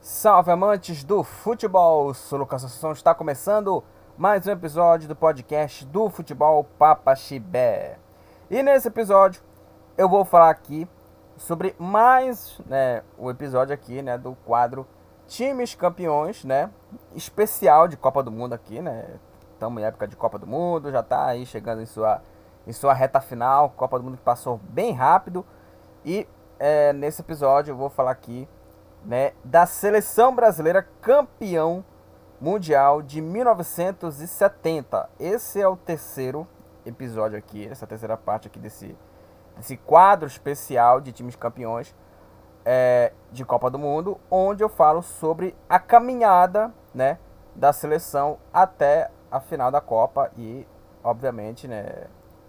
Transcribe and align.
Salve 0.00 0.52
amantes 0.52 1.02
do 1.02 1.24
futebol! 1.24 2.14
Sou 2.14 2.38
Lucas 2.38 2.64
Assunção, 2.64 2.92
está 2.92 3.12
começando 3.12 3.82
mais 4.16 4.46
um 4.46 4.52
episódio 4.52 5.08
do 5.08 5.16
podcast 5.16 5.84
do 5.84 6.08
Futebol 6.08 6.62
Papa 6.78 7.16
Chibé. 7.16 7.98
E 8.48 8.62
nesse 8.62 8.86
episódio 8.86 9.42
eu 9.98 10.08
vou 10.08 10.24
falar 10.24 10.48
aqui 10.48 10.86
sobre 11.36 11.74
mais 11.76 12.60
né, 12.66 13.02
o 13.18 13.28
episódio 13.30 13.74
aqui 13.74 14.00
né, 14.00 14.16
do 14.16 14.36
quadro 14.46 14.86
Times 15.26 15.74
Campeões, 15.74 16.44
né? 16.44 16.70
Especial 17.12 17.88
de 17.88 17.96
Copa 17.96 18.22
do 18.22 18.30
Mundo 18.30 18.52
aqui, 18.52 18.80
né? 18.80 19.18
Estamos 19.54 19.82
em 19.82 19.86
época 19.86 20.06
de 20.06 20.14
Copa 20.14 20.38
do 20.38 20.46
Mundo, 20.46 20.92
já 20.92 21.00
está 21.00 21.26
aí 21.26 21.44
chegando 21.44 21.82
em 21.82 21.86
sua, 21.86 22.22
em 22.64 22.72
sua 22.72 22.94
reta 22.94 23.20
final. 23.20 23.70
Copa 23.70 23.98
do 23.98 24.04
Mundo 24.04 24.18
que 24.18 24.22
passou 24.22 24.60
bem 24.62 24.92
rápido. 24.92 25.44
E 26.04 26.28
é, 26.60 26.92
nesse 26.92 27.22
episódio 27.22 27.72
eu 27.72 27.76
vou 27.76 27.90
falar 27.90 28.12
aqui 28.12 28.48
né, 29.04 29.32
da 29.44 29.66
seleção 29.66 30.34
brasileira 30.34 30.86
campeão 31.00 31.84
mundial 32.40 33.02
de 33.02 33.20
1970. 33.20 35.08
Esse 35.18 35.60
é 35.60 35.68
o 35.68 35.76
terceiro 35.76 36.46
episódio 36.84 37.38
aqui, 37.38 37.66
essa 37.66 37.86
terceira 37.86 38.16
parte 38.16 38.48
aqui 38.48 38.58
desse, 38.58 38.96
desse 39.56 39.76
quadro 39.76 40.26
especial 40.26 41.00
de 41.00 41.12
times 41.12 41.36
campeões 41.36 41.94
é, 42.64 43.12
de 43.30 43.44
Copa 43.44 43.70
do 43.70 43.78
Mundo, 43.78 44.20
onde 44.30 44.62
eu 44.62 44.68
falo 44.68 45.02
sobre 45.02 45.54
a 45.68 45.78
caminhada 45.78 46.72
né, 46.94 47.18
da 47.54 47.72
seleção 47.72 48.38
até 48.52 49.10
a 49.30 49.40
final 49.40 49.70
da 49.70 49.80
Copa 49.80 50.30
e, 50.36 50.66
obviamente, 51.02 51.66
né, 51.66 52.06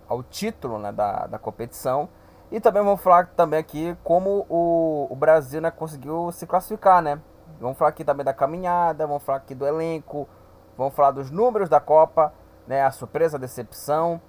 ao 0.08 0.22
título 0.24 0.78
né, 0.78 0.92
da, 0.92 1.28
da 1.28 1.40
competição. 1.40 2.10
E 2.54 2.60
também 2.60 2.84
vamos 2.84 3.02
falar 3.02 3.26
também 3.36 3.60
aqui 3.60 3.98
como 4.04 4.46
o, 4.48 5.08
o 5.10 5.16
Brasil 5.16 5.60
né, 5.60 5.72
conseguiu 5.72 6.32
se 6.32 6.46
classificar, 6.46 7.02
né? 7.02 7.20
Vamos 7.60 7.76
falar 7.76 7.90
aqui 7.90 8.06
também 8.06 8.24
da 8.24 8.32
caminhada, 8.32 9.08
vamos 9.08 9.24
falar 9.24 9.40
aqui 9.40 9.56
do 9.56 9.66
elenco, 9.66 10.30
vamos 10.78 10.94
falar 10.94 11.10
dos 11.10 11.32
números 11.32 11.68
da 11.68 11.80
Copa, 11.80 12.32
né? 12.68 12.84
A 12.84 12.92
surpresa, 12.92 13.38
a 13.38 13.40
decepção, 13.40 14.22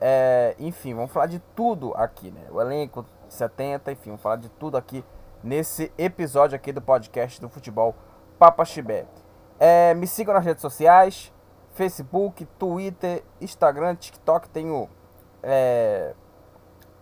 é, 0.00 0.56
enfim, 0.58 0.92
vamos 0.92 1.12
falar 1.12 1.26
de 1.26 1.38
tudo 1.54 1.94
aqui, 1.94 2.32
né? 2.32 2.48
O 2.50 2.60
elenco 2.60 3.06
70, 3.28 3.92
enfim, 3.92 4.10
vamos 4.10 4.22
falar 4.22 4.36
de 4.36 4.48
tudo 4.48 4.76
aqui 4.76 5.04
nesse 5.40 5.92
episódio 5.96 6.56
aqui 6.56 6.72
do 6.72 6.82
podcast 6.82 7.40
do 7.40 7.48
futebol 7.48 7.94
Papa 8.40 8.64
Chibé. 8.64 9.06
É, 9.60 9.94
me 9.94 10.08
sigam 10.08 10.34
nas 10.34 10.44
redes 10.44 10.62
sociais, 10.62 11.32
Facebook, 11.74 12.44
Twitter, 12.58 13.22
Instagram, 13.40 13.94
TikTok, 13.94 14.48
tenho 14.48 14.90
é, 15.44 16.12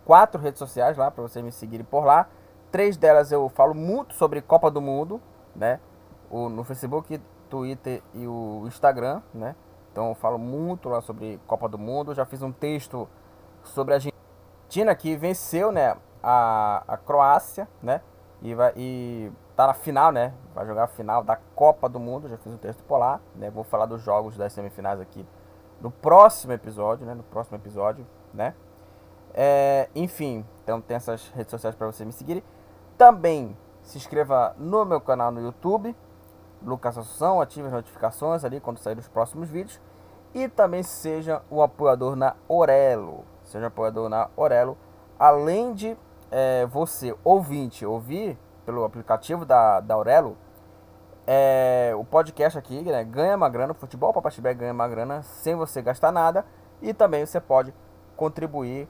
quatro 0.05 0.41
redes 0.41 0.59
sociais 0.59 0.97
lá 0.97 1.11
para 1.11 1.23
vocês 1.23 1.45
me 1.45 1.53
seguirem 1.53 1.85
por 1.85 2.05
lá. 2.05 2.29
Três 2.71 2.97
delas 2.97 3.33
eu 3.33 3.49
falo 3.49 3.75
muito 3.75 4.15
sobre 4.15 4.41
Copa 4.41 4.71
do 4.71 4.81
Mundo, 4.81 5.21
né? 5.55 5.81
O, 6.31 6.49
no 6.49 6.63
Facebook, 6.63 7.21
Twitter 7.49 8.03
e 8.15 8.27
o 8.27 8.65
Instagram, 8.67 9.21
né? 9.35 9.57
Então 9.91 10.09
eu 10.09 10.15
falo 10.15 10.39
muito 10.39 10.89
lá 10.89 11.01
sobre 11.01 11.41
Copa 11.47 11.69
do 11.69 11.79
Mundo. 11.79 12.15
Já 12.15 12.25
fiz 12.25 12.43
um 12.43 12.53
texto 12.53 13.09
sobre 13.65 13.95
a 13.95 13.97
Argentina 13.97 14.95
que 14.95 15.17
venceu, 15.17 15.73
né? 15.73 15.97
A, 16.23 16.85
a 16.87 16.97
Croácia, 16.97 17.69
né? 17.83 18.01
E, 18.41 18.55
vai, 18.55 18.73
e 18.77 19.33
tá 19.57 19.67
na 19.67 19.75
final, 19.75 20.13
né? 20.13 20.33
Vai 20.55 20.67
jogar 20.67 20.85
a 20.85 20.89
final 20.89 21.23
da 21.23 21.37
Copa 21.37 21.89
do 21.89 21.99
Mundo. 21.99 22.29
Já 22.29 22.39
fiz 22.39 22.53
um 22.53 22.57
texto 22.57 22.83
por 22.85 22.99
lá, 22.99 23.21
né? 23.35 23.51
Vou 23.51 23.65
falar 23.65 23.87
dos 23.87 24.01
jogos 24.01 24.37
das 24.37 24.53
semifinais 24.53 25.01
aqui 25.01 25.27
no 25.81 25.91
próximo 25.91 26.53
episódio, 26.53 27.05
né? 27.05 27.15
No 27.15 27.23
próximo 27.25 27.57
episódio, 27.57 28.07
né? 28.33 28.55
É, 29.35 29.89
enfim, 29.95 30.45
então 30.63 30.81
tem 30.81 30.97
essas 30.97 31.29
redes 31.29 31.51
sociais 31.51 31.75
para 31.75 31.87
você 31.87 32.05
me 32.05 32.13
seguir. 32.13 32.45
Também 32.99 33.57
se 33.83 33.99
inscreva 33.99 34.55
no 34.59 34.85
meu 34.85 35.01
canal 35.01 35.31
no 35.31 35.41
YouTube, 35.41 35.97
Lucas 36.63 36.99
Assunção, 36.99 37.41
ative 37.41 37.67
as 37.67 37.73
notificações 37.73 38.45
ali 38.45 38.61
quando 38.61 38.79
sair 38.79 38.99
os 38.99 39.09
próximos 39.09 39.49
vídeos. 39.49 39.81
E 40.35 40.49
também 40.49 40.83
seja 40.83 41.43
um 41.51 41.61
apoiador 41.61 42.15
na 42.15 42.37
Orelo. 42.47 43.25
Seja 43.43 43.65
um 43.65 43.69
apoiador 43.69 44.09
na 44.09 44.29
Orelo. 44.37 44.77
Além 45.19 45.75
de 45.75 45.97
é, 46.31 46.67
você, 46.67 47.15
ouvinte, 47.25 47.85
ouvir 47.85 48.39
pelo 48.65 48.85
aplicativo 48.85 49.45
da, 49.45 49.81
da 49.81 49.95
Aurelo, 49.95 50.37
é, 51.27 51.93
o 51.97 52.05
podcast 52.05 52.59
aqui 52.59 52.83
né, 52.83 53.03
ganha 53.05 53.37
uma 53.37 53.49
grana, 53.49 53.73
o 53.73 53.75
futebol 53.75 54.13
Papachibé 54.13 54.55
ganha 54.55 54.73
uma 54.73 54.87
grana 54.87 55.23
sem 55.23 55.57
você 55.57 55.83
gastar 55.83 56.13
nada. 56.13 56.45
E 56.81 56.95
também 56.95 57.27
você 57.27 57.41
pode 57.41 57.75
contribuir 58.17 58.89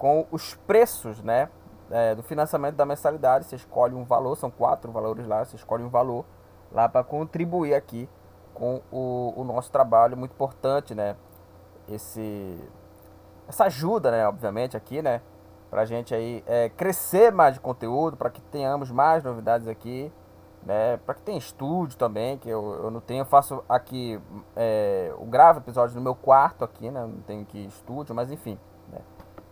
com 0.00 0.26
os 0.30 0.54
preços 0.66 1.22
né, 1.22 1.50
é, 1.90 2.14
do 2.14 2.22
financiamento 2.22 2.74
da 2.74 2.86
mensalidade. 2.86 3.44
Você 3.44 3.56
escolhe 3.56 3.94
um 3.94 4.02
valor, 4.02 4.34
são 4.34 4.50
quatro 4.50 4.90
valores 4.90 5.26
lá, 5.26 5.44
você 5.44 5.56
escolhe 5.56 5.84
um 5.84 5.90
valor 5.90 6.24
lá 6.72 6.88
para 6.88 7.04
contribuir 7.04 7.74
aqui 7.74 8.08
com 8.54 8.80
o, 8.90 9.34
o, 9.36 9.44
nosso 9.44 9.70
trabalho, 9.70 10.16
muito 10.16 10.32
importante, 10.32 10.94
né? 10.94 11.16
Esse, 11.86 12.58
essa 13.46 13.64
ajuda, 13.64 14.10
né, 14.10 14.26
obviamente, 14.26 14.74
aqui, 14.74 15.02
né? 15.02 15.20
Pra 15.68 15.84
gente 15.84 16.14
aí 16.14 16.42
é, 16.46 16.70
crescer 16.70 17.30
mais 17.30 17.54
de 17.54 17.60
conteúdo, 17.60 18.16
para 18.16 18.30
que 18.30 18.40
tenhamos 18.40 18.90
mais 18.90 19.22
novidades 19.22 19.68
aqui, 19.68 20.10
né? 20.62 20.96
Para 20.96 21.14
que 21.14 21.20
tenha 21.20 21.36
estúdio 21.38 21.98
também, 21.98 22.38
que 22.38 22.48
eu, 22.48 22.84
eu 22.84 22.90
não 22.90 23.02
tenho, 23.02 23.20
eu 23.20 23.26
faço 23.26 23.62
aqui, 23.68 24.18
é, 24.56 25.12
gravo 25.26 25.58
episódios 25.58 25.94
no 25.94 26.00
meu 26.00 26.14
quarto 26.14 26.64
aqui, 26.64 26.90
né? 26.90 27.02
Não 27.02 27.20
tenho 27.20 27.42
aqui 27.42 27.66
estúdio, 27.66 28.14
mas 28.14 28.30
enfim? 28.30 28.58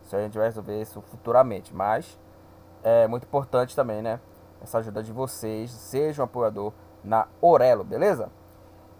Isso 0.08 0.16
a 0.16 0.22
gente 0.22 0.38
vai 0.38 0.46
resolver 0.46 0.80
isso 0.80 1.02
futuramente, 1.02 1.74
mas 1.74 2.18
é 2.82 3.06
muito 3.06 3.24
importante 3.24 3.76
também, 3.76 4.00
né? 4.00 4.18
Essa 4.58 4.78
ajuda 4.78 5.02
de 5.02 5.12
vocês, 5.12 5.70
seja 5.70 6.22
um 6.22 6.24
apoiador 6.24 6.72
na 7.04 7.28
Orelo, 7.42 7.84
beleza? 7.84 8.30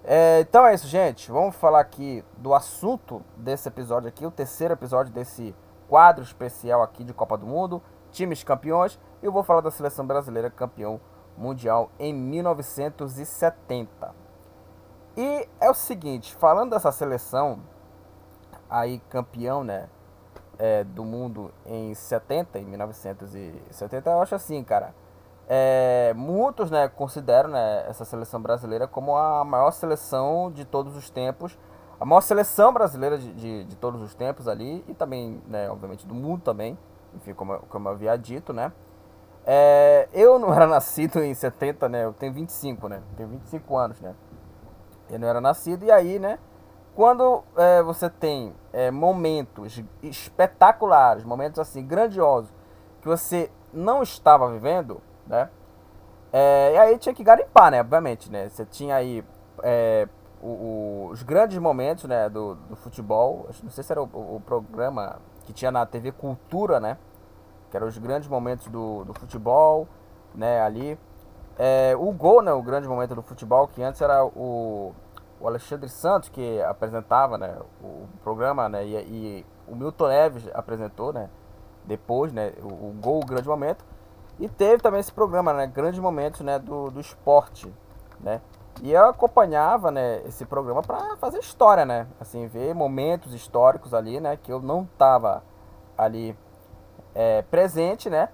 É, 0.05 0.41
então 0.41 0.67
é 0.67 0.75
isso, 0.75 0.87
gente. 0.87 1.33
Vamos 1.33 1.57
falar 1.57 1.81
aqui 1.81 2.23
do 2.37 2.53
assunto 2.53 3.23
desse 3.39 3.69
episódio 3.69 4.07
aqui, 4.07 4.27
o 4.27 4.31
terceiro 4.31 4.75
episódio 4.75 5.11
desse 5.11 5.57
quadro 5.89 6.23
especial 6.23 6.83
aqui 6.83 7.03
de 7.03 7.15
Copa 7.15 7.39
do 7.39 7.47
Mundo, 7.47 7.83
times 8.11 8.45
campeões. 8.45 9.01
E 9.23 9.27
eu 9.27 9.33
vou 9.33 9.43
falar 9.43 9.63
da 9.63 9.71
seleção 9.71 10.07
brasileira 10.07 10.51
campeão 10.51 11.01
mundial 11.39 11.91
em 11.99 12.13
1970. 12.13 14.15
E 15.17 15.49
é 15.59 15.71
o 15.71 15.75
seguinte, 15.75 16.35
falando 16.35 16.73
dessa 16.73 16.93
seleção 16.93 17.61
aí 18.69 18.99
campeão, 19.09 19.65
né, 19.65 19.89
é, 20.59 20.83
do 20.85 21.05
mundo 21.05 21.53
em 21.65 21.95
70, 21.95 22.59
em 22.59 22.65
1970, 22.65 24.11
eu 24.11 24.21
acho 24.21 24.35
assim, 24.35 24.63
cara. 24.65 24.93
É, 25.51 26.13
muitos 26.15 26.71
né, 26.71 26.89
consideram 26.89 27.49
né, 27.49 27.87
essa 27.89 28.05
seleção 28.05 28.43
brasileira 28.43 28.87
como 28.87 29.17
a 29.17 29.43
maior 29.45 29.71
seleção 29.71 30.53
de 30.53 30.67
todos 30.67 30.95
os 30.95 31.09
tempos, 31.09 31.59
a 31.99 32.05
maior 32.05 32.21
seleção 32.21 32.71
brasileira 32.71 33.17
de, 33.17 33.33
de, 33.33 33.65
de 33.65 33.77
todos 33.77 34.03
os 34.03 34.15
tempos 34.15 34.47
ali, 34.47 34.85
e 34.87 34.93
também, 34.93 35.43
né, 35.47 35.71
obviamente, 35.71 36.07
do 36.07 36.15
mundo 36.15 36.43
também, 36.43 36.77
enfim, 37.15 37.33
como, 37.33 37.59
como 37.61 37.89
eu 37.89 37.93
havia 37.93 38.15
dito, 38.17 38.53
né. 38.53 38.71
É, 39.47 40.07
eu 40.13 40.39
não 40.39 40.53
era 40.55 40.67
nascido 40.67 41.23
em 41.23 41.33
70, 41.33 41.89
né, 41.89 42.05
eu 42.05 42.13
tenho 42.13 42.33
25, 42.35 42.89
né, 42.89 43.01
tenho 43.17 43.31
25 43.31 43.77
anos, 43.77 44.01
né, 44.01 44.15
eu 45.09 45.19
não 45.19 45.27
era 45.27 45.41
nascido, 45.41 45.83
e 45.85 45.91
aí, 45.91 46.19
né, 46.19 46.39
quando 46.99 47.45
é, 47.57 47.81
você 47.81 48.11
tem 48.11 48.53
é, 48.73 48.91
momentos 48.91 49.81
espetaculares, 50.03 51.23
momentos 51.23 51.61
assim, 51.61 51.87
grandiosos, 51.87 52.53
que 53.01 53.07
você 53.07 53.49
não 53.73 54.03
estava 54.03 54.51
vivendo, 54.51 55.01
né? 55.25 55.49
É, 56.33 56.73
e 56.75 56.77
aí 56.77 56.99
tinha 56.99 57.15
que 57.15 57.23
garimpar, 57.23 57.71
né? 57.71 57.81
Obviamente, 57.81 58.29
né? 58.33 58.49
Você 58.49 58.65
tinha 58.65 58.97
aí 58.97 59.25
é, 59.63 60.09
o, 60.43 60.49
o, 60.49 61.09
os 61.13 61.23
grandes 61.23 61.57
momentos, 61.59 62.03
né? 62.03 62.29
Do, 62.29 62.57
do 62.57 62.75
futebol. 62.75 63.49
Não 63.63 63.71
sei 63.71 63.85
se 63.85 63.93
era 63.93 64.03
o, 64.03 64.07
o, 64.37 64.43
programa 64.45 65.21
que 65.45 65.53
tinha 65.53 65.71
na 65.71 65.87
TV 65.87 66.11
Cultura, 66.11 66.81
né? 66.81 66.99
Que 67.71 67.77
eram 67.77 67.87
os 67.87 67.97
grandes 67.97 68.29
momentos 68.29 68.67
do, 68.67 69.05
do 69.05 69.15
futebol, 69.15 69.87
né? 70.35 70.61
Ali. 70.63 70.99
É, 71.57 71.95
o 71.97 72.11
gol, 72.11 72.43
né? 72.43 72.53
O 72.53 72.63
grande 72.63 72.89
momento 72.89 73.15
do 73.15 73.23
futebol, 73.23 73.69
que 73.69 73.85
antes 73.85 74.01
era 74.01 74.25
o, 74.25 74.93
o 75.41 75.47
Alexandre 75.47 75.89
Santos 75.89 76.29
que 76.29 76.61
apresentava, 76.63 77.39
né? 77.39 77.57
O 77.83 78.07
programa, 78.23 78.69
né? 78.69 78.85
E, 78.85 78.97
e 78.97 79.47
o 79.67 79.75
Milton 79.75 80.09
Neves 80.09 80.49
apresentou, 80.55 81.13
né? 81.13 81.29
Depois, 81.85 82.33
né? 82.33 82.53
O, 82.63 82.89
o 82.89 82.97
gol, 83.01 83.23
o 83.23 83.27
grande 83.27 83.49
momento. 83.49 83.85
E 84.39 84.49
teve 84.49 84.83
também 84.83 85.01
esse 85.01 85.13
programa, 85.13 85.53
né? 85.53 85.67
Grandes 85.67 86.01
momentos, 86.01 86.41
né? 86.41 86.59
Do, 86.59 86.91
do 86.91 87.01
esporte, 87.01 87.73
né? 88.21 88.41
E 88.83 88.93
eu 88.93 89.07
acompanhava, 89.07 89.91
né? 89.91 90.23
Esse 90.27 90.45
programa 90.45 90.83
para 90.83 91.17
fazer 91.17 91.39
história, 91.39 91.85
né? 91.85 92.07
Assim, 92.21 92.47
ver 92.47 92.75
momentos 92.75 93.35
históricos 93.35 93.95
ali, 93.95 94.21
né? 94.21 94.37
Que 94.37 94.53
eu 94.53 94.61
não 94.61 94.85
tava 94.97 95.43
ali 95.97 96.37
é, 97.15 97.43
presente, 97.43 98.09
né? 98.09 98.29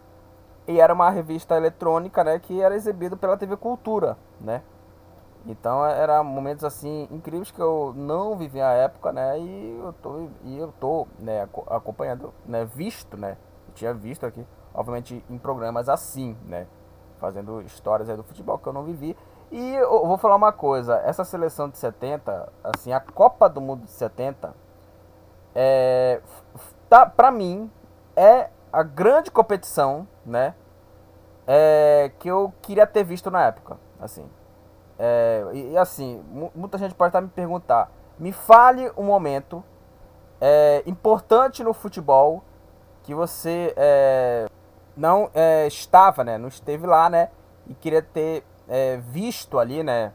E 0.67 0.81
era 0.81 0.93
uma 0.93 1.11
revista 1.11 1.57
eletrônica, 1.57 2.25
né, 2.25 2.39
que 2.39 2.61
era 2.61 2.75
exibido 2.75 3.17
pela 3.17 3.37
TV 3.37 3.57
Cultura, 3.57 4.17
né? 4.41 4.63
Então 5.47 5.85
era 5.85 6.23
momentos 6.23 6.65
assim 6.65 7.07
incríveis 7.11 7.51
que 7.51 7.61
eu 7.61 7.93
não 7.95 8.37
vivi 8.37 8.59
na 8.59 8.73
época, 8.73 9.13
né? 9.13 9.39
E 9.39 9.79
eu 9.79 9.93
tô, 9.93 10.29
e 10.43 10.59
eu 10.59 10.73
tô 10.81 11.07
né, 11.19 11.47
acompanhando, 11.69 12.33
né, 12.47 12.65
visto, 12.65 13.17
né? 13.17 13.37
Eu 13.69 13.75
tinha 13.75 13.93
visto 13.93 14.25
aqui, 14.25 14.47
obviamente 14.73 15.23
em 15.29 15.39
programas 15.39 15.89
assim, 15.89 16.37
né? 16.47 16.67
Fazendo 17.19 17.61
histórias 17.63 18.09
aí 18.09 18.17
do 18.17 18.25
futebol 18.25 18.59
que 18.59 18.67
eu 18.67 18.73
não 18.73 18.85
vivi. 18.85 19.17
E 19.53 19.75
eu 19.75 20.07
vou 20.07 20.17
falar 20.17 20.37
uma 20.37 20.53
coisa, 20.53 20.97
essa 21.05 21.25
seleção 21.25 21.69
de 21.69 21.79
70, 21.79 22.53
assim, 22.65 22.93
a 22.93 22.99
Copa 22.99 23.49
do 23.49 23.61
Mundo 23.61 23.85
de 23.85 23.91
70, 23.91 24.55
é, 25.55 26.21
tá, 26.89 27.07
pra 27.07 27.31
mim, 27.31 27.71
é 28.17 28.51
a 28.73 28.83
grande 28.83 29.31
competição, 29.31 30.09
né? 30.25 30.55
É, 31.47 32.11
que 32.19 32.29
eu 32.29 32.53
queria 32.63 32.87
ter 32.87 33.05
visto 33.05 33.31
na 33.31 33.45
época, 33.45 33.79
assim. 34.01 34.29
É, 34.99 35.45
e, 35.53 35.73
e, 35.73 35.79
assim, 35.79 36.23
muita 36.55 36.79
gente 36.79 36.95
pode 36.95 37.09
estar 37.09 37.21
me 37.21 37.29
perguntar, 37.29 37.91
me 38.19 38.33
fale 38.33 38.91
um 38.97 39.05
momento 39.05 39.63
é, 40.41 40.83
importante 40.87 41.65
no 41.65 41.73
futebol 41.73 42.45
que 43.03 43.15
você 43.15 43.73
é, 43.77 44.49
não 44.97 45.31
é, 45.35 45.67
estava, 45.67 46.25
né? 46.25 46.39
Não 46.39 46.49
esteve 46.49 46.87
lá, 46.87 47.11
né? 47.11 47.31
E 47.67 47.75
queria 47.75 48.03
ter 48.03 48.45
é, 48.69 48.97
visto 48.99 49.59
ali, 49.59 49.83
né? 49.83 50.13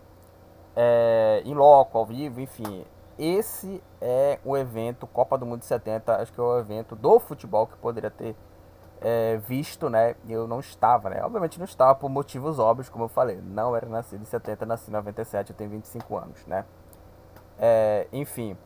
É, 0.76 1.42
em 1.46 1.54
loco, 1.54 1.98
ao 1.98 2.06
vivo, 2.06 2.40
enfim. 2.40 2.86
Esse 3.18 3.84
é 4.00 4.40
o 4.46 4.56
evento 4.56 5.06
Copa 5.06 5.38
do 5.38 5.46
Mundo 5.46 5.60
de 5.60 5.66
70, 5.66 6.22
acho 6.22 6.32
que 6.32 6.40
é 6.40 6.44
o 6.44 6.58
evento 6.58 6.96
do 6.96 7.20
futebol 7.20 7.68
que 7.68 7.76
poderia 7.78 8.10
ter 8.10 8.36
é, 9.02 9.38
visto, 9.38 9.90
né? 9.90 10.16
Eu 10.28 10.48
não 10.48 10.60
estava, 10.60 11.10
né? 11.10 11.24
Obviamente 11.24 11.58
não 11.58 11.66
estava 11.66 11.96
por 11.96 12.10
motivos 12.10 12.60
óbvios, 12.60 12.90
como 12.90 13.06
eu 13.06 13.10
falei. 13.10 13.40
Não 13.42 13.76
era 13.76 13.88
nascido 13.88 14.22
em 14.22 14.26
70, 14.26 14.66
nasci 14.66 14.90
em 14.90 14.94
97, 14.94 15.52
eu 15.52 15.56
tenho 15.56 15.70
25 15.70 16.18
anos, 16.18 16.46
né? 16.46 16.66
É, 17.58 18.08
enfim. 18.12 18.58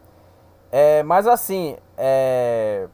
É, 0.71 1.03
mas 1.03 1.27
assim, 1.27 1.77
é, 1.97 2.88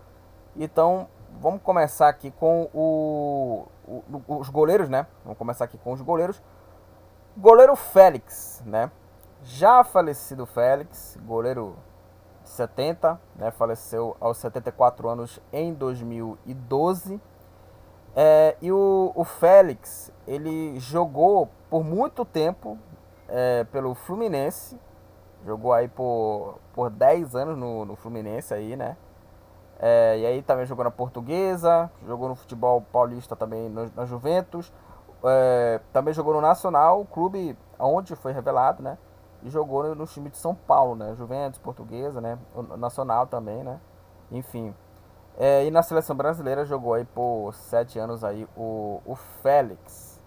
Então, 0.56 1.08
vamos 1.40 1.62
começar 1.62 2.08
aqui 2.08 2.30
com 2.30 2.68
o, 2.74 3.66
o, 3.86 4.38
os 4.38 4.48
goleiros, 4.48 4.88
né? 4.88 5.06
Vamos 5.24 5.38
começar 5.38 5.64
aqui 5.64 5.78
com 5.78 5.92
os 5.92 6.00
goleiros. 6.00 6.42
Goleiro 7.36 7.76
Félix, 7.76 8.62
né? 8.66 8.90
Já 9.42 9.82
falecido 9.84 10.44
Félix, 10.44 11.18
goleiro 11.24 11.76
de 12.42 12.50
70, 12.50 13.20
né? 13.36 13.50
Faleceu 13.50 14.16
aos 14.20 14.38
74 14.38 15.08
anos 15.08 15.40
em 15.52 15.72
2012. 15.72 17.20
É, 18.14 18.56
e 18.60 18.72
o, 18.72 19.12
o 19.14 19.24
Félix, 19.24 20.12
ele 20.26 20.78
jogou 20.80 21.48
por 21.70 21.84
muito 21.84 22.24
tempo 22.24 22.78
é, 23.28 23.64
pelo 23.64 23.94
Fluminense. 23.94 24.78
Jogou 25.46 25.72
aí 25.72 25.88
por, 25.88 26.58
por 26.74 26.90
10 26.90 27.34
anos 27.34 27.56
no, 27.56 27.84
no 27.84 27.96
Fluminense 27.96 28.52
aí, 28.52 28.76
né? 28.76 28.96
É, 29.82 30.18
e 30.18 30.26
aí 30.26 30.42
também 30.42 30.66
jogou 30.66 30.84
na 30.84 30.90
Portuguesa, 30.90 31.90
jogou 32.06 32.28
no 32.28 32.34
futebol 32.34 32.82
paulista 32.92 33.34
também 33.34 33.70
no, 33.70 33.90
na 33.96 34.04
Juventus, 34.04 34.70
é, 35.24 35.80
também 35.90 36.12
jogou 36.12 36.34
no 36.34 36.40
Nacional, 36.42 37.06
clube 37.06 37.56
onde 37.78 38.14
foi 38.14 38.32
revelado, 38.32 38.82
né? 38.82 38.98
E 39.42 39.48
jogou 39.48 39.82
no, 39.84 39.94
no, 39.94 40.06
time 40.06 40.28
de 40.28 40.36
São 40.36 40.54
Paulo, 40.54 40.94
né? 40.94 41.14
Juventus, 41.16 41.58
Portuguesa, 41.58 42.20
né? 42.20 42.38
O 42.54 42.76
Nacional 42.76 43.26
também, 43.26 43.64
né? 43.64 43.80
Enfim. 44.30 44.74
É, 45.38 45.64
e 45.64 45.70
na 45.70 45.82
seleção 45.82 46.14
brasileira 46.14 46.66
jogou 46.66 46.92
aí 46.92 47.04
por 47.06 47.54
sete 47.54 47.98
anos 47.98 48.22
aí 48.22 48.46
o, 48.54 49.00
o 49.06 49.14
Félix. 49.42 50.20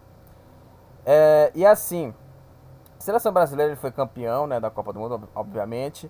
É, 1.05 1.51
e 1.53 1.63
assim, 1.63 2.11
seleção 2.97 3.31
brasileira 3.31 3.71
ele 3.71 3.79
foi 3.79 3.91
campeão 3.91 4.47
né, 4.47 4.59
da 4.59 4.71
Copa 4.71 4.91
do 4.91 4.99
Mundo, 4.99 5.29
obviamente. 5.35 6.09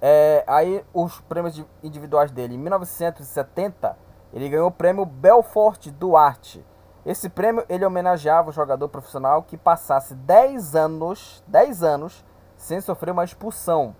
É, 0.00 0.42
aí 0.46 0.84
os 0.94 1.20
prêmios 1.20 1.62
individuais 1.82 2.30
dele, 2.30 2.54
em 2.54 2.58
1970, 2.58 3.96
ele 4.32 4.48
ganhou 4.48 4.68
o 4.68 4.72
prêmio 4.72 5.04
Belfort 5.04 5.88
Duarte. 5.90 6.64
Esse 7.04 7.28
prêmio 7.28 7.64
ele 7.68 7.84
homenageava 7.84 8.50
o 8.50 8.52
jogador 8.52 8.88
profissional 8.88 9.42
que 9.42 9.56
passasse 9.56 10.14
10 10.14 10.74
anos, 10.74 11.42
10 11.46 11.82
anos 11.82 12.24
sem 12.56 12.80
sofrer 12.80 13.10
uma 13.10 13.24
expulsão, 13.24 13.96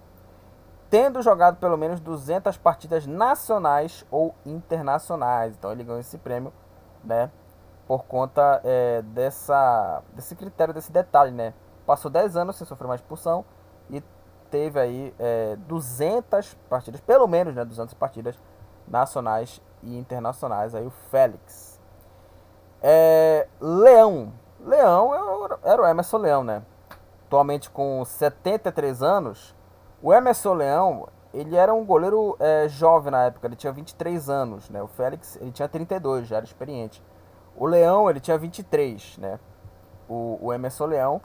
tendo 0.90 1.22
jogado 1.22 1.56
pelo 1.56 1.78
menos 1.78 1.98
200 1.98 2.58
partidas 2.58 3.06
nacionais 3.06 4.04
ou 4.10 4.34
internacionais. 4.44 5.54
Então 5.54 5.72
ele 5.72 5.84
ganhou 5.84 6.00
esse 6.00 6.18
prêmio, 6.18 6.52
né, 7.02 7.30
por 7.86 8.04
conta 8.04 8.60
é, 8.64 9.00
dessa, 9.02 10.02
desse 10.14 10.36
critério, 10.36 10.74
desse 10.74 10.92
detalhe, 10.92 11.32
né. 11.32 11.54
Passou 11.86 12.10
10 12.10 12.36
anos 12.36 12.56
sem 12.56 12.66
sofrer 12.66 12.86
uma 12.86 12.94
expulsão 12.94 13.44
teve 14.50 14.78
aí 14.80 15.14
é, 15.18 15.56
200 15.56 16.54
partidas, 16.68 17.00
pelo 17.00 17.26
menos, 17.26 17.54
né, 17.54 17.64
200 17.64 17.94
partidas 17.94 18.36
nacionais 18.86 19.62
e 19.82 19.96
internacionais, 19.96 20.74
aí 20.74 20.86
o 20.86 20.90
Félix. 21.10 21.80
É, 22.82 23.46
Leão. 23.60 24.32
Leão 24.60 25.12
era 25.62 25.82
o 25.82 25.86
Emerson 25.86 26.18
Leão, 26.18 26.44
né? 26.44 26.62
Atualmente 27.26 27.70
com 27.70 28.04
73 28.04 29.02
anos, 29.02 29.54
o 30.02 30.12
Emerson 30.12 30.54
Leão, 30.54 31.08
ele 31.32 31.56
era 31.56 31.72
um 31.72 31.84
goleiro 31.84 32.36
é, 32.40 32.68
jovem 32.68 33.12
na 33.12 33.24
época, 33.24 33.46
ele 33.46 33.56
tinha 33.56 33.72
23 33.72 34.28
anos, 34.28 34.68
né? 34.68 34.82
O 34.82 34.88
Félix, 34.88 35.36
ele 35.40 35.52
tinha 35.52 35.68
32, 35.68 36.26
já 36.26 36.36
era 36.36 36.44
experiente. 36.44 37.02
O 37.56 37.66
Leão, 37.66 38.10
ele 38.10 38.20
tinha 38.20 38.36
23, 38.36 39.18
né? 39.18 39.38
O, 40.08 40.38
o 40.40 40.52
Emerson 40.52 40.86
Leão, 40.86 41.20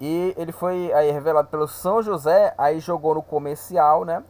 e 0.00 0.34
ele 0.36 0.52
foi 0.52 0.92
aí 0.92 1.10
revelado 1.10 1.48
pelo 1.48 1.66
São 1.66 2.02
José, 2.02 2.54
aí 2.58 2.80
jogou 2.80 3.14
no 3.14 3.22
comercial, 3.22 4.04
né? 4.04 4.22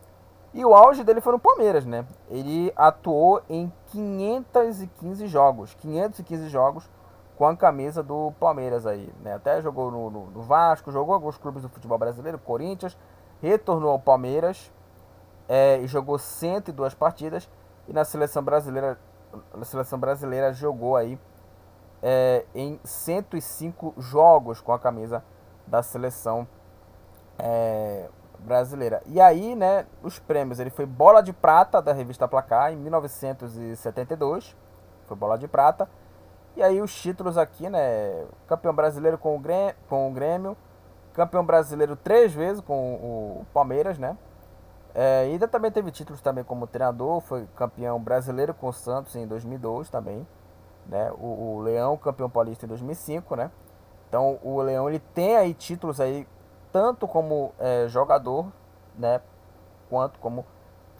E 0.55 0.65
o 0.65 0.75
auge 0.75 1.05
dele 1.05 1.21
foi 1.21 1.33
no 1.33 1.39
Palmeiras, 1.39 1.85
né? 1.85 2.07
Ele 2.31 2.73
atuou 2.77 3.43
em 3.49 3.71
515 3.89 5.27
jogos, 5.27 5.75
515 5.75 6.49
jogos 6.49 6.89
com 7.37 7.47
a 7.47 7.57
camisa 7.57 8.03
do 8.03 8.33
Palmeiras 8.41 8.87
aí, 8.87 9.13
né? 9.23 9.35
Até 9.35 9.61
jogou 9.61 9.91
no, 9.91 10.09
no, 10.09 10.27
no 10.27 10.43
Vasco, 10.43 10.91
jogou 10.91 11.15
alguns 11.15 11.37
clubes 11.37 11.63
do 11.63 11.69
futebol 11.69 11.99
brasileiro, 11.99 12.39
Corinthians, 12.39 12.97
retornou 13.43 13.91
ao 13.91 13.99
Palmeiras 13.99 14.73
é, 15.49 15.79
e 15.81 15.87
jogou 15.87 16.19
102 16.19 16.95
partidas 16.95 17.49
e 17.89 17.93
na 17.93 18.05
seleção 18.05 18.43
brasileira, 18.43 18.99
na 19.55 19.65
seleção 19.65 19.99
brasileira 19.99 20.53
jogou 20.53 20.97
aí 20.97 21.19
é, 22.03 22.45
em 22.55 22.81
105 22.83 23.95
jogos 23.99 24.61
com 24.61 24.73
a 24.73 24.79
camisa 24.79 25.23
da 25.67 25.83
seleção 25.83 26.47
é, 27.39 28.09
brasileira. 28.39 29.03
E 29.07 29.21
aí, 29.21 29.55
né, 29.55 29.87
os 30.03 30.19
prêmios, 30.19 30.59
ele 30.59 30.71
foi 30.71 30.87
bola 30.87 31.21
de 31.23 31.33
prata 31.33 31.83
da 31.83 31.93
revista 31.93 32.29
Placar 32.29 32.73
em 32.73 32.77
1972, 32.77 34.57
foi 35.07 35.17
bola 35.17 35.37
de 35.37 35.49
prata. 35.49 35.89
E 36.55 36.63
aí 36.63 36.81
os 36.81 36.95
títulos 36.95 37.37
aqui, 37.37 37.69
né, 37.69 38.25
campeão 38.47 38.75
brasileiro 38.75 39.19
com 39.19 39.37
o 39.37 39.39
Grêmio, 39.39 39.75
com 39.89 40.11
o 40.11 40.13
Grêmio 40.13 40.57
campeão 41.17 41.45
brasileiro 41.45 41.97
três 41.97 42.35
vezes 42.35 42.63
com 42.63 42.95
o 42.95 43.47
Palmeiras, 43.53 43.99
né? 43.99 44.19
É, 44.95 45.23
ainda 45.23 45.49
também 45.49 45.71
teve 45.71 45.91
títulos 45.91 46.21
também 46.21 46.45
como 46.45 46.67
treinador, 46.67 47.21
foi 47.23 47.47
campeão 47.57 47.99
brasileiro 47.99 48.53
com 48.53 48.69
o 48.69 48.73
Santos 48.73 49.17
em 49.17 49.27
2002 49.27 49.89
também, 49.89 50.27
né? 50.87 51.11
O, 51.13 51.57
o 51.57 51.61
Leão 51.61 51.97
campeão 51.97 52.29
paulista 52.29 52.67
em 52.67 52.69
2005, 52.69 53.35
né? 53.35 53.51
Então 54.17 54.39
o 54.43 54.63
Leão 54.63 54.89
ele 54.89 54.99
tem 54.99 55.37
aí 55.37 55.53
títulos 55.53 56.01
aí 56.01 56.27
tanto 56.73 57.07
como 57.07 57.53
é, 57.59 57.87
jogador, 57.87 58.51
né? 58.97 59.21
Quanto 59.91 60.19
como 60.21 60.47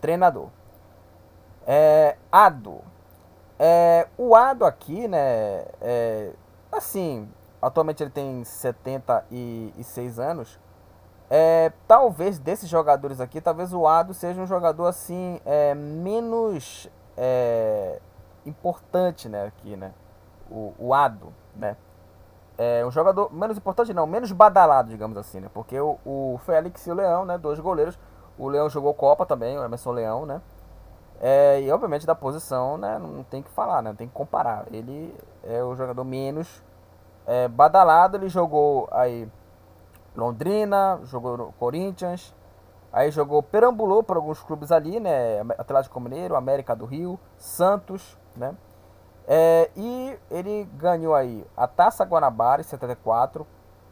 treinador. 0.03 0.51
É, 1.67 2.19
Ado. 2.31 2.83
É, 3.59 4.07
o 4.19 4.37
Ado 4.37 4.67
aqui, 4.67 5.09
né? 5.09 5.65
É, 5.81 6.35
assim, 6.71 7.27
atualmente 7.63 8.03
ele 8.03 8.11
tem 8.11 8.45
76 8.45 10.19
anos. 10.19 10.61
É, 11.31 11.73
talvez 11.89 12.39
desses 12.39 12.69
jogadores 12.69 13.19
aqui, 13.19 13.41
talvez 13.41 13.73
o 13.73 13.87
Ado 13.87 14.13
seja 14.13 14.43
um 14.43 14.47
jogador 14.47 14.89
assim 14.89 15.41
é, 15.47 15.75
menos 15.75 16.87
é, 17.17 17.99
importante, 18.45 19.27
né? 19.27 19.47
Aqui, 19.47 19.75
né? 19.75 19.95
O, 20.51 20.75
o 20.79 20.93
Ado, 20.93 21.33
né? 21.55 21.79
É 22.59 22.85
um 22.87 22.91
jogador 22.91 23.33
menos 23.33 23.59
importante, 23.59 23.93
não, 23.93 24.07
menos 24.07 24.33
badalado, 24.33 24.89
digamos 24.89 25.17
assim, 25.19 25.41
né? 25.41 25.51
Porque 25.53 25.79
o, 25.79 25.99
o 26.05 26.41
Félix 26.47 26.87
e 26.87 26.91
o 26.91 26.95
Leão, 26.95 27.25
né? 27.25 27.37
Dois 27.37 27.61
goleiros. 27.61 27.99
O 28.39 28.49
Leão 28.49 28.69
jogou 28.69 28.95
Copa 28.95 29.27
também, 29.27 29.59
o 29.59 29.65
Emerson 29.65 29.93
Leão, 29.93 30.25
né? 30.25 30.41
É, 31.21 31.61
e 31.61 31.71
obviamente 31.71 32.07
da 32.07 32.15
posição, 32.15 32.77
né? 32.79 32.99
Não 32.99 33.23
tem 33.25 33.43
que 33.43 33.51
falar, 33.51 33.83
né? 33.83 33.91
Não 33.91 33.97
tem 33.97 34.09
que 34.09 34.15
comparar. 34.15 34.67
Ele 34.71 35.15
é 35.43 35.63
o 35.63 35.75
jogador 35.75 36.05
menos 36.05 36.63
é, 37.27 37.49
badalado. 37.49 38.17
Ele 38.17 38.29
jogou 38.29 38.89
aí 38.91 39.29
Londrina, 40.15 40.99
jogou 41.05 41.53
Corinthians, 41.59 42.35
aí 42.93 43.11
jogou, 43.11 43.43
perambulou 43.43 44.03
por 44.03 44.17
alguns 44.17 44.43
clubes 44.43 44.73
ali, 44.73 44.99
né? 44.99 45.41
Atlético 45.59 46.01
Mineiro, 46.01 46.37
América 46.37 46.75
do 46.75 46.87
Rio, 46.87 47.19
Santos, 47.37 48.19
né? 48.35 48.55
É, 49.27 49.71
e 49.75 50.19
ele 50.31 50.65
ganhou 50.75 51.15
aí 51.15 51.45
a 51.57 51.67
Taça 51.67 52.05
Guanabara 52.05 52.61
em 52.61 52.65
74 52.65 53.47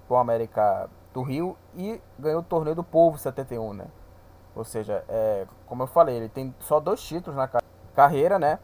com 0.07 0.17
a 0.17 0.21
América 0.21 0.89
do 1.13 1.23
Rio 1.23 1.57
e 1.75 2.01
ganhou 2.19 2.41
o 2.41 2.45
Torneio 2.45 2.77
do 2.77 2.85
Povo 2.85 3.17
em 3.17 3.19
71, 3.19 3.75
né? 3.75 3.87
Ou 4.55 4.65
seja, 4.65 5.05
é, 5.09 5.47
como 5.67 5.83
eu 5.83 5.87
falei, 5.89 6.17
ele 6.17 6.29
tem 6.29 6.55
só 6.61 6.79
dois 6.79 7.03
títulos 7.03 7.37
na 7.37 7.49
carreira, 7.95 8.39
né? 8.39 8.61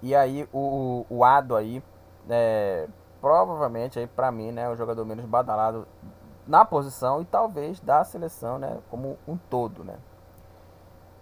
E 0.00 0.14
aí 0.14 0.48
o, 0.52 1.04
o 1.10 1.24
Ado 1.24 1.56
aí, 1.56 1.82
é, 2.28 2.86
provavelmente 3.20 3.98
aí 3.98 4.06
para 4.06 4.30
mim, 4.30 4.52
né, 4.52 4.68
o 4.68 4.76
jogador 4.76 5.04
menos 5.04 5.24
badalado 5.24 5.88
na 6.46 6.64
posição 6.64 7.22
e 7.22 7.24
talvez 7.24 7.80
da 7.80 8.04
seleção, 8.04 8.58
né, 8.58 8.78
como 8.90 9.16
um 9.26 9.36
todo, 9.36 9.82
né. 9.82 9.94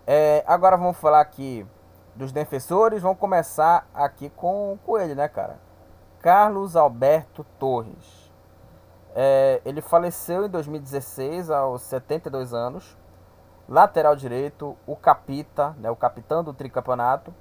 É, 0.06 0.42
agora 0.46 0.76
vamos 0.76 0.96
falar 0.96 1.20
aqui 1.20 1.64
dos 2.14 2.32
defensores, 2.32 3.02
vamos 3.02 3.18
começar 3.18 3.86
aqui 3.94 4.30
com, 4.30 4.78
com 4.84 4.98
ele, 4.98 5.14
né, 5.14 5.28
cara. 5.28 5.58
Carlos 6.20 6.76
Alberto 6.76 7.44
Torres. 7.58 8.30
É, 9.14 9.60
ele 9.64 9.80
faleceu 9.80 10.46
em 10.46 10.48
2016 10.48 11.50
aos 11.50 11.82
72 11.82 12.54
anos. 12.54 12.96
Lateral 13.68 14.14
direito, 14.14 14.76
o 14.86 14.96
capita, 14.96 15.74
né, 15.78 15.90
o 15.90 15.96
capitão 15.96 16.44
do 16.44 16.52
tricampeonato. 16.52 17.34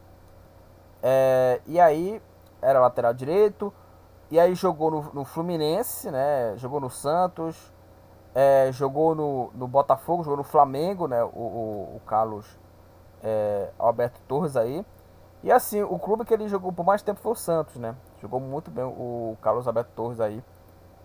É, 1.03 1.61
e 1.65 1.79
aí 1.79 2.21
era 2.61 2.79
lateral 2.79 3.13
direito, 3.13 3.73
e 4.29 4.39
aí 4.39 4.53
jogou 4.53 4.91
no, 4.91 5.01
no 5.13 5.25
Fluminense, 5.25 6.09
né? 6.11 6.53
Jogou 6.57 6.79
no 6.79 6.89
Santos, 6.89 7.73
é, 8.33 8.69
jogou 8.71 9.15
no, 9.15 9.51
no 9.53 9.67
Botafogo, 9.67 10.23
jogou 10.23 10.37
no 10.37 10.43
Flamengo, 10.43 11.07
né? 11.07 11.23
O, 11.23 11.27
o, 11.27 11.95
o 11.97 12.01
Carlos 12.05 12.59
é, 13.23 13.69
Alberto 13.77 14.19
Torres 14.27 14.55
aí. 14.55 14.85
E 15.43 15.51
assim, 15.51 15.81
o 15.81 15.97
clube 15.97 16.23
que 16.25 16.33
ele 16.33 16.47
jogou 16.47 16.71
por 16.71 16.85
mais 16.85 17.01
tempo 17.01 17.19
foi 17.19 17.31
o 17.31 17.35
Santos, 17.35 17.75
né? 17.77 17.95
Jogou 18.21 18.39
muito 18.39 18.69
bem 18.69 18.83
o 18.83 19.35
Carlos 19.41 19.67
Alberto 19.67 19.91
Torres 19.95 20.19
aí, 20.19 20.43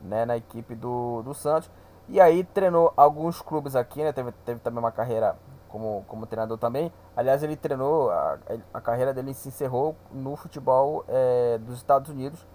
né? 0.02 0.24
Na 0.26 0.36
equipe 0.36 0.74
do, 0.74 1.22
do 1.22 1.32
Santos. 1.32 1.70
E 2.08 2.20
aí 2.20 2.44
treinou 2.44 2.92
alguns 2.96 3.40
clubes 3.40 3.74
aqui, 3.74 4.04
né? 4.04 4.12
Teve, 4.12 4.32
teve 4.44 4.60
também 4.60 4.78
uma 4.78 4.92
carreira 4.92 5.36
como, 5.68 6.04
como 6.06 6.26
treinador 6.26 6.58
também. 6.58 6.92
Aliás, 7.16 7.42
ele 7.42 7.56
treinou, 7.56 8.10
a, 8.10 8.38
a 8.74 8.80
carreira 8.80 9.12
dele 9.12 9.34
se 9.34 9.48
encerrou 9.48 9.96
no 10.12 10.36
futebol 10.36 11.04
é, 11.08 11.58
dos 11.58 11.76
Estados 11.76 12.10
Unidos 12.10 12.46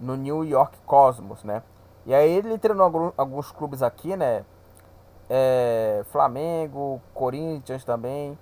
no 0.00 0.16
New 0.16 0.44
York 0.44 0.78
Cosmos, 0.86 1.44
né? 1.44 1.62
E 2.04 2.14
aí 2.14 2.30
ele 2.30 2.58
treinou 2.58 3.12
alguns 3.16 3.52
clubes 3.52 3.82
aqui, 3.82 4.16
né? 4.16 4.44
É, 5.28 6.02
Flamengo, 6.10 7.00
Corinthians 7.14 7.84
também. 7.84 8.36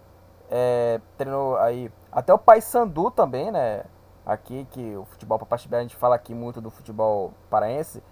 É, 0.53 1.01
treinou 1.17 1.57
aí 1.59 1.93
até 2.11 2.35
o 2.35 2.39
Paysandu 2.39 3.11
também, 3.13 3.53
né? 3.53 3.85
Aqui 4.27 4.67
que 4.73 4.97
o 4.97 5.05
futebol 5.05 5.39
para 5.39 5.57
a 5.57 5.83
gente 5.83 5.97
fala 5.97 6.17
aqui 6.17 6.35
muito 6.35 6.61
do 6.61 6.71
futebol 6.71 7.33
paraense. 7.49 8.03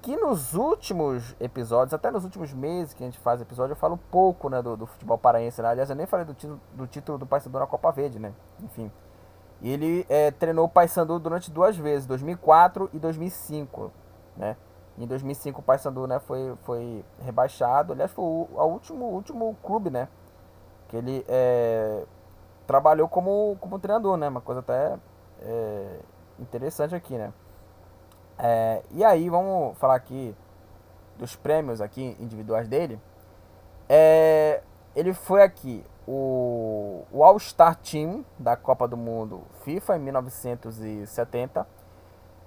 Que 0.00 0.16
nos 0.16 0.54
últimos 0.54 1.34
episódios, 1.40 1.94
até 1.94 2.10
nos 2.10 2.24
últimos 2.24 2.52
meses 2.52 2.92
que 2.92 3.02
a 3.02 3.06
gente 3.06 3.18
faz 3.18 3.40
episódio, 3.40 3.72
eu 3.72 3.76
falo 3.76 3.98
pouco 4.10 4.48
né, 4.48 4.62
do, 4.62 4.76
do 4.76 4.86
futebol 4.86 5.18
paraense. 5.18 5.60
Né? 5.62 5.68
Aliás, 5.68 5.90
eu 5.90 5.96
nem 5.96 6.06
falei 6.06 6.24
do 6.24 6.34
título 6.34 6.60
do, 6.74 6.86
título 6.86 7.18
do 7.18 7.26
Paysandu 7.26 7.58
na 7.58 7.66
Copa 7.66 7.90
Verde, 7.90 8.18
né? 8.18 8.32
Enfim. 8.62 8.92
E 9.60 9.70
ele 9.70 10.06
é, 10.08 10.30
treinou 10.30 10.66
o 10.66 10.68
Paysandu 10.68 11.18
durante 11.18 11.50
duas 11.50 11.76
vezes, 11.76 12.06
2004 12.06 12.90
e 12.92 12.98
2005, 12.98 13.90
né? 14.36 14.56
Em 14.98 15.06
2005 15.06 15.60
o 15.60 15.62
Paysandu, 15.62 16.06
né, 16.06 16.20
foi, 16.20 16.54
foi 16.64 17.04
rebaixado. 17.20 17.92
Aliás, 17.92 18.12
foi 18.12 18.24
o, 18.24 18.48
o 18.52 18.64
último, 18.64 19.06
último 19.06 19.56
clube, 19.62 19.90
né? 19.90 20.08
Que 20.94 20.98
ele 20.98 21.24
é, 21.26 22.04
trabalhou 22.68 23.08
como, 23.08 23.56
como 23.60 23.80
treinador, 23.80 24.16
né? 24.16 24.28
Uma 24.28 24.40
coisa 24.40 24.60
até 24.60 24.96
é, 25.42 25.98
interessante 26.38 26.94
aqui, 26.94 27.18
né? 27.18 27.32
É, 28.38 28.80
e 28.92 29.02
aí, 29.02 29.28
vamos 29.28 29.76
falar 29.78 29.96
aqui 29.96 30.36
dos 31.18 31.34
prêmios 31.34 31.80
aqui 31.80 32.16
individuais 32.20 32.68
dele. 32.68 33.00
É, 33.88 34.62
ele 34.94 35.12
foi 35.12 35.42
aqui 35.42 35.84
o, 36.06 37.02
o 37.10 37.24
All-Star 37.24 37.74
Team 37.74 38.24
da 38.38 38.54
Copa 38.54 38.86
do 38.86 38.96
Mundo 38.96 39.42
FIFA 39.64 39.96
em 39.96 40.00
1970. 40.00 41.66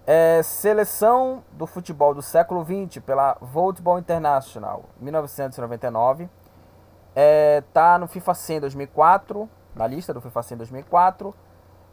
É, 0.06 0.42
seleção 0.42 1.44
do 1.52 1.68
futebol 1.68 2.14
do 2.14 2.22
século 2.22 2.64
XX 2.64 3.04
pela 3.04 3.36
Volleyball 3.42 4.00
International 4.00 4.86
1999. 5.02 6.30
É, 7.20 7.64
tá 7.74 7.98
no 7.98 8.08
FIFA 8.08 8.36
100 8.36 8.60
2004, 8.60 9.50
na 9.74 9.88
lista 9.88 10.14
do 10.14 10.22
FIFA 10.22 10.44
100 10.44 10.58
2004. 10.58 11.34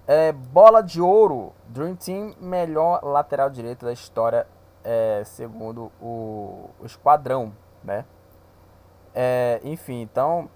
É, 0.06 0.32
bola 0.32 0.82
de 0.82 1.00
ouro, 1.00 1.54
Dream 1.66 1.96
Team, 1.96 2.34
melhor 2.38 3.02
lateral 3.02 3.48
direito 3.48 3.86
da 3.86 3.92
história, 3.94 4.46
é, 4.84 5.22
segundo 5.24 5.90
o, 5.98 6.68
o 6.78 6.84
esquadrão, 6.84 7.54
né? 7.82 8.04
É, 9.14 9.62
enfim, 9.64 10.02
então 10.02 10.50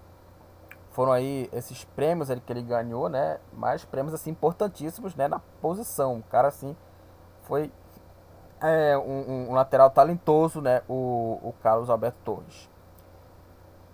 foram 0.91 1.13
aí 1.13 1.49
esses 1.51 1.85
prêmios 1.85 2.29
que 2.45 2.53
ele 2.53 2.61
ganhou, 2.61 3.09
né? 3.09 3.39
Mas 3.55 3.87
prêmios 3.87 4.13
assim 4.13 4.33
importantíssimos, 4.33 5.15
né? 5.15 5.29
Na 5.29 5.39
posição, 5.63 6.19
o 6.19 6.23
cara 6.25 6.49
assim 6.49 6.77
foi 7.45 7.73
é, 8.61 8.99
um, 8.99 9.49
um, 9.49 9.55
lateral 9.55 9.89
talentoso, 9.89 10.61
né? 10.61 10.83
O, 10.87 11.39
o 11.43 11.55
Carlos 11.63 11.89
Alberto 11.89 12.19
Torres. 12.23 12.69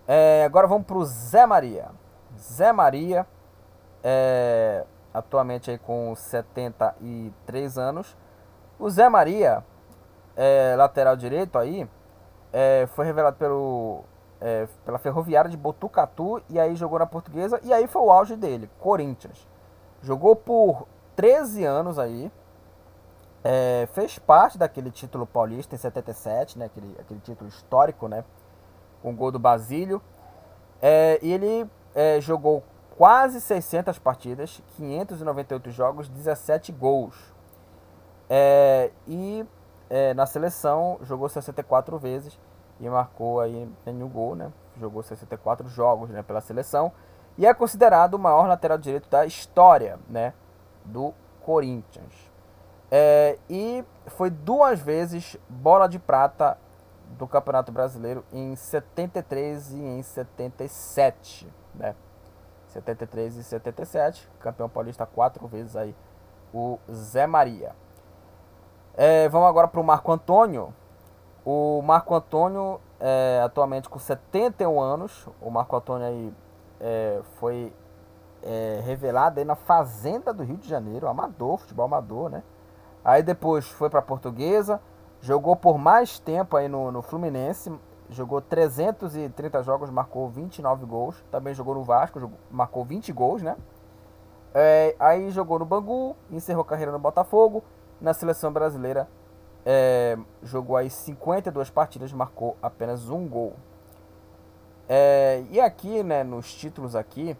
É, 0.07 0.43
agora 0.45 0.67
vamos 0.67 0.85
para 0.85 0.97
o 0.97 1.05
Zé 1.05 1.45
Maria. 1.45 1.89
Zé 2.37 2.71
Maria, 2.71 3.25
é, 4.03 4.85
atualmente 5.13 5.71
aí 5.71 5.77
com 5.77 6.13
73 6.15 7.77
anos. 7.77 8.15
O 8.77 8.89
Zé 8.89 9.09
Maria, 9.09 9.63
é, 10.35 10.75
lateral 10.77 11.15
direito 11.15 11.57
aí, 11.57 11.89
é, 12.53 12.87
foi 12.87 13.05
revelado 13.05 13.37
pelo 13.37 14.03
é, 14.39 14.67
pela 14.83 14.99
Ferroviária 14.99 15.49
de 15.49 15.57
Botucatu 15.57 16.41
e 16.49 16.59
aí 16.59 16.75
jogou 16.75 16.99
na 16.99 17.05
Portuguesa 17.05 17.59
e 17.63 17.73
aí 17.73 17.87
foi 17.87 18.01
o 18.01 18.11
auge 18.11 18.35
dele, 18.35 18.69
Corinthians. 18.79 19.47
Jogou 20.01 20.35
por 20.35 20.87
13 21.15 21.65
anos 21.65 21.97
aí, 21.97 22.31
é, 23.43 23.87
fez 23.93 24.19
parte 24.19 24.57
daquele 24.57 24.91
título 24.91 25.25
paulista 25.25 25.75
em 25.75 25.77
77, 25.77 26.59
né, 26.59 26.65
aquele, 26.65 26.95
aquele 26.99 27.19
título 27.21 27.49
histórico, 27.49 28.07
né, 28.07 28.23
com 29.05 29.11
o 29.11 29.15
gol 29.15 29.31
do 29.31 29.37
Basílio. 29.37 30.01
É, 30.81 31.19
e 31.21 31.31
ele 31.31 31.69
é, 31.93 32.19
jogou 32.19 32.63
quase 32.97 33.39
600 33.39 33.99
partidas, 33.99 34.63
598 34.77 35.69
jogos, 35.69 36.09
17 36.09 36.71
gols. 36.71 37.15
É, 38.27 38.89
e 39.07 39.45
é, 39.91 40.15
na 40.15 40.25
seleção 40.25 40.97
jogou 41.03 41.29
64 41.29 41.99
vezes 41.99 42.39
e 42.79 42.89
marcou 42.89 43.39
aí 43.39 43.69
nenhum 43.85 44.09
gol, 44.09 44.35
né? 44.35 44.51
Jogou 44.79 45.03
64 45.03 45.69
jogos, 45.69 46.09
né, 46.09 46.23
pela 46.23 46.41
seleção 46.41 46.91
e 47.37 47.45
é 47.45 47.53
considerado 47.53 48.15
o 48.15 48.19
maior 48.19 48.47
lateral 48.47 48.77
direito 48.77 49.07
da 49.09 49.25
história, 49.25 49.99
né, 50.09 50.33
do 50.83 51.13
Corinthians. 51.43 52.13
É, 52.89 53.37
e 53.49 53.85
foi 54.07 54.29
duas 54.29 54.79
vezes 54.79 55.37
bola 55.47 55.87
de 55.87 55.99
prata 55.99 56.57
do 57.17 57.27
Campeonato 57.27 57.71
Brasileiro 57.71 58.23
em 58.31 58.55
73 58.55 59.71
e 59.71 59.81
em 59.81 60.01
77, 60.01 61.51
né? 61.73 61.95
73 62.67 63.37
e 63.37 63.43
77, 63.43 64.29
campeão 64.39 64.67
paulista 64.67 65.05
quatro 65.05 65.47
vezes 65.47 65.75
aí, 65.75 65.95
o 66.53 66.77
Zé 66.91 67.25
Maria. 67.25 67.73
É, 68.97 69.29
vamos 69.29 69.47
agora 69.47 69.67
para 69.67 69.79
o 69.79 69.83
Marco 69.83 70.11
Antônio. 70.11 70.73
O 71.45 71.81
Marco 71.81 72.13
Antônio, 72.15 72.81
é, 72.99 73.41
atualmente 73.43 73.87
com 73.87 73.99
71 73.99 74.79
anos, 74.79 75.27
o 75.41 75.49
Marco 75.49 75.75
Antônio 75.75 76.07
aí 76.07 76.33
é, 76.79 77.21
foi 77.39 77.73
é, 78.41 78.81
revelado 78.83 79.39
aí 79.39 79.45
na 79.45 79.55
Fazenda 79.55 80.33
do 80.33 80.43
Rio 80.43 80.57
de 80.57 80.67
Janeiro, 80.67 81.07
amador, 81.07 81.57
futebol 81.57 81.85
amador, 81.85 82.29
né? 82.29 82.43
Aí 83.03 83.21
depois 83.21 83.67
foi 83.67 83.89
para 83.89 83.99
a 83.99 84.03
Portuguesa, 84.03 84.81
jogou 85.25 85.55
por 85.55 85.79
mais 85.79 86.19
tempo 86.19 86.55
aí 86.55 86.67
no, 86.67 86.91
no 86.91 87.01
Fluminense, 87.01 87.73
jogou 88.11 88.39
330 88.41 89.63
jogos, 89.63 89.89
marcou 89.89 90.29
29 90.29 90.85
gols. 90.85 91.25
Também 91.31 91.51
jogou 91.51 91.73
no 91.73 91.83
Vasco, 91.83 92.19
jogou, 92.19 92.37
marcou 92.51 92.85
20 92.85 93.11
gols, 93.11 93.41
né? 93.41 93.57
É, 94.53 94.95
aí 94.99 95.31
jogou 95.31 95.57
no 95.57 95.65
Bangu, 95.65 96.15
encerrou 96.29 96.63
carreira 96.63 96.91
no 96.91 96.99
Botafogo. 96.99 97.63
Na 97.99 98.13
seleção 98.13 98.53
brasileira, 98.53 99.09
é, 99.65 100.15
jogou 100.43 100.77
aí 100.77 100.91
52 100.91 101.71
partidas, 101.71 102.13
marcou 102.13 102.55
apenas 102.61 103.09
um 103.09 103.27
gol. 103.27 103.55
É, 104.87 105.43
e 105.49 105.59
aqui, 105.59 106.03
né, 106.03 106.23
nos 106.23 106.53
títulos 106.53 106.95
aqui, 106.95 107.35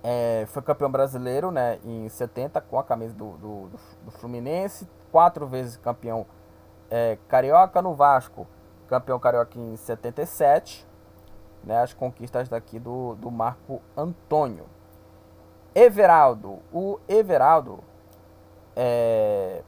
é, 0.00 0.44
foi 0.46 0.62
campeão 0.62 0.92
brasileiro, 0.92 1.50
né, 1.50 1.80
em 1.84 2.08
70 2.08 2.60
com 2.60 2.78
a 2.78 2.84
camisa 2.84 3.14
do, 3.14 3.32
do, 3.32 3.70
do 4.04 4.10
Fluminense, 4.12 4.88
quatro 5.10 5.44
vezes 5.44 5.76
campeão 5.76 6.24
é, 6.94 7.16
carioca 7.26 7.80
no 7.80 7.94
Vasco, 7.94 8.46
campeão 8.86 9.18
carioca 9.18 9.58
em 9.58 9.74
77, 9.76 10.86
né, 11.64 11.80
as 11.80 11.94
conquistas 11.94 12.50
daqui 12.50 12.78
do, 12.78 13.14
do 13.14 13.30
Marco 13.30 13.80
Antônio. 13.96 14.66
Everaldo, 15.74 16.58
o 16.70 17.00
Everaldo, 17.08 17.82
é, 18.76 19.62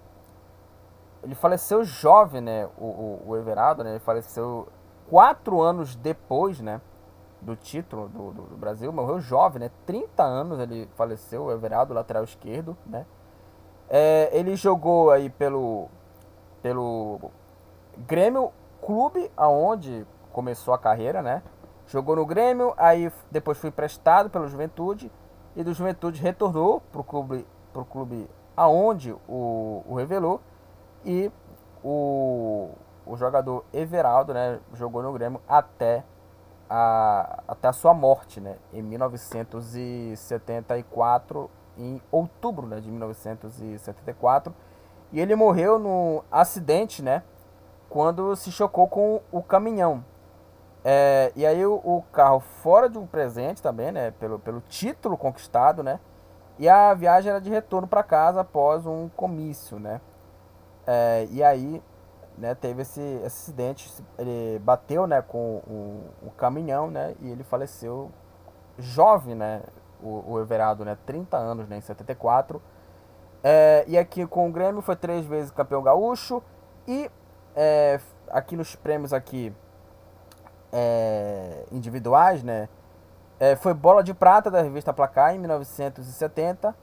ele 1.23 1.35
faleceu 1.35 1.83
jovem, 1.83 2.43
né, 2.43 2.69
o, 2.77 2.85
o, 2.85 3.23
o 3.29 3.37
Everaldo, 3.39 3.83
né, 3.83 3.93
ele 3.93 4.01
faleceu 4.01 4.69
quatro 5.09 5.63
anos 5.63 5.97
depois, 5.97 6.61
né, 6.61 6.79
do 7.41 7.57
título 7.57 8.07
do, 8.07 8.33
do, 8.33 8.43
do, 8.43 8.57
Brasil, 8.59 8.93
morreu 8.93 9.19
jovem, 9.19 9.61
né, 9.61 9.71
30 9.87 10.23
anos 10.23 10.61
ele 10.61 10.91
faleceu, 10.95 11.45
o 11.45 11.51
Everaldo, 11.51 11.95
lateral 11.95 12.23
esquerdo, 12.23 12.77
né, 12.85 13.07
é, 13.89 14.29
ele 14.31 14.57
jogou 14.57 15.11
aí 15.11 15.31
pelo, 15.31 15.89
pelo 16.65 17.31
Grêmio 18.07 18.51
clube 18.81 19.31
aonde 19.37 20.07
começou 20.33 20.73
a 20.73 20.79
carreira, 20.79 21.21
né? 21.21 21.43
Jogou 21.87 22.17
no 22.17 22.25
Grêmio, 22.25 22.73
aí 22.79 23.13
depois 23.31 23.59
foi 23.59 23.69
emprestado 23.69 24.31
pelo 24.31 24.49
Juventude 24.49 25.13
e 25.55 25.63
do 25.63 25.75
Juventude 25.75 26.23
retornou 26.23 26.81
para 26.81 27.03
o 27.03 27.05
clube, 27.05 27.47
pro 27.71 27.85
clube 27.85 28.27
aonde 28.57 29.13
o, 29.29 29.83
o 29.87 29.95
revelou 29.95 30.41
e 31.05 31.31
o, 31.83 32.71
o 33.05 33.15
jogador 33.15 33.67
Everaldo, 33.71 34.33
né, 34.33 34.59
jogou 34.73 35.03
no 35.03 35.13
Grêmio 35.13 35.43
até 35.47 36.03
a, 36.71 37.43
até 37.47 37.69
a 37.69 37.75
sua 37.75 37.93
morte, 37.93 38.41
né, 38.41 38.57
em 38.73 38.81
1974, 38.81 41.51
em 41.77 42.01
outubro, 42.11 42.67
né, 42.67 42.81
de 42.81 42.91
1974, 42.91 44.55
e 45.15 45.21
ele 45.21 45.37
morreu 45.37 45.79
no 45.79 46.25
acidente, 46.31 47.01
né, 47.01 47.23
quando 47.89 48.35
se 48.35 48.51
chocou 48.51 48.89
com 48.89 49.21
o 49.31 49.41
caminhão. 49.41 50.05
É, 50.85 51.33
e 51.37 51.47
aí 51.47 51.65
o, 51.65 51.77
o, 51.77 52.03
carro 52.13 52.41
fora 52.41 52.91
de 52.91 52.99
um 52.99 53.07
presente 53.07 53.63
também, 53.63 53.91
né? 53.91 54.11
Pelo, 54.11 54.39
pelo 54.39 54.61
título 54.61 55.17
conquistado, 55.17 55.83
né? 55.83 55.99
E 56.59 56.69
a 56.69 56.93
viagem 56.93 57.31
era 57.31 57.41
de 57.41 57.49
retorno 57.49 57.87
para 57.87 58.03
casa 58.03 58.41
após 58.43 58.85
um 58.85 59.09
comício, 59.09 59.79
né? 59.79 60.01
É, 60.87 61.27
e 61.31 61.43
aí, 61.43 61.83
né, 62.37 62.55
teve 62.55 62.83
esse, 62.83 63.01
esse, 63.01 63.27
acidente, 63.27 63.91
ele 64.19 64.59
bateu, 64.59 65.07
né, 65.07 65.23
com 65.23 65.63
o, 65.67 66.27
o, 66.27 66.31
caminhão, 66.33 66.91
né? 66.91 67.15
E 67.21 67.31
ele 67.31 67.45
faleceu 67.45 68.11
jovem, 68.77 69.35
né? 69.35 69.63
O, 70.03 70.33
o 70.33 70.41
Everaldo, 70.41 70.85
né? 70.85 70.99
30 71.07 71.37
anos, 71.37 71.69
né? 71.69 71.79
Em 71.79 71.81
74. 71.81 72.61
É, 73.47 73.85
e 73.87 73.99
aqui 73.99 74.27
com 74.27 74.49
o 74.49 74.51
Grêmio 74.51 74.81
foi 74.81 74.97
três 74.97 75.27
vezes 75.27 75.51
campeão 75.51 75.83
gaúcho 75.83 76.43
e 76.89 77.11
é, 77.55 78.01
aqui 78.31 78.57
nos 78.57 78.75
prêmios 78.75 79.13
aqui 79.13 79.55
é, 80.73 81.67
individuais, 81.71 82.43
né? 82.43 82.71
É, 83.39 83.55
foi 83.55 83.75
bola 83.75 84.03
de 84.03 84.15
prata 84.15 84.51
da 84.51 84.63
revista 84.63 84.95
Placar 84.95 85.35
em 85.35 85.39
1970 85.39 86.75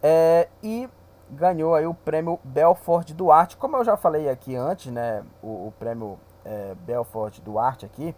é, 0.00 0.48
e 0.62 0.88
ganhou 1.28 1.74
aí 1.74 1.88
o 1.88 1.94
prêmio 1.94 2.38
Belfort 2.44 3.10
Duarte. 3.12 3.56
Como 3.56 3.76
eu 3.76 3.84
já 3.84 3.96
falei 3.96 4.28
aqui 4.28 4.54
antes, 4.54 4.92
né? 4.92 5.24
O, 5.42 5.66
o 5.66 5.74
prêmio 5.76 6.20
é, 6.44 6.72
Belfort 6.86 7.40
Duarte 7.40 7.84
aqui, 7.84 8.14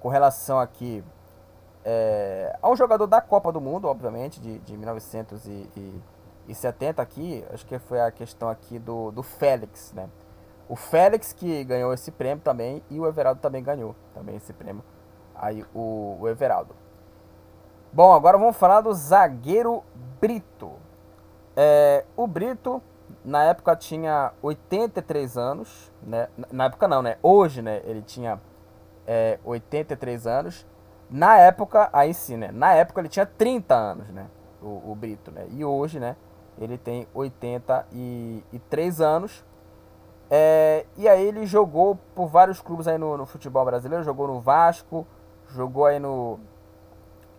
com 0.00 0.08
relação 0.08 0.58
aqui 0.58 1.04
é, 1.84 2.58
um 2.62 2.76
jogador 2.76 3.06
da 3.06 3.20
Copa 3.20 3.52
do 3.52 3.60
Mundo, 3.60 3.88
obviamente, 3.88 4.40
de, 4.40 4.58
de 4.60 4.76
1970 4.76 6.14
e 6.46 6.54
70 6.54 7.00
aqui, 7.00 7.44
acho 7.52 7.64
que 7.66 7.78
foi 7.78 8.00
a 8.00 8.10
questão 8.10 8.48
aqui 8.48 8.78
do, 8.78 9.10
do 9.10 9.22
Félix, 9.22 9.92
né? 9.92 10.08
O 10.68 10.76
Félix 10.76 11.32
que 11.32 11.64
ganhou 11.64 11.92
esse 11.92 12.10
prêmio 12.10 12.42
também 12.42 12.82
e 12.90 12.98
o 12.98 13.06
Everaldo 13.06 13.40
também 13.40 13.62
ganhou 13.62 13.94
também 14.14 14.36
esse 14.36 14.52
prêmio. 14.52 14.82
Aí 15.34 15.64
o, 15.74 16.18
o 16.20 16.28
Everaldo. 16.28 16.74
Bom, 17.92 18.12
agora 18.12 18.38
vamos 18.38 18.56
falar 18.56 18.80
do 18.80 18.92
zagueiro 18.92 19.82
Brito. 20.20 20.72
É, 21.56 22.04
o 22.16 22.26
Brito 22.26 22.82
na 23.24 23.44
época 23.44 23.76
tinha 23.76 24.32
83 24.42 25.36
anos, 25.36 25.92
né? 26.02 26.28
Na 26.50 26.64
época 26.64 26.88
não, 26.88 27.02
né? 27.02 27.18
Hoje, 27.22 27.60
né? 27.62 27.82
Ele 27.84 28.02
tinha 28.02 28.40
é, 29.06 29.38
83 29.44 30.26
anos. 30.26 30.66
Na 31.10 31.36
época, 31.38 31.88
aí 31.92 32.12
sim, 32.14 32.36
né? 32.36 32.50
Na 32.52 32.72
época 32.74 33.00
ele 33.00 33.08
tinha 33.08 33.26
30 33.26 33.74
anos, 33.74 34.08
né? 34.08 34.26
O, 34.62 34.90
o 34.90 34.94
Brito, 34.94 35.30
né? 35.30 35.46
E 35.50 35.64
hoje, 35.64 36.00
né? 36.00 36.16
Ele 36.58 36.78
tem 36.78 37.06
83 37.12 39.00
anos. 39.00 39.44
É, 40.30 40.86
e 40.96 41.08
aí 41.08 41.26
ele 41.26 41.46
jogou 41.46 41.98
por 42.14 42.26
vários 42.26 42.60
clubes 42.60 42.88
aí 42.88 42.96
no, 42.96 43.16
no, 43.16 43.26
futebol 43.26 43.64
brasileiro. 43.64 44.04
Jogou 44.04 44.26
no 44.26 44.40
Vasco, 44.40 45.06
jogou 45.48 45.86
aí 45.86 45.98
no, 45.98 46.40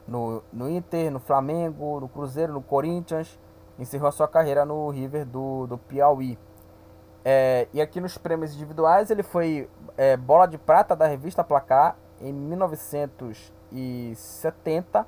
no, 0.07 0.43
no 0.53 0.69
Inter, 0.69 1.11
no 1.11 1.19
Flamengo, 1.19 1.99
no 1.99 2.07
Cruzeiro, 2.07 2.53
no 2.53 2.61
Corinthians. 2.61 3.39
Encerrou 3.79 4.07
a 4.07 4.11
sua 4.11 4.27
carreira 4.27 4.63
no 4.63 4.89
River 4.89 5.25
do, 5.25 5.67
do 5.67 5.77
Piauí. 5.77 6.37
É, 7.23 7.67
e 7.73 7.81
aqui 7.81 7.99
nos 7.99 8.17
prêmios 8.17 8.53
individuais 8.53 9.09
ele 9.09 9.23
foi 9.23 9.67
é, 9.97 10.15
bola 10.15 10.45
de 10.45 10.59
prata 10.59 10.95
da 10.95 11.07
revista 11.07 11.43
Placar 11.43 11.97
em 12.27 12.33
1970. 12.33 15.07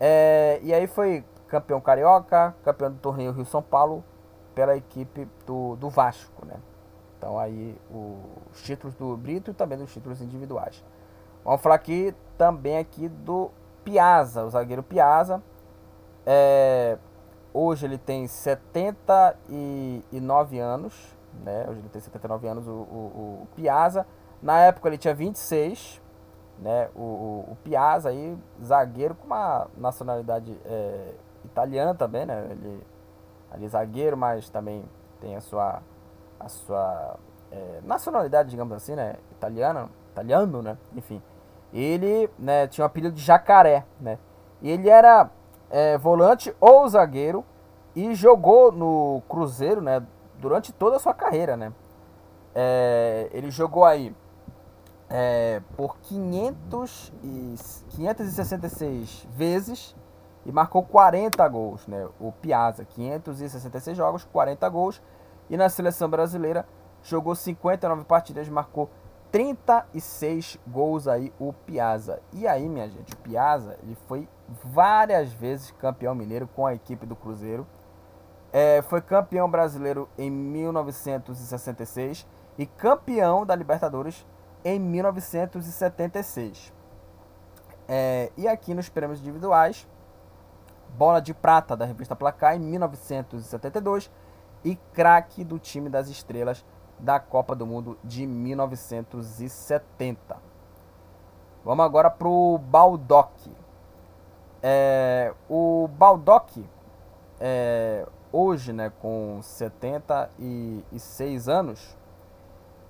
É, 0.00 0.58
e 0.62 0.72
aí 0.74 0.86
foi 0.86 1.24
campeão 1.46 1.78
carioca, 1.80 2.54
campeão 2.64 2.90
do 2.90 2.98
torneio 2.98 3.30
Rio 3.32 3.44
São 3.44 3.62
Paulo 3.62 4.02
pela 4.54 4.74
equipe 4.76 5.28
do, 5.46 5.76
do 5.76 5.88
Vasco, 5.88 6.44
né? 6.44 6.56
Então 7.16 7.38
aí 7.38 7.80
os 7.90 8.60
títulos 8.62 8.96
do 8.96 9.16
Brito 9.16 9.52
e 9.52 9.54
também 9.54 9.78
dos 9.78 9.92
títulos 9.92 10.20
individuais. 10.20 10.84
Vamos 11.44 11.60
falar 11.60 11.76
aqui 11.76 12.12
também 12.36 12.78
aqui 12.78 13.08
do 13.08 13.52
Piazza, 13.84 14.44
o 14.44 14.50
zagueiro 14.50 14.82
Piazza. 14.82 15.40
É, 16.26 16.98
hoje 17.52 17.86
ele 17.86 17.98
tem 17.98 18.26
79 18.26 20.58
anos, 20.58 21.16
né? 21.44 21.66
Hoje 21.68 21.78
ele 21.80 21.88
tem 21.88 22.00
79 22.00 22.48
anos 22.48 22.66
o, 22.66 22.72
o, 22.72 23.42
o 23.42 23.46
Piazza. 23.54 24.04
Na 24.44 24.60
época 24.60 24.90
ele 24.90 24.98
tinha 24.98 25.14
26, 25.14 26.02
né? 26.58 26.90
O, 26.94 27.00
o, 27.00 27.52
o 27.52 27.56
Piazza 27.64 28.10
aí, 28.10 28.36
zagueiro 28.62 29.14
com 29.14 29.24
uma 29.24 29.68
nacionalidade 29.74 30.54
é, 30.66 31.14
italiano 31.46 31.94
também, 31.94 32.26
né? 32.26 32.48
Ele 32.50 32.86
ali 33.50 33.66
zagueiro, 33.66 34.18
mas 34.18 34.50
também 34.50 34.84
tem 35.18 35.34
a 35.34 35.40
sua 35.40 35.80
a 36.38 36.46
sua 36.46 37.16
é, 37.50 37.80
nacionalidade, 37.84 38.50
digamos 38.50 38.76
assim, 38.76 38.94
né? 38.94 39.14
Italiana, 39.30 39.88
italiano, 40.12 40.60
né? 40.60 40.76
Enfim, 40.94 41.22
ele, 41.72 42.28
né? 42.38 42.66
Tinha 42.66 42.84
o 42.84 42.86
apelido 42.86 43.14
de 43.14 43.22
Jacaré, 43.22 43.86
né? 43.98 44.18
E 44.60 44.70
ele 44.70 44.90
era 44.90 45.30
é, 45.70 45.96
volante 45.96 46.54
ou 46.60 46.86
zagueiro 46.86 47.42
e 47.96 48.14
jogou 48.14 48.70
no 48.70 49.22
Cruzeiro, 49.26 49.80
né? 49.80 50.02
Durante 50.38 50.70
toda 50.70 50.96
a 50.96 51.00
sua 51.00 51.14
carreira, 51.14 51.56
né? 51.56 51.72
É, 52.54 53.30
ele 53.32 53.50
jogou 53.50 53.86
aí 53.86 54.14
é, 55.16 55.62
por 55.76 55.96
500 55.98 57.12
e, 57.22 57.54
566 57.90 59.28
vezes 59.30 59.94
e 60.44 60.50
marcou 60.50 60.82
40 60.82 61.48
gols, 61.48 61.86
né? 61.86 62.08
O 62.18 62.32
Piazza, 62.32 62.84
566 62.84 63.96
jogos, 63.96 64.24
40 64.24 64.68
gols. 64.68 65.00
E 65.48 65.56
na 65.56 65.68
seleção 65.68 66.10
brasileira 66.10 66.66
jogou 67.00 67.36
59 67.36 68.02
partidas, 68.04 68.48
marcou 68.48 68.90
36 69.30 70.58
gols 70.66 71.06
aí 71.06 71.32
o 71.38 71.52
Piazza. 71.52 72.20
E 72.32 72.48
aí, 72.48 72.68
minha 72.68 72.88
gente, 72.88 73.12
o 73.12 73.16
Piazza, 73.18 73.78
ele 73.84 73.96
foi 74.08 74.28
várias 74.64 75.32
vezes 75.32 75.70
campeão 75.78 76.12
mineiro 76.12 76.48
com 76.48 76.66
a 76.66 76.74
equipe 76.74 77.06
do 77.06 77.14
Cruzeiro. 77.14 77.64
É, 78.52 78.82
foi 78.82 79.00
campeão 79.00 79.48
brasileiro 79.48 80.08
em 80.18 80.28
1966 80.28 82.26
e 82.58 82.66
campeão 82.66 83.46
da 83.46 83.54
Libertadores 83.54 84.26
em 84.64 84.80
1976. 84.80 86.72
É, 87.86 88.32
e 88.36 88.48
aqui 88.48 88.72
nos 88.72 88.88
prêmios 88.88 89.20
individuais, 89.20 89.86
bola 90.96 91.20
de 91.20 91.34
prata 91.34 91.76
da 91.76 91.84
revista 91.84 92.16
Placar 92.16 92.56
em 92.56 92.60
1972 92.60 94.10
e 94.64 94.76
craque 94.92 95.44
do 95.44 95.58
time 95.58 95.90
das 95.90 96.08
estrelas 96.08 96.64
da 96.98 97.20
Copa 97.20 97.54
do 97.54 97.64
Mundo 97.66 97.98
de 98.02 98.26
1970. 98.26 100.36
Vamos 101.64 101.84
agora 101.84 102.10
para 102.10 102.26
o 102.28 102.58
Baldock. 102.58 103.54
É, 104.62 105.32
o 105.48 105.88
Baldock, 105.88 106.64
é, 107.38 108.06
hoje, 108.32 108.72
né, 108.72 108.90
com 109.00 109.40
76 109.42 111.48
anos, 111.48 111.96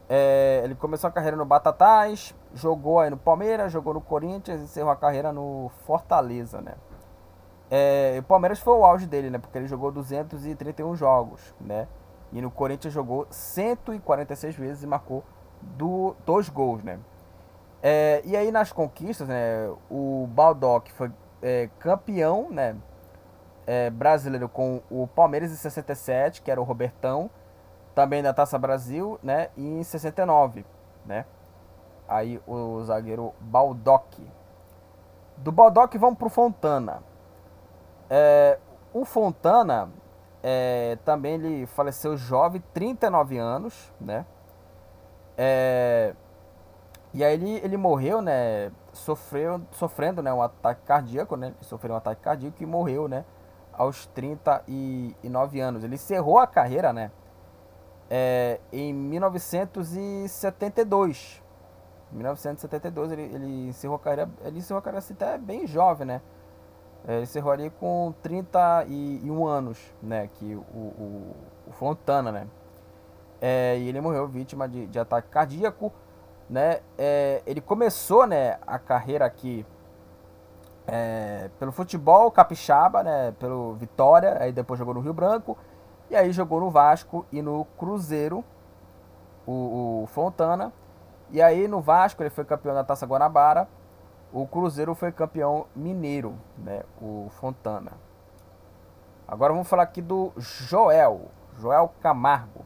é, 0.09 0.61
ele 0.65 0.75
começou 0.75 1.09
a 1.09 1.11
carreira 1.11 1.37
no 1.37 1.45
Batatais, 1.45 2.35
jogou 2.55 3.01
aí 3.01 3.11
no 3.11 3.17
Palmeiras, 3.17 3.73
jogou 3.73 3.95
no 3.95 4.01
Corinthians 4.01 4.61
e 4.61 4.65
encerrou 4.65 4.91
a 4.91 4.97
carreira 4.97 5.33
no 5.33 5.71
Fortaleza, 5.87 6.61
né. 6.61 6.75
É, 7.71 8.17
o 8.19 8.23
Palmeiras 8.23 8.61
foi 8.61 8.75
o 8.75 8.85
auge 8.85 9.07
dele, 9.07 9.31
né, 9.31 9.39
porque 9.39 9.57
ele 9.57 9.67
jogou 9.67 9.91
231 9.91 10.95
jogos, 10.95 11.55
né, 11.61 11.89
e 12.33 12.43
no 12.43 12.51
Corinthians 12.51 12.93
jogou 12.93 13.27
146 13.31 14.55
vezes 14.57 14.83
e 14.83 14.87
marcou 14.87 15.25
do, 15.63 16.15
dois 16.27 16.49
gols, 16.49 16.83
né. 16.83 16.99
É, 17.83 18.21
e 18.25 18.37
aí 18.37 18.53
nas 18.53 18.73
conquistas, 18.73 19.27
né, 19.27 19.71
o 19.91 20.27
Baldock 20.31 20.93
foi 20.93 21.11
é, 21.41 21.71
campeão, 21.79 22.51
né, 22.51 22.77
é, 23.67 23.89
brasileiro 23.89 24.51
com 24.51 24.83
o 24.91 25.07
Palmeiras 25.07 25.51
em 25.51 25.57
67, 25.57 26.43
que 26.43 26.51
era 26.51 26.61
o 26.61 26.65
Robertão, 26.65 27.31
também 27.95 28.23
da 28.23 28.35
Taça 28.35 28.59
Brasil, 28.59 29.19
né? 29.23 29.49
E 29.57 29.65
em 29.65 29.83
69, 29.83 30.65
né? 31.07 31.25
Aí 32.09 32.41
o 32.47 32.83
zagueiro 32.83 33.33
Baldock. 33.41 34.27
Do 35.37 35.51
Baldock 35.51 35.97
vamos 35.99 36.19
pro 36.19 36.29
Fontana. 36.29 37.03
É, 38.11 38.59
o 38.93 39.05
Fontana 39.05 39.91
é, 40.43 40.99
também 41.05 41.35
ele 41.35 41.67
faleceu 41.67 42.17
jovem, 42.17 42.63
39 42.73 43.39
anos, 43.39 43.93
né? 44.01 44.27
É, 45.37 46.15
e 47.13 47.25
aí 47.25 47.35
ele, 47.35 47.61
ele 47.65 47.77
morreu, 47.77 48.21
né? 48.21 48.71
Sofreu, 48.93 49.61
sofrendo 49.73 50.23
né, 50.23 50.33
um 50.33 50.43
ataque 50.43 50.83
cardíaco, 50.85 51.37
né? 51.37 51.55
Sofreu 51.61 51.95
um 51.95 51.97
ataque 51.97 52.21
cardíaco 52.21 52.63
e 52.63 52.67
morreu, 52.67 53.09
né? 53.09 53.25
Aos 53.73 54.07
39 54.07 55.61
anos. 55.61 55.83
Ele 55.83 55.95
encerrou 55.95 56.39
a 56.39 56.47
carreira, 56.47 56.93
né? 56.93 57.11
É, 58.17 58.61
em 58.73 58.95
1972. 58.95 61.43
Em 62.13 62.17
1972 62.17 63.11
ele, 63.11 63.23
ele 63.23 63.71
encerrou 63.71 63.97
a 63.97 63.99
carreira, 63.99 64.31
ele 64.45 64.59
encerrou 64.59 64.79
a 64.79 64.83
carreira 64.83 65.01
assim, 65.01 65.15
até 65.15 65.37
bem 65.37 65.67
jovem, 65.67 66.07
né? 66.07 66.23
É, 67.09 67.15
ele 67.15 67.25
encerrou 67.25 67.51
ali 67.51 67.71
com 67.71 68.15
31 68.23 69.49
anos, 69.49 69.81
né? 70.01 70.29
Que 70.35 70.55
o, 70.55 70.61
o, 70.61 71.35
o 71.67 71.73
Fontana, 71.73 72.31
né? 72.31 72.47
É, 73.41 73.77
e 73.79 73.89
ele 73.89 74.01
morreu 74.01 74.29
vítima 74.29 74.69
de, 74.69 74.87
de 74.87 74.97
ataque 74.97 75.27
cardíaco, 75.29 75.93
né? 76.49 76.83
É, 76.97 77.43
ele 77.45 77.61
começou, 77.61 78.29
né, 78.29 78.59
a 78.65 78.79
carreira 78.79 79.25
aqui 79.25 79.67
é, 80.87 81.51
pelo 81.59 81.73
futebol 81.73 82.31
capixaba, 82.31 83.03
né? 83.03 83.35
Pelo 83.41 83.75
Vitória, 83.75 84.41
aí 84.41 84.53
depois 84.53 84.79
jogou 84.79 84.95
no 84.95 85.01
Rio 85.01 85.13
Branco 85.13 85.59
e 86.15 86.17
aí 86.17 86.31
jogou 86.31 86.61
no 86.61 86.71
Vasco 86.71 87.27
e 87.33 87.43
no 87.43 87.65
Cruzeiro, 87.77 88.45
o, 89.45 90.05
o 90.05 90.07
Fontana. 90.07 90.73
E 91.29 91.43
aí 91.43 91.67
no 91.67 91.81
Vasco 91.81 92.23
ele 92.23 92.31
foi 92.31 92.45
campeão 92.45 92.73
da 92.73 92.85
Taça 92.85 93.05
Guanabara. 93.05 93.69
O 94.33 94.47
Cruzeiro 94.47 94.95
foi 94.95 95.11
campeão 95.11 95.67
mineiro, 95.75 96.39
né? 96.57 96.85
O 97.03 97.27
Fontana. 97.41 97.95
Agora 99.27 99.53
vamos 99.53 99.67
falar 99.67 99.83
aqui 99.83 100.01
do 100.01 100.33
Joel, 100.37 101.23
Joel 101.59 101.93
Camargo. 102.01 102.65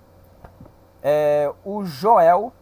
É, 1.03 1.51
o 1.65 1.87
Joel, 1.87 2.53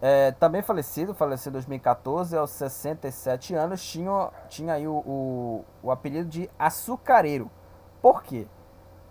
é, 0.00 0.32
também 0.32 0.62
falecido, 0.62 1.14
faleceu 1.14 1.50
em 1.50 1.52
2014, 1.52 2.36
aos 2.36 2.50
67 2.50 3.54
anos, 3.54 3.80
tinha, 3.84 4.30
tinha 4.48 4.74
aí 4.74 4.88
o, 4.88 4.94
o, 4.96 5.64
o 5.80 5.92
apelido 5.92 6.28
de 6.28 6.50
açucareiro. 6.58 7.48
Por 8.00 8.24
quê? 8.24 8.48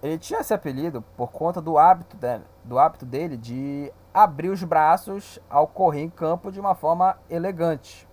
Ele 0.02 0.18
tinha 0.18 0.40
esse 0.40 0.54
apelido 0.54 1.04
por 1.16 1.32
conta 1.32 1.62
do 1.62 1.78
hábito, 1.78 2.18
dele, 2.18 2.44
do 2.64 2.80
hábito 2.80 3.06
dele 3.06 3.38
de 3.38 3.94
abrir 4.14 4.50
os 4.50 4.64
braços 4.64 5.40
ao 5.50 5.68
correr 5.68 6.02
em 6.02 6.10
campo 6.10 6.52
de 6.52 6.60
uma 6.60 6.74
forma 6.74 7.18
elegante. 7.30 8.08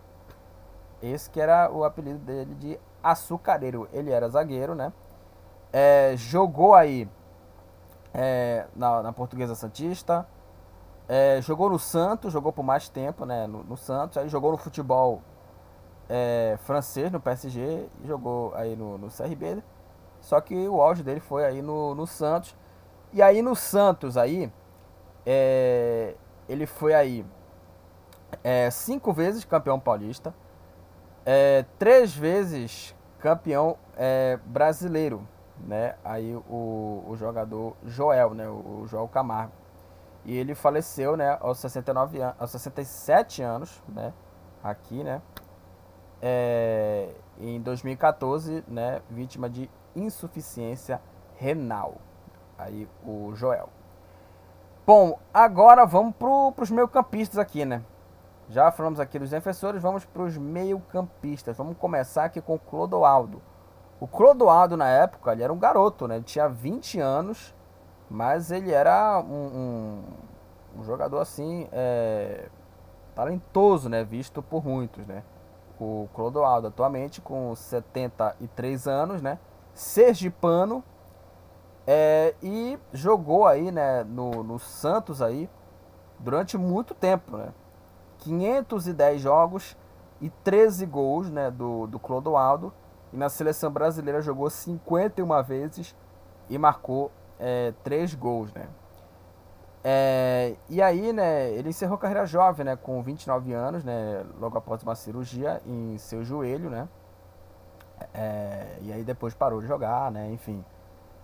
Esse 1.03 1.31
que 1.31 1.40
era 1.40 1.70
o 1.70 1.85
apelido 1.85 2.18
dele 2.18 2.55
de 2.57 2.79
açucareiro. 3.03 3.88
Ele 3.92 4.11
era 4.11 4.29
zagueiro, 4.29 4.74
né? 4.74 4.92
É, 5.72 6.14
jogou 6.16 6.74
aí 6.74 7.09
é, 8.12 8.66
na, 8.74 9.03
na, 9.03 9.12
Portuguesa 9.12 9.55
Santista. 9.55 10.27
É, 11.09 11.40
jogou 11.40 11.70
no 11.70 11.79
Santos, 11.79 12.33
jogou 12.33 12.53
por 12.53 12.62
mais 12.62 12.88
tempo, 12.88 13.24
né? 13.24 13.46
No, 13.46 13.62
no 13.64 13.77
Santos. 13.77 14.18
Aí 14.18 14.29
jogou 14.29 14.53
no 14.53 14.59
futebol 14.59 15.22
é, 16.09 16.59
francês, 16.62 17.11
no 17.11 17.20
PSG. 17.20 17.88
Jogou 18.05 18.55
aí 18.55 18.77
no, 18.77 18.98
no 18.98 19.09
CRB. 19.09 19.62
Só 20.28 20.42
que 20.42 20.68
o 20.68 20.82
auge 20.82 21.02
dele 21.02 21.20
foi 21.20 21.42
aí 21.42 21.62
no, 21.62 21.94
no 21.94 22.06
Santos. 22.06 22.54
E 23.14 23.22
aí 23.22 23.40
no 23.40 23.56
Santos 23.56 24.18
aí, 24.18 24.52
é, 25.24 26.14
ele 26.46 26.66
foi 26.66 26.92
aí 26.92 27.24
é, 28.44 28.70
cinco 28.70 29.10
vezes 29.10 29.46
campeão 29.46 29.80
paulista, 29.80 30.34
é, 31.24 31.64
três 31.78 32.14
vezes 32.14 32.94
campeão 33.18 33.78
é, 33.96 34.38
brasileiro, 34.44 35.26
né? 35.66 35.94
Aí 36.04 36.36
o, 36.46 37.04
o 37.08 37.16
jogador 37.16 37.74
Joel, 37.86 38.34
né? 38.34 38.46
O, 38.50 38.82
o 38.82 38.86
Joel 38.86 39.08
Camargo. 39.08 39.52
E 40.26 40.36
ele 40.36 40.54
faleceu, 40.54 41.16
né? 41.16 41.38
Aos 41.40 41.56
69 41.58 42.20
anos, 42.20 42.36
aos 42.38 42.50
67 42.50 43.40
anos, 43.40 43.82
né? 43.88 44.12
Aqui, 44.62 45.02
né? 45.02 45.22
É, 46.20 47.14
em 47.40 47.58
2014, 47.62 48.62
né? 48.68 49.00
Vítima 49.08 49.48
de 49.48 49.70
insuficiência 49.98 51.00
renal. 51.37 51.96
Aí 52.56 52.88
o 53.06 53.34
Joel. 53.34 53.68
Bom, 54.87 55.18
agora 55.34 55.84
vamos 55.84 56.14
para 56.16 56.62
os 56.62 56.70
meio-campistas 56.70 57.38
aqui, 57.38 57.64
né? 57.64 57.84
Já 58.48 58.72
falamos 58.72 58.98
aqui 58.98 59.18
dos 59.18 59.28
defensores, 59.28 59.82
vamos 59.82 60.06
para 60.06 60.22
os 60.22 60.38
meio-campistas. 60.38 61.56
Vamos 61.56 61.76
começar 61.76 62.24
aqui 62.24 62.40
com 62.40 62.54
o 62.54 62.58
Clodoaldo. 62.58 63.42
O 64.00 64.08
Clodoaldo, 64.08 64.76
na 64.76 64.88
época, 64.88 65.32
ele 65.32 65.42
era 65.42 65.52
um 65.52 65.58
garoto, 65.58 66.08
né? 66.08 66.16
Ele 66.16 66.24
tinha 66.24 66.48
20 66.48 66.98
anos, 67.00 67.54
mas 68.08 68.50
ele 68.50 68.72
era 68.72 69.20
um, 69.20 70.04
um, 70.76 70.80
um 70.80 70.84
jogador, 70.84 71.18
assim, 71.18 71.68
é, 71.70 72.48
talentoso, 73.14 73.90
né? 73.90 74.02
Visto 74.02 74.42
por 74.42 74.64
muitos, 74.64 75.06
né? 75.06 75.22
O 75.78 76.08
Clodoaldo, 76.14 76.68
atualmente, 76.68 77.20
com 77.20 77.54
73 77.54 78.88
anos, 78.88 79.20
né? 79.20 79.38
Sergipano 79.78 80.82
é, 81.86 82.34
e 82.42 82.76
jogou 82.92 83.46
aí 83.46 83.70
né, 83.70 84.02
no, 84.02 84.42
no 84.42 84.58
Santos 84.58 85.22
aí 85.22 85.48
durante 86.18 86.58
muito 86.58 86.94
tempo, 86.94 87.36
né? 87.36 87.52
510 88.18 89.20
jogos 89.20 89.76
e 90.20 90.28
13 90.28 90.84
gols 90.84 91.30
né, 91.30 91.48
do, 91.48 91.86
do 91.86 91.98
Clodoaldo. 92.00 92.72
E 93.12 93.16
na 93.16 93.28
seleção 93.28 93.70
brasileira 93.70 94.20
jogou 94.20 94.50
51 94.50 95.42
vezes 95.44 95.94
e 96.50 96.58
marcou 96.58 97.12
é, 97.38 97.72
3 97.84 98.14
gols, 98.14 98.52
né? 98.52 98.68
É, 99.84 100.56
e 100.68 100.82
aí, 100.82 101.12
né, 101.12 101.52
ele 101.52 101.68
encerrou 101.68 101.96
carreira 101.96 102.26
jovem, 102.26 102.66
né, 102.66 102.74
com 102.74 103.00
29 103.00 103.52
anos, 103.52 103.84
né, 103.84 104.26
logo 104.40 104.58
após 104.58 104.82
uma 104.82 104.96
cirurgia 104.96 105.62
em 105.64 105.96
seu 105.98 106.24
joelho, 106.24 106.68
né? 106.68 106.88
É, 108.14 108.78
e 108.82 108.92
aí 108.92 109.04
depois 109.04 109.34
parou 109.34 109.61
de 109.61 109.66
jogar, 109.66 110.11
né? 110.11 110.30
Enfim. 110.30 110.64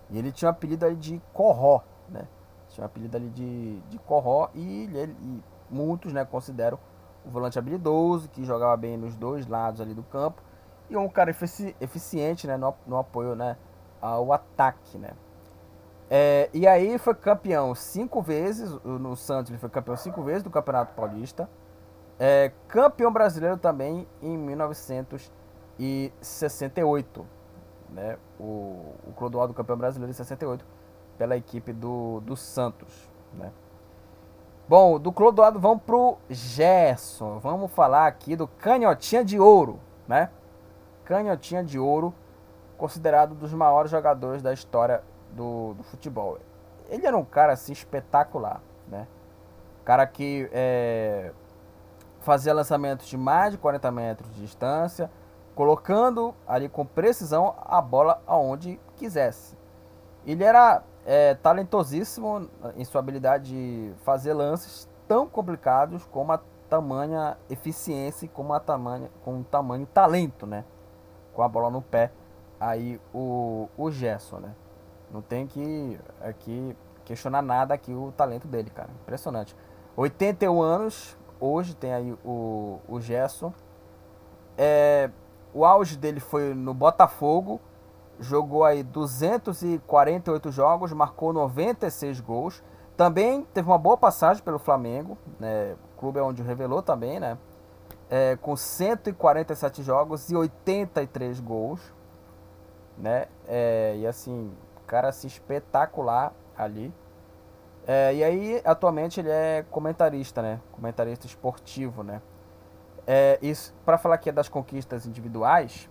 E 0.09 0.17
ele 0.17 0.31
tinha 0.31 0.49
um 0.49 0.51
apelido 0.51 0.85
ali 0.85 0.95
de 0.95 1.21
Corró, 1.33 1.81
né? 2.09 2.27
Tinha 2.69 2.83
um 2.83 2.85
apelido 2.85 3.17
ali 3.17 3.29
de, 3.29 3.79
de 3.81 3.97
Corró 3.99 4.49
e, 4.53 4.83
ele, 4.93 5.15
e 5.21 5.43
muitos 5.69 6.13
né, 6.13 6.25
consideram 6.25 6.77
o 7.25 7.29
volante 7.29 7.57
habilidoso, 7.57 8.29
que 8.29 8.45
jogava 8.45 8.75
bem 8.77 8.97
nos 8.97 9.15
dois 9.15 9.47
lados 9.47 9.81
ali 9.81 9.93
do 9.93 10.03
campo. 10.03 10.41
E 10.89 10.95
um 10.95 11.09
cara 11.09 11.31
efici 11.31 11.75
eficiente 11.81 12.45
né, 12.45 12.57
no, 12.57 12.73
no 12.85 12.97
apoio 12.97 13.35
né, 13.35 13.57
ao 13.99 14.31
ataque, 14.31 14.97
né? 14.97 15.11
É, 16.07 16.49
e 16.53 16.67
aí 16.67 16.99
foi 16.99 17.15
campeão 17.15 17.73
cinco 17.73 18.21
vezes, 18.21 18.71
no 18.83 19.15
Santos 19.15 19.49
ele 19.49 19.57
foi 19.57 19.69
campeão 19.69 19.97
cinco 19.97 20.21
vezes 20.21 20.43
do 20.43 20.51
Campeonato 20.51 20.93
Paulista. 20.93 21.49
É, 22.19 22.51
campeão 22.67 23.11
brasileiro 23.11 23.57
também 23.57 24.07
em 24.21 24.37
1968. 25.77 27.25
Né? 27.89 28.17
O, 28.39 28.93
o 29.07 29.13
Clodoaldo 29.15 29.53
campeão 29.53 29.77
brasileiro 29.77 30.11
em 30.11 30.13
68 30.13 30.65
pela 31.17 31.37
equipe 31.37 31.71
do, 31.71 32.19
do 32.21 32.35
Santos. 32.35 33.09
Né? 33.33 33.51
Bom, 34.67 34.99
do 34.99 35.11
Clodoaldo 35.11 35.59
vamos 35.59 35.83
pro 35.83 36.17
Gerson. 36.29 37.39
Vamos 37.39 37.71
falar 37.71 38.07
aqui 38.07 38.35
do 38.35 38.47
Canhotinha 38.47 39.23
de 39.23 39.39
Ouro, 39.39 39.79
né? 40.07 40.31
Canhotinha 41.03 41.63
de 41.63 41.77
Ouro, 41.77 42.13
considerado 42.75 43.33
um 43.33 43.35
dos 43.35 43.53
maiores 43.53 43.91
jogadores 43.91 44.41
da 44.41 44.51
história 44.51 45.03
do, 45.31 45.75
do 45.75 45.83
futebol. 45.83 46.39
Ele 46.89 47.05
era 47.05 47.15
um 47.15 47.23
cara 47.23 47.53
assim 47.53 47.73
espetacular, 47.73 48.59
né? 48.87 49.07
Cara 49.83 50.07
que 50.07 50.49
é, 50.51 51.31
fazia 52.21 52.51
lançamentos 52.51 53.05
de 53.05 53.17
mais 53.17 53.51
de 53.51 53.59
40 53.59 53.91
metros 53.91 54.33
de 54.33 54.41
distância, 54.41 55.11
colocando 55.55 56.35
ali 56.45 56.67
com 56.67 56.85
precisão 56.85 57.55
a 57.65 57.81
bola 57.81 58.21
aonde 58.27 58.79
quisesse. 58.97 59.57
Ele 60.25 60.43
era 60.43 60.83
é, 61.05 61.33
talentosíssimo 61.35 62.49
em 62.75 62.83
sua 62.83 62.99
habilidade 62.99 63.49
de 63.49 63.93
fazer 64.03 64.33
lances 64.33 64.89
tão 65.07 65.27
complicados 65.27 66.05
como 66.05 66.33
a 66.33 66.41
tamanha 66.69 67.37
eficiência 67.49 68.25
e 68.25 68.29
como 68.29 68.53
a 68.53 68.59
tamanha, 68.59 69.09
com 69.23 69.41
tamanho 69.43 69.85
talento, 69.85 70.45
né? 70.45 70.65
Com 71.33 71.41
a 71.41 71.47
bola 71.47 71.69
no 71.69 71.81
pé, 71.81 72.11
aí 72.59 72.99
o, 73.13 73.69
o 73.77 73.91
Gerson, 73.91 74.39
né? 74.39 74.55
Não 75.11 75.21
tem 75.21 75.47
que 75.47 75.99
aqui 76.19 76.75
questionar 77.05 77.41
nada 77.41 77.73
aqui 77.73 77.93
o 77.93 78.11
talento 78.11 78.47
dele, 78.47 78.69
cara. 78.69 78.89
Impressionante. 79.03 79.55
81 79.95 80.61
anos, 80.61 81.17
hoje 81.39 81.75
tem 81.75 81.93
aí 81.93 82.17
o, 82.25 82.79
o 82.87 82.99
Gerson. 82.99 83.53
É, 84.57 85.09
o 85.55 85.63
auge 85.63 85.95
dele 85.95 86.19
foi 86.19 86.53
no 86.53 86.73
Botafogo, 86.73 87.61
jogou 88.19 88.65
aí 88.65 88.83
248 88.83 90.51
jogos, 90.51 90.91
marcou 90.91 91.31
96 91.31 92.19
gols. 92.19 92.61
Também 92.97 93.45
teve 93.53 93.65
uma 93.65 93.77
boa 93.77 93.95
passagem 93.95 94.43
pelo 94.43 94.59
Flamengo, 94.59 95.17
né? 95.39 95.77
O 95.93 95.97
clube 95.97 96.19
é 96.19 96.21
onde 96.21 96.43
revelou 96.43 96.81
também, 96.81 97.21
né? 97.21 97.37
É, 98.09 98.35
com 98.35 98.53
147 98.57 99.81
jogos 99.81 100.29
e 100.29 100.35
83 100.35 101.39
gols, 101.39 101.79
né? 102.97 103.27
É, 103.47 103.95
e 103.95 104.05
assim, 104.05 104.51
cara 104.85 105.07
assim, 105.07 105.27
espetacular 105.27 106.33
ali. 106.57 106.93
É, 107.87 108.13
e 108.13 108.23
aí, 108.25 108.61
atualmente 108.65 109.21
ele 109.21 109.29
é 109.29 109.63
comentarista, 109.71 110.41
né? 110.41 110.59
Comentarista 110.73 111.25
esportivo, 111.25 112.03
né? 112.03 112.21
É, 113.07 113.37
isso, 113.41 113.73
para 113.85 113.97
falar 113.97 114.15
aqui 114.15 114.31
das 114.31 114.49
conquistas 114.49 115.05
individuais, 115.05 115.89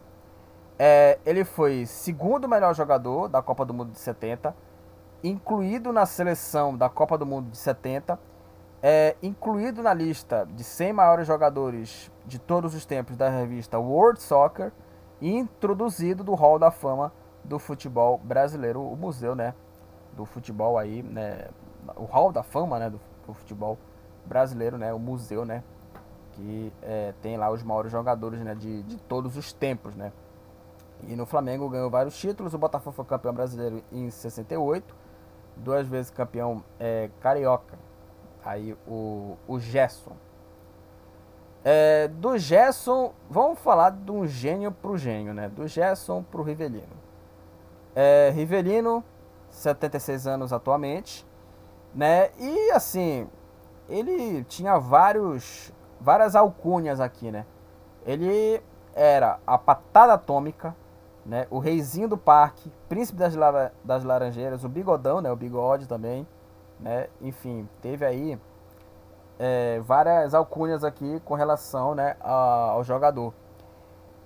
é, 0.79 1.19
ele 1.25 1.45
foi 1.45 1.87
segundo 1.87 2.49
melhor 2.49 2.75
jogador 2.75 3.29
da 3.29 3.41
Copa 3.41 3.65
do 3.65 3.73
Mundo 3.73 3.93
de 3.93 3.99
70, 3.99 4.55
incluído 5.23 5.93
na 5.93 6.07
seleção 6.07 6.77
da 6.77 6.89
Copa 6.89 7.17
do 7.17 7.25
Mundo 7.25 7.51
de 7.51 7.57
70, 7.57 8.19
é, 8.83 9.17
incluído 9.23 9.83
na 9.83 9.95
lista 9.95 10.47
de 10.53 10.65
100 10.65 10.93
maiores 10.93 11.27
jogadores 11.27 12.11
de 12.27 12.39
todos 12.39 12.75
os 12.75 12.85
tempos 12.85 13.17
da 13.17 13.31
revista 13.31 13.79
World 13.79 14.21
Soccer 14.21 14.73
e 15.21 15.35
introduzido 15.35 16.25
do 16.25 16.35
Hall 16.35 16.59
da 16.59 16.71
Fama 16.71 17.13
do 17.45 17.59
futebol 17.59 18.19
brasileiro, 18.19 18.83
o 18.83 18.97
museu, 18.97 19.35
né, 19.35 19.55
do 20.13 20.25
futebol 20.27 20.77
aí, 20.77 21.03
né, 21.03 21.49
o 21.97 22.05
Hall 22.05 22.33
da 22.33 22.43
Fama, 22.43 22.79
né, 22.79 22.91
do, 22.91 23.01
do 23.27 23.35
futebol 23.35 23.79
brasileiro, 24.27 24.77
né, 24.77 24.93
o 24.93 24.99
museu, 24.99 25.45
né, 25.45 25.63
que 26.35 26.73
é, 26.83 27.15
tem 27.23 27.37
lá 27.37 27.51
os 27.51 27.63
maiores 27.63 27.91
jogadores, 27.91 28.41
né, 28.41 28.55
de, 28.55 28.83
de 28.83 28.97
todos 28.97 29.37
os 29.37 29.53
tempos, 29.53 29.95
né. 29.95 30.13
E 31.03 31.17
no 31.17 31.27
Flamengo 31.27 31.69
ganhou 31.69 31.91
vários 31.91 32.17
títulos. 32.17 32.55
O 32.55 32.59
Botafogo 32.59 32.97
foi 32.97 33.05
campeão 33.05 33.35
brasileiro 33.35 33.83
em 33.93 34.11
68, 34.11 34.95
duas 35.57 35.87
vezes 35.87 36.11
campeão 36.11 36.63
é, 36.79 37.11
carioca. 37.21 37.79
Aí 38.45 38.77
o, 38.87 39.37
o 39.47 39.59
Gerson. 39.59 40.17
É, 41.65 42.09
do 42.09 42.37
Gerson, 42.37 43.15
vamos 43.31 43.59
falar 43.59 43.91
de 43.91 44.11
um 44.11 44.27
gênio 44.27 44.71
pro 44.71 44.99
gênio, 44.99 45.33
né? 45.33 45.49
Do 45.49 45.67
Gerson 45.67 46.23
pro 46.23 46.43
Rivelino. 46.43 47.05
É, 47.95 48.31
Rivelino, 48.35 49.03
76 49.49 50.27
anos 50.27 50.53
atualmente, 50.53 51.27
né? 51.95 52.31
E 52.39 52.71
assim, 52.73 53.27
ele 53.89 54.45
tinha 54.45 54.79
vários, 54.79 55.73
várias 56.05 56.37
alcunhas 56.37 57.01
aqui, 57.01 57.31
né? 57.31 57.47
Ele 58.05 58.63
era 58.95 59.41
a 59.47 59.57
patada 59.57 60.13
atômica, 60.13 60.77
né? 61.25 61.47
O 61.51 61.59
reizinho 61.59 62.07
do 62.07 62.19
parque, 62.19 62.71
príncipe 62.89 63.19
das, 63.19 63.35
lara 63.35 63.73
das 63.83 64.05
laranjeiras, 64.05 64.63
o 64.65 64.69
bigodão, 64.69 65.23
né? 65.23 65.33
O 65.33 65.37
bigode 65.37 65.89
também, 65.89 66.29
né? 66.79 67.09
Enfim, 67.23 67.67
teve 67.81 68.05
aí 68.05 68.39
é, 69.39 69.81
várias 69.81 70.35
alcunhas 70.35 70.85
aqui 70.85 71.21
com 71.25 71.35
relação, 71.35 71.95
né, 71.95 72.17
ao 72.21 72.85
jogador. 72.85 73.33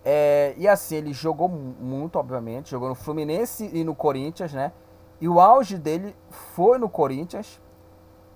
É, 0.05 0.55
e 0.57 0.67
assim, 0.67 0.97
ele 0.97 1.13
jogou 1.13 1.49
muito, 1.49 2.19
obviamente, 2.19 2.71
jogou 2.71 2.89
no 2.89 2.95
Fluminense 2.95 3.71
e 3.73 3.85
no 3.85 3.95
Corinthians, 3.95 4.53
né? 4.53 4.73
E 5.21 5.29
o 5.29 5.41
auge 5.41 5.77
dele 5.77 6.17
foi 6.31 6.79
no 6.79 6.89
Corinthians. 6.89 7.61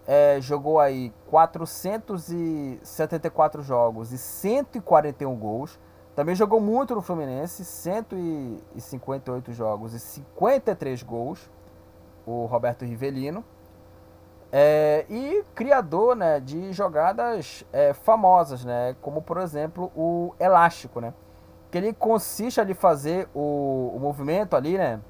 É, 0.07 0.39
jogou 0.41 0.79
aí 0.81 1.13
474 1.31 3.63
jogos 3.63 4.13
e 4.13 4.19
141 4.19 5.35
gols. 5.37 5.79
Também 6.15 6.35
jogou 6.35 6.61
muito 6.61 6.95
no 6.95 7.01
Fluminense, 7.01 7.65
158 7.65 9.53
jogos 9.53 9.95
e 9.95 9.99
53 9.99 11.03
gols, 11.03 11.51
o 12.27 12.45
Roberto 12.47 12.85
Rivelino. 12.85 13.43
É, 14.55 15.07
e 15.09 15.43
criador 15.55 16.15
né, 16.15 16.39
de 16.39 16.75
jogadas 16.75 17.65
é, 17.73 17.95
famosas, 17.95 18.67
né, 18.67 18.95
como 19.01 19.23
por 19.23 19.39
exemplo 19.39 19.91
o 19.97 20.35
elástico, 20.39 21.01
né, 21.01 21.15
que 21.71 21.79
ele 21.79 21.95
consiste 21.95 22.61
ali 22.61 22.75
fazer 22.75 23.31
o, 23.35 23.95
o 23.97 23.99
movimento 23.99 24.55
ali, 24.55 24.77
né, 24.77 25.01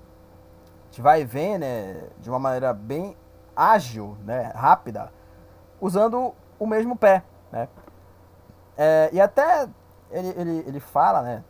de 0.92 1.02
vai 1.02 1.22
e 1.22 1.24
vem, 1.24 1.58
né, 1.58 2.04
de 2.20 2.30
uma 2.30 2.38
maneira 2.38 2.72
bem 2.72 3.16
ágil, 3.54 4.16
né, 4.24 4.52
rápida, 4.54 5.12
usando 5.80 6.34
o 6.58 6.66
mesmo 6.66 6.96
pé, 6.96 7.22
né. 7.50 7.68
É, 8.76 9.10
e 9.12 9.20
até 9.20 9.68
ele, 10.10 10.28
ele, 10.36 10.64
ele 10.66 10.80
fala, 10.80 11.22
né? 11.22 11.44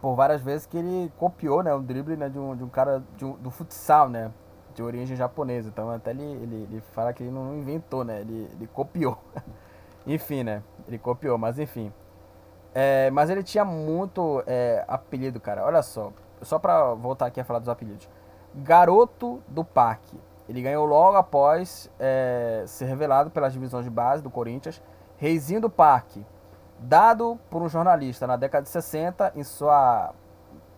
Por 0.00 0.14
várias 0.16 0.42
vezes 0.42 0.66
que 0.66 0.76
ele 0.76 1.12
copiou, 1.16 1.62
né? 1.62 1.72
O 1.72 1.80
drible 1.80 2.16
né, 2.16 2.28
de, 2.28 2.38
um, 2.38 2.56
de 2.56 2.64
um 2.64 2.68
cara 2.68 3.02
de 3.16 3.24
um, 3.24 3.32
do 3.32 3.50
futsal, 3.50 4.08
né? 4.08 4.32
De 4.74 4.82
origem 4.82 5.16
japonesa. 5.16 5.68
Então 5.68 5.90
até 5.90 6.10
ele, 6.10 6.24
ele, 6.24 6.56
ele 6.70 6.80
fala 6.92 7.12
que 7.12 7.22
ele 7.22 7.30
não 7.30 7.56
inventou, 7.56 8.04
né? 8.04 8.20
Ele, 8.20 8.50
ele 8.52 8.66
copiou. 8.66 9.18
enfim, 10.06 10.42
né? 10.42 10.62
Ele 10.88 10.98
copiou, 10.98 11.38
mas 11.38 11.58
enfim. 11.58 11.92
É, 12.74 13.10
mas 13.10 13.30
ele 13.30 13.42
tinha 13.42 13.64
muito 13.64 14.42
é, 14.46 14.84
apelido, 14.88 15.38
cara. 15.38 15.64
Olha 15.64 15.82
só. 15.82 16.12
Só 16.40 16.58
pra 16.58 16.94
voltar 16.94 17.26
aqui 17.26 17.40
a 17.40 17.44
falar 17.44 17.60
dos 17.60 17.68
apelidos. 17.68 18.08
Garoto 18.54 19.40
do 19.46 19.64
Parque. 19.64 20.18
Ele 20.48 20.60
ganhou 20.60 20.84
logo 20.84 21.16
após 21.16 21.90
é, 21.98 22.64
ser 22.66 22.86
revelado 22.86 23.30
pelas 23.30 23.52
divisões 23.52 23.84
de 23.84 23.90
base 23.90 24.22
do 24.22 24.30
Corinthians. 24.30 24.82
Reizinho 25.16 25.60
do 25.60 25.70
Parque 25.70 26.24
dado 26.82 27.38
por 27.48 27.62
um 27.62 27.68
jornalista 27.68 28.26
na 28.26 28.36
década 28.36 28.64
de 28.64 28.68
60, 28.68 29.32
em 29.36 29.44
sua 29.44 30.12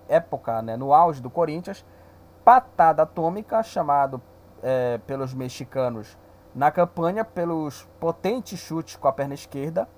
época, 0.08 0.60
né, 0.60 0.76
no 0.76 0.92
auge 0.92 1.20
do 1.20 1.30
Corinthians, 1.30 1.84
patada 2.44 3.02
atômica, 3.02 3.62
chamado 3.62 4.20
é, 4.62 4.98
pelos 5.06 5.32
mexicanos 5.32 6.18
na 6.54 6.70
campanha 6.70 7.24
pelos 7.24 7.88
potentes 7.98 8.58
chutes 8.58 8.96
com 8.96 9.08
a 9.08 9.12
perna 9.12 9.34
esquerda. 9.34 9.88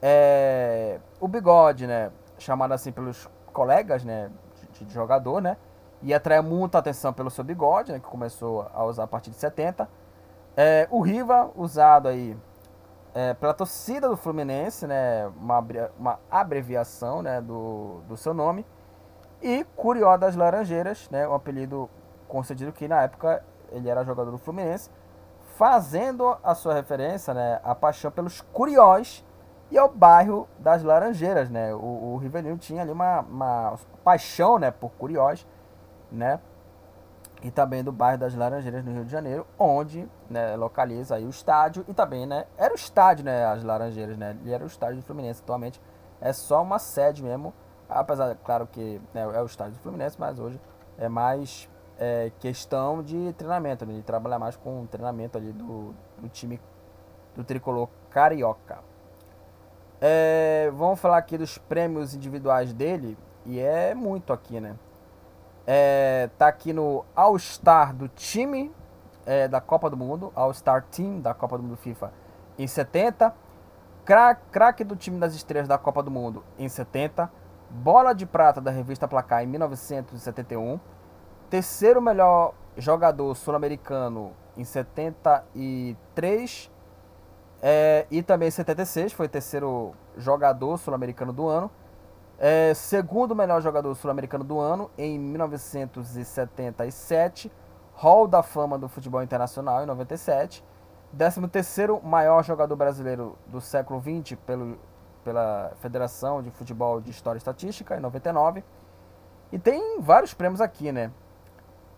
É, 0.00 1.00
o 1.18 1.26
bigode, 1.26 1.86
né, 1.86 2.12
chamado 2.38 2.72
assim 2.72 2.92
pelos 2.92 3.28
colegas 3.52 4.04
né, 4.04 4.30
de, 4.72 4.84
de 4.84 4.92
jogador, 4.92 5.40
né, 5.40 5.56
e 6.04 6.12
atrai 6.12 6.42
muita 6.42 6.78
atenção 6.78 7.14
pelo 7.14 7.30
seu 7.30 7.42
bigode, 7.42 7.90
né, 7.90 7.98
que 7.98 8.04
começou 8.04 8.70
a 8.74 8.84
usar 8.84 9.04
a 9.04 9.06
partir 9.06 9.30
de 9.30 9.36
70. 9.36 9.88
É, 10.54 10.86
o 10.90 11.00
Riva, 11.00 11.50
usado 11.56 12.08
aí 12.08 12.36
é, 13.14 13.32
pela 13.32 13.54
torcida 13.54 14.06
do 14.06 14.16
Fluminense, 14.16 14.86
né, 14.86 15.26
uma, 15.40 15.64
uma 15.98 16.20
abreviação 16.30 17.22
né, 17.22 17.40
do, 17.40 18.02
do 18.06 18.18
seu 18.18 18.34
nome, 18.34 18.66
e 19.40 19.64
Curió 19.76 20.18
das 20.18 20.36
Laranjeiras, 20.36 21.08
né, 21.10 21.26
um 21.26 21.32
apelido 21.32 21.88
concedido 22.28 22.70
que 22.70 22.86
na 22.86 23.02
época 23.02 23.42
ele 23.72 23.88
era 23.88 24.04
jogador 24.04 24.30
do 24.30 24.38
Fluminense, 24.38 24.90
fazendo 25.56 26.36
a 26.42 26.54
sua 26.54 26.74
referência 26.74 27.32
né, 27.32 27.60
à 27.64 27.74
paixão 27.74 28.10
pelos 28.10 28.42
Curiós 28.42 29.24
e 29.70 29.78
ao 29.78 29.88
bairro 29.88 30.46
das 30.58 30.82
Laranjeiras. 30.82 31.48
Né, 31.48 31.74
o, 31.74 31.78
o 31.78 32.16
Rivelino 32.18 32.58
tinha 32.58 32.82
ali 32.82 32.92
uma, 32.92 33.20
uma 33.20 33.78
paixão 34.04 34.58
né, 34.58 34.70
por 34.70 34.90
Curiós, 34.92 35.46
né, 36.14 36.40
e 37.42 37.50
também 37.50 37.84
do 37.84 37.92
bairro 37.92 38.18
das 38.18 38.34
Laranjeiras 38.34 38.84
no 38.84 38.92
Rio 38.92 39.04
de 39.04 39.12
Janeiro, 39.12 39.46
onde 39.58 40.08
né, 40.30 40.56
localiza 40.56 41.16
aí 41.16 41.26
o 41.26 41.30
estádio 41.30 41.84
e 41.86 41.92
também, 41.92 42.26
né, 42.26 42.46
era 42.56 42.72
o 42.72 42.76
estádio, 42.76 43.24
né, 43.24 43.44
as 43.44 43.62
Laranjeiras, 43.62 44.16
né, 44.16 44.36
e 44.44 44.52
era 44.52 44.64
o 44.64 44.66
estádio 44.66 44.96
do 44.96 45.02
Fluminense, 45.02 45.42
atualmente 45.42 45.80
é 46.20 46.32
só 46.32 46.62
uma 46.62 46.78
sede 46.78 47.22
mesmo, 47.22 47.52
apesar, 47.88 48.34
claro 48.36 48.66
que 48.66 49.00
né, 49.12 49.22
é 49.22 49.42
o 49.42 49.46
estádio 49.46 49.74
do 49.74 49.80
Fluminense, 49.80 50.16
mas 50.18 50.38
hoje 50.38 50.60
é 50.96 51.08
mais 51.08 51.68
é, 51.98 52.32
questão 52.38 53.02
de 53.02 53.32
treinamento, 53.34 53.84
né, 53.84 53.94
de 53.94 54.02
trabalhar 54.02 54.38
mais 54.38 54.56
com 54.56 54.82
o 54.82 54.86
treinamento 54.86 55.36
ali 55.36 55.52
do, 55.52 55.94
do 56.18 56.28
time 56.28 56.60
do 57.36 57.44
tricolor 57.44 57.88
carioca. 58.10 58.78
É, 60.00 60.70
vamos 60.74 61.00
falar 61.00 61.18
aqui 61.18 61.36
dos 61.36 61.58
prêmios 61.58 62.14
individuais 62.14 62.72
dele, 62.72 63.18
e 63.44 63.58
é 63.58 63.94
muito 63.94 64.32
aqui, 64.32 64.60
né? 64.60 64.76
É, 65.66 66.28
tá 66.36 66.48
aqui 66.48 66.72
no 66.72 67.04
All-Star 67.16 67.94
do 67.94 68.08
time 68.08 68.70
é, 69.24 69.48
da 69.48 69.60
Copa 69.60 69.88
do 69.88 69.96
Mundo, 69.96 70.30
All-Star 70.34 70.84
Team 70.90 71.20
da 71.20 71.32
Copa 71.32 71.56
do 71.56 71.62
Mundo 71.62 71.76
FIFA 71.76 72.12
em 72.58 72.66
70, 72.66 73.32
craque 74.50 74.84
do 74.84 74.94
time 74.94 75.18
das 75.18 75.34
estrelas 75.34 75.66
da 75.66 75.78
Copa 75.78 76.02
do 76.02 76.10
Mundo 76.10 76.44
em 76.58 76.68
70, 76.68 77.30
bola 77.70 78.12
de 78.12 78.26
prata 78.26 78.60
da 78.60 78.70
revista 78.70 79.08
Placar 79.08 79.42
em 79.42 79.46
1971, 79.46 80.78
terceiro 81.48 82.02
melhor 82.02 82.52
jogador 82.76 83.34
sul-americano 83.34 84.32
em 84.56 84.64
73 84.64 86.70
é, 87.62 88.06
e 88.10 88.22
também 88.22 88.48
em 88.48 88.50
76 88.50 89.14
foi 89.14 89.26
terceiro 89.26 89.94
jogador 90.18 90.76
sul-americano 90.76 91.32
do 91.32 91.48
ano. 91.48 91.70
É, 92.38 92.72
segundo 92.74 93.34
melhor 93.34 93.60
jogador 93.62 93.94
sul-americano 93.94 94.42
do 94.42 94.58
ano 94.58 94.90
em 94.98 95.16
1977, 95.18 97.52
Hall 97.94 98.26
da 98.26 98.42
Fama 98.42 98.76
do 98.76 98.88
Futebol 98.88 99.22
Internacional 99.22 99.84
em 99.84 99.86
97, 99.86 100.64
13 101.16 101.46
terceiro 101.46 102.00
maior 102.02 102.42
jogador 102.42 102.74
brasileiro 102.74 103.38
do 103.46 103.60
século 103.60 104.02
XX 104.02 104.36
pelo, 104.44 104.76
pela 105.22 105.70
Federação 105.76 106.42
de 106.42 106.50
Futebol 106.50 107.00
de 107.00 107.12
História 107.12 107.36
e 107.36 107.38
Estatística 107.38 107.96
em 107.96 108.00
99. 108.00 108.64
E 109.52 109.58
tem 109.58 110.00
vários 110.00 110.34
prêmios 110.34 110.60
aqui, 110.60 110.90
né? 110.90 111.12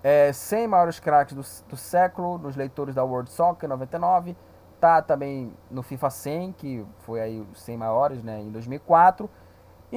É, 0.03 0.35
100 0.35 0.69
maiores 0.69 1.01
craques 1.01 1.35
do, 1.35 1.41
do 1.71 1.79
século 1.79 2.37
nos 2.37 2.57
leitores 2.57 2.95
da 2.95 3.03
World 3.03 3.31
Soccer 3.31 3.67
em 3.67 3.71
99. 3.71 4.37
Tá 4.79 5.01
também 5.01 5.51
no 5.71 5.83
FIFA 5.83 6.11
100, 6.11 6.53
que 6.53 6.87
foi 6.99 7.23
aí 7.23 7.41
os 7.41 7.63
100 7.63 7.79
maiores, 7.79 8.23
né, 8.23 8.43
em 8.43 8.51
2004 8.51 9.31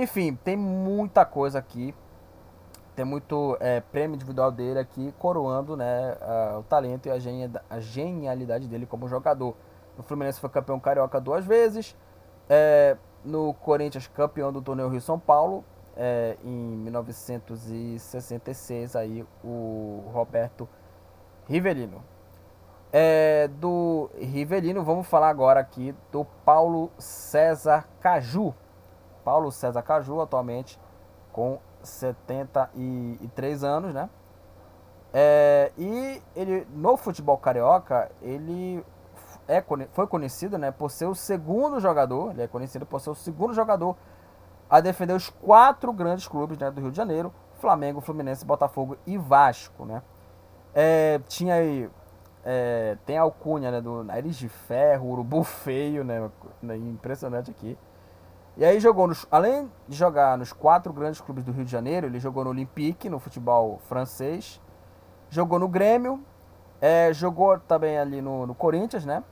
enfim, 0.01 0.35
tem 0.35 0.57
muita 0.57 1.25
coisa 1.25 1.59
aqui. 1.59 1.93
Tem 2.95 3.05
muito 3.05 3.55
é, 3.59 3.79
prêmio 3.79 4.15
individual 4.15 4.51
dele 4.51 4.79
aqui, 4.79 5.13
coroando 5.17 5.77
né, 5.77 6.17
o 6.57 6.63
talento 6.63 7.07
e 7.07 7.11
a, 7.11 7.15
a 7.69 7.79
genialidade 7.79 8.67
dele 8.67 8.85
como 8.85 9.07
jogador. 9.07 9.55
No 9.95 10.03
Fluminense 10.03 10.39
foi 10.39 10.49
campeão 10.49 10.79
carioca 10.79 11.19
duas 11.19 11.45
vezes. 11.45 11.95
É, 12.49 12.97
no 13.23 13.53
Corinthians, 13.53 14.07
campeão 14.07 14.51
do 14.51 14.61
torneio 14.61 14.89
Rio 14.89 14.99
São 15.01 15.19
Paulo. 15.19 15.63
É, 15.95 16.37
em 16.43 16.77
1966, 16.77 18.95
aí, 18.95 19.25
o 19.43 20.03
Roberto 20.13 20.67
Rivelino. 21.47 22.03
É, 22.91 23.47
do 23.47 24.09
Rivelino, 24.17 24.83
vamos 24.83 25.05
falar 25.07 25.29
agora 25.29 25.59
aqui 25.59 25.93
do 26.11 26.25
Paulo 26.45 26.91
César 26.97 27.87
Caju. 27.99 28.55
Paulo 29.29 29.51
César 29.51 29.83
Caju, 29.83 30.21
atualmente 30.21 30.79
com 31.31 31.59
73 31.83 33.63
anos, 33.63 33.93
né? 33.93 34.09
É, 35.13 35.71
e 35.77 36.19
ele 36.35 36.67
no 36.73 36.97
futebol 36.97 37.37
carioca 37.37 38.11
ele 38.23 38.83
é, 39.47 39.63
foi 39.91 40.07
conhecido, 40.07 40.57
né, 40.57 40.71
por 40.71 40.89
ser 40.89 41.05
o 41.05 41.13
segundo 41.13 41.79
jogador, 41.79 42.31
ele 42.31 42.41
é 42.41 42.47
conhecido 42.47 42.87
por 42.87 42.99
ser 42.99 43.11
o 43.11 43.15
segundo 43.15 43.53
jogador 43.53 43.95
a 44.67 44.79
defender 44.81 45.13
os 45.13 45.29
quatro 45.29 45.93
grandes 45.93 46.27
clubes 46.27 46.57
né, 46.57 46.71
do 46.71 46.81
Rio 46.81 46.89
de 46.89 46.97
Janeiro, 46.97 47.31
Flamengo, 47.59 48.01
Fluminense, 48.01 48.43
Botafogo 48.43 48.97
e 49.05 49.15
Vasco, 49.15 49.85
né? 49.85 50.01
É, 50.73 51.21
tinha 51.27 51.53
aí 51.53 51.87
é, 52.43 52.97
tem 53.05 53.15
a 53.15 53.21
alcunha 53.21 53.69
né, 53.69 53.79
do 53.79 54.03
Nariz 54.03 54.35
de 54.37 54.49
Ferro, 54.49 55.11
Urubu 55.11 55.43
Feio, 55.43 56.03
né? 56.03 56.31
Impressionante 56.63 57.51
aqui. 57.51 57.77
E 58.59 58.65
aí 58.65 58.77
jogou, 58.77 59.07
nos, 59.07 59.25
além 59.31 59.71
de 59.87 59.95
jogar 59.95 60.37
nos 60.37 60.51
quatro 60.51 60.91
grandes 60.91 61.21
clubes 61.21 61.45
do 61.45 61.51
Rio 61.53 61.63
de 61.63 61.71
Janeiro, 61.71 62.07
ele 62.07 62.19
jogou 62.19 62.43
no 62.43 62.49
Olympique, 62.49 63.07
no 63.07 63.17
futebol 63.17 63.79
francês, 63.87 64.59
jogou 65.29 65.57
no 65.57 65.69
Grêmio, 65.69 66.21
é, 66.81 67.13
jogou 67.13 67.57
também 67.57 67.97
ali 67.97 68.21
no, 68.21 68.45
no 68.45 68.53
Corinthians, 68.53 69.05
né? 69.05 69.23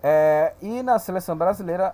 É, 0.00 0.54
e 0.62 0.80
na 0.80 1.00
seleção 1.00 1.36
brasileira, 1.36 1.92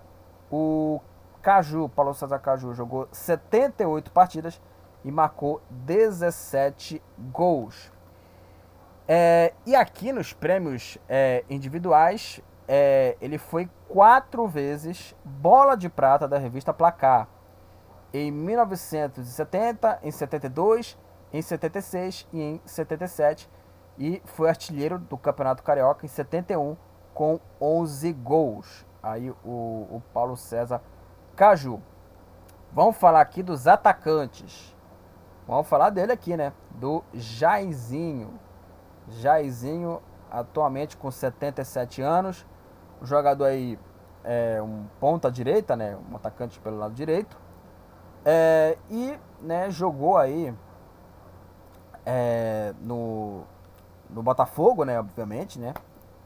o 0.53 1.01
Caju, 1.41 1.89
Paulo 1.89 2.13
César 2.13 2.39
Caju, 2.39 2.75
jogou 2.75 3.09
78 3.13 4.11
partidas 4.11 4.61
e 5.03 5.11
marcou 5.11 5.63
17 5.71 7.03
gols. 7.33 7.91
É, 9.09 9.55
e 9.65 9.75
aqui 9.75 10.13
nos 10.13 10.35
prêmios 10.35 10.99
é, 11.09 11.47
individuais, 11.49 12.43
é, 12.69 13.17
ele 13.19 13.39
foi 13.39 13.69
quatro 13.89 14.47
vezes 14.47 15.17
bola 15.25 15.75
de 15.75 15.89
prata 15.89 16.29
da 16.29 16.37
revista 16.37 16.75
Placar. 16.75 17.27
Em 18.13 18.31
1970, 18.31 20.01
em 20.03 20.11
72, 20.11 20.99
em 21.33 21.41
76 21.41 22.29
e 22.31 22.43
em 22.43 22.61
77. 22.67 23.51
E 23.99 24.23
foi 24.27 24.51
artilheiro 24.51 24.99
do 24.99 25.17
Campeonato 25.17 25.63
Carioca 25.63 26.05
em 26.05 26.09
71 26.09 26.77
com 27.15 27.41
11 27.59 28.13
gols. 28.13 28.87
Aí 29.03 29.31
o, 29.43 29.87
o 29.91 30.03
Paulo 30.13 30.37
César 30.37 30.83
Caju. 31.35 31.83
Vamos 32.71 32.97
falar 32.99 33.23
aqui 33.23 33.43
dos 33.43 33.67
atacantes. 33.67 34.77
Vamos 35.47 35.67
falar 35.67 35.89
dele 35.89 36.13
aqui, 36.13 36.37
né? 36.37 36.53
Do 36.71 37.03
Jairzinho. 37.15 38.39
Jairzinho, 39.09 40.03
atualmente 40.31 40.97
com 40.97 41.11
77 41.11 42.03
anos 42.03 42.47
jogador 43.03 43.45
aí 43.45 43.79
é 44.25 44.61
um 44.63 44.85
ponta 45.01 45.31
direita, 45.31 45.77
né? 45.77 45.97
Um 46.11 46.17
atacante 46.17 46.59
pelo 46.61 46.79
lado 46.79 46.95
direito. 46.95 47.37
É, 48.25 48.77
e 48.91 49.19
né, 49.41 49.71
jogou 49.71 50.19
aí 50.19 50.55
é, 52.05 52.75
no, 52.81 53.43
no 54.11 54.23
Botafogo, 54.23 54.85
né? 54.85 54.99
Obviamente, 54.99 55.59
né? 55.59 55.75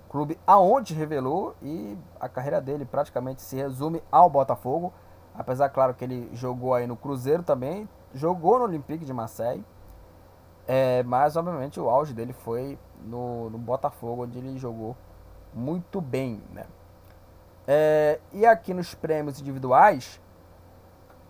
Clube 0.09 0.39
aonde 0.47 0.95
revelou 0.95 1.55
e 1.63 1.97
a 2.21 2.29
carreira 2.29 2.61
dele 2.61 2.85
praticamente 2.85 3.41
se 3.43 3.57
resume 3.57 4.03
ao 4.11 4.29
Botafogo. 4.29 4.93
Apesar, 5.35 5.69
claro, 5.71 5.95
que 5.95 6.05
ele 6.05 6.29
jogou 6.35 6.75
aí 6.75 6.87
no 6.87 6.97
Cruzeiro 6.97 7.43
também, 7.43 7.89
jogou 8.13 8.59
no 8.59 8.65
Olympique 8.65 9.05
de 9.05 9.13
Marseille. 9.13 9.65
É, 10.67 11.03
mas, 11.05 11.37
obviamente, 11.37 11.81
o 11.81 11.89
auge 11.89 12.13
dele 12.13 12.33
foi 12.33 12.79
no, 13.05 13.51
no 13.51 13.59
Botafogo, 13.59 14.25
onde 14.25 14.39
ele 14.39 14.59
jogou 14.59 14.97
muito 15.53 16.01
bem, 16.01 16.43
né? 16.53 16.67
É, 17.67 18.21
e 18.33 18.45
aqui 18.45 18.75
nos 18.75 18.95
prêmios 18.95 19.41
individuais, 19.41 20.21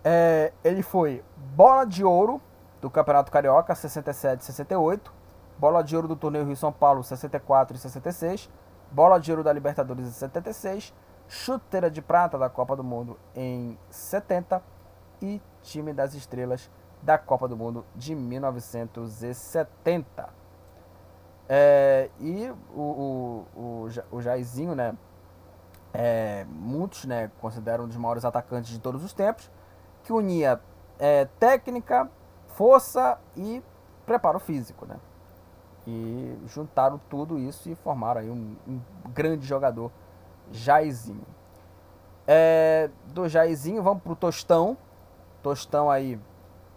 é, 0.03 0.51
ele 0.63 0.81
foi 0.81 1.23
bola 1.55 1.85
de 1.85 2.03
ouro 2.03 2.41
do 2.81 2.89
Campeonato 2.89 3.31
Carioca 3.31 3.75
67 3.75 4.41
e 4.41 4.45
68, 4.45 5.13
bola 5.57 5.83
de 5.83 5.95
ouro 5.95 6.07
do 6.07 6.15
Torneio 6.15 6.45
Rio 6.45 6.55
São 6.55 6.71
Paulo 6.71 7.03
64 7.03 7.77
e 7.77 7.79
66, 7.79 8.49
bola 8.91 9.19
de 9.19 9.31
ouro 9.31 9.43
da 9.43 9.53
Libertadores 9.53 10.07
em 10.07 10.11
76, 10.11 10.93
chuteira 11.27 11.89
de 11.89 12.01
prata 12.01 12.37
da 12.37 12.49
Copa 12.49 12.75
do 12.75 12.83
Mundo 12.83 13.17
em 13.35 13.77
70 13.89 14.61
e 15.21 15.41
time 15.61 15.93
das 15.93 16.13
estrelas 16.13 16.69
da 17.01 17.17
Copa 17.17 17.47
do 17.47 17.55
Mundo 17.55 17.85
de 17.95 18.13
1970. 18.15 20.42
É, 21.47 22.09
e 22.19 22.49
o, 22.73 22.79
o, 22.79 23.47
o, 23.55 23.87
o 24.11 24.21
Jairzinho, 24.21 24.75
né? 24.75 24.95
É, 25.93 26.45
muitos 26.49 27.05
né, 27.05 27.29
consideram 27.39 27.83
um 27.83 27.87
dos 27.87 27.97
maiores 27.97 28.25
atacantes 28.25 28.71
de 28.71 28.79
todos 28.79 29.03
os 29.03 29.13
tempos, 29.13 29.51
que 30.03 30.11
unia 30.11 30.59
é, 30.97 31.25
técnica, 31.39 32.09
força 32.47 33.19
e 33.37 33.61
preparo 34.05 34.39
físico. 34.39 34.87
Né? 34.87 34.95
E 35.85 36.35
juntaram 36.47 36.99
tudo 37.09 37.37
isso 37.37 37.69
e 37.69 37.75
formaram 37.75 38.21
aí 38.21 38.29
um, 38.29 38.55
um 38.67 38.79
grande 39.13 39.45
jogador, 39.45 39.91
Jairzinho. 40.51 41.25
É, 42.25 42.89
do 43.13 43.27
Jairzinho, 43.27 43.83
vamos 43.83 44.01
para 44.01 44.13
o 44.13 44.15
Tostão. 44.15 44.75
Tostão 45.43 45.91
aí, 45.91 46.19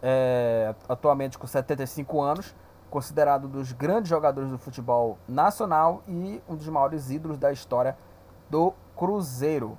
é, 0.02 0.74
atualmente 0.88 1.38
com 1.38 1.46
75 1.46 2.20
anos 2.20 2.54
considerado 2.90 3.46
um 3.46 3.50
dos 3.50 3.72
grandes 3.72 4.08
jogadores 4.08 4.50
do 4.50 4.58
futebol 4.58 5.18
nacional 5.28 6.02
e 6.06 6.42
um 6.48 6.54
dos 6.54 6.68
maiores 6.68 7.10
ídolos 7.10 7.38
da 7.38 7.52
história 7.52 7.96
do 8.48 8.72
Cruzeiro. 8.96 9.76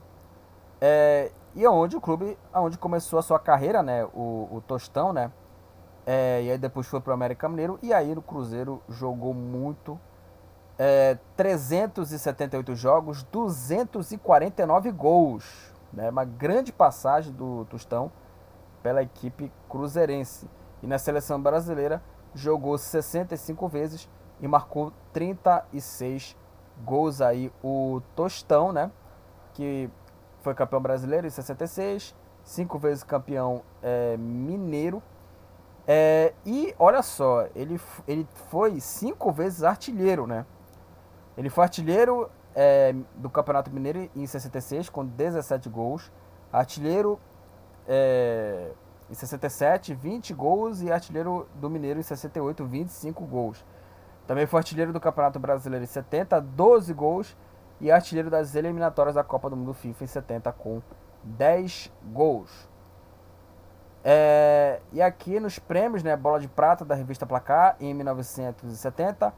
É, 0.79 1.31
e 1.55 1.65
onde 1.67 1.97
o 1.97 2.01
clube, 2.01 2.37
onde 2.53 2.77
começou 2.77 3.17
a 3.17 3.21
sua 3.21 3.39
carreira, 3.39 3.81
né, 3.81 4.05
o, 4.13 4.47
o 4.51 4.63
Tostão, 4.67 5.11
né, 5.11 5.31
É, 6.05 6.41
e 6.43 6.51
aí 6.51 6.57
depois 6.57 6.87
foi 6.87 7.01
pro 7.01 7.11
América 7.11 7.49
Mineiro. 7.49 7.77
E 7.83 7.91
aí 7.93 8.15
no 8.15 8.21
Cruzeiro 8.21 8.81
jogou 8.87 9.33
muito. 9.33 9.99
É, 10.79 11.17
378 11.35 12.75
jogos, 12.75 13.23
249 13.23 14.91
gols. 14.91 15.73
Né? 15.91 16.09
Uma 16.09 16.23
grande 16.23 16.71
passagem 16.71 17.33
do 17.33 17.65
Tostão 17.65 18.11
pela 18.81 19.01
equipe 19.01 19.51
cruzeirense. 19.67 20.49
E 20.81 20.87
na 20.87 20.97
seleção 20.97 21.41
brasileira 21.41 22.01
jogou 22.37 22.77
65 22.77 23.67
vezes 23.67 24.09
e 24.39 24.47
marcou 24.47 24.93
36 25.13 26.37
gols 26.83 27.21
aí 27.21 27.51
o 27.63 28.01
Tostão, 28.15 28.71
né? 28.71 28.91
Que 29.53 29.89
foi 30.41 30.53
campeão 30.53 30.81
brasileiro 30.81 31.27
em 31.27 31.29
66, 31.29 32.15
cinco 32.43 32.77
vezes 32.77 33.03
campeão 33.03 33.63
é, 33.81 34.15
mineiro. 34.17 35.01
É, 35.87 36.33
e 36.45 36.75
olha 36.77 37.01
só, 37.01 37.47
ele, 37.55 37.79
ele 38.07 38.27
foi 38.49 38.79
cinco 38.79 39.31
vezes 39.31 39.63
artilheiro, 39.63 40.27
né? 40.27 40.45
Ele 41.37 41.49
foi 41.49 41.63
artilheiro 41.63 42.29
é, 42.55 42.93
do 43.15 43.29
Campeonato 43.29 43.71
Mineiro 43.71 44.09
em 44.15 44.25
66 44.25 44.89
com 44.89 45.05
17 45.05 45.69
gols, 45.69 46.11
artilheiro 46.51 47.19
é, 47.87 48.71
em 49.09 49.13
67, 49.13 49.93
20 49.93 50.33
gols 50.33 50.81
e 50.81 50.91
artilheiro 50.91 51.47
do 51.55 51.69
Mineiro 51.69 51.99
em 51.99 52.03
68, 52.03 52.65
25 52.65 53.25
gols. 53.25 53.65
Também 54.25 54.45
foi 54.45 54.59
artilheiro 54.59 54.91
do 54.91 54.99
Campeonato 54.99 55.39
Brasileiro 55.39 55.83
em 55.83 55.87
70, 55.87 56.41
12 56.41 56.93
gols 56.93 57.37
e 57.79 57.91
artilheiro 57.91 58.29
das 58.29 58.55
eliminatórias 58.55 59.15
da 59.15 59.23
Copa 59.23 59.49
do 59.49 59.55
Mundo 59.55 59.73
FIFA 59.73 60.03
em 60.03 60.07
70 60.07 60.51
com 60.51 60.81
10 61.23 61.91
gols. 62.11 62.69
É, 64.03 64.79
e 64.91 65.01
aqui 65.01 65.39
nos 65.39 65.59
prêmios, 65.59 66.03
né, 66.03 66.15
bola 66.15 66.39
de 66.39 66.47
prata 66.47 66.85
da 66.85 66.95
revista 66.95 67.25
Placar 67.25 67.75
em 67.79 67.93
1970, 67.93 69.33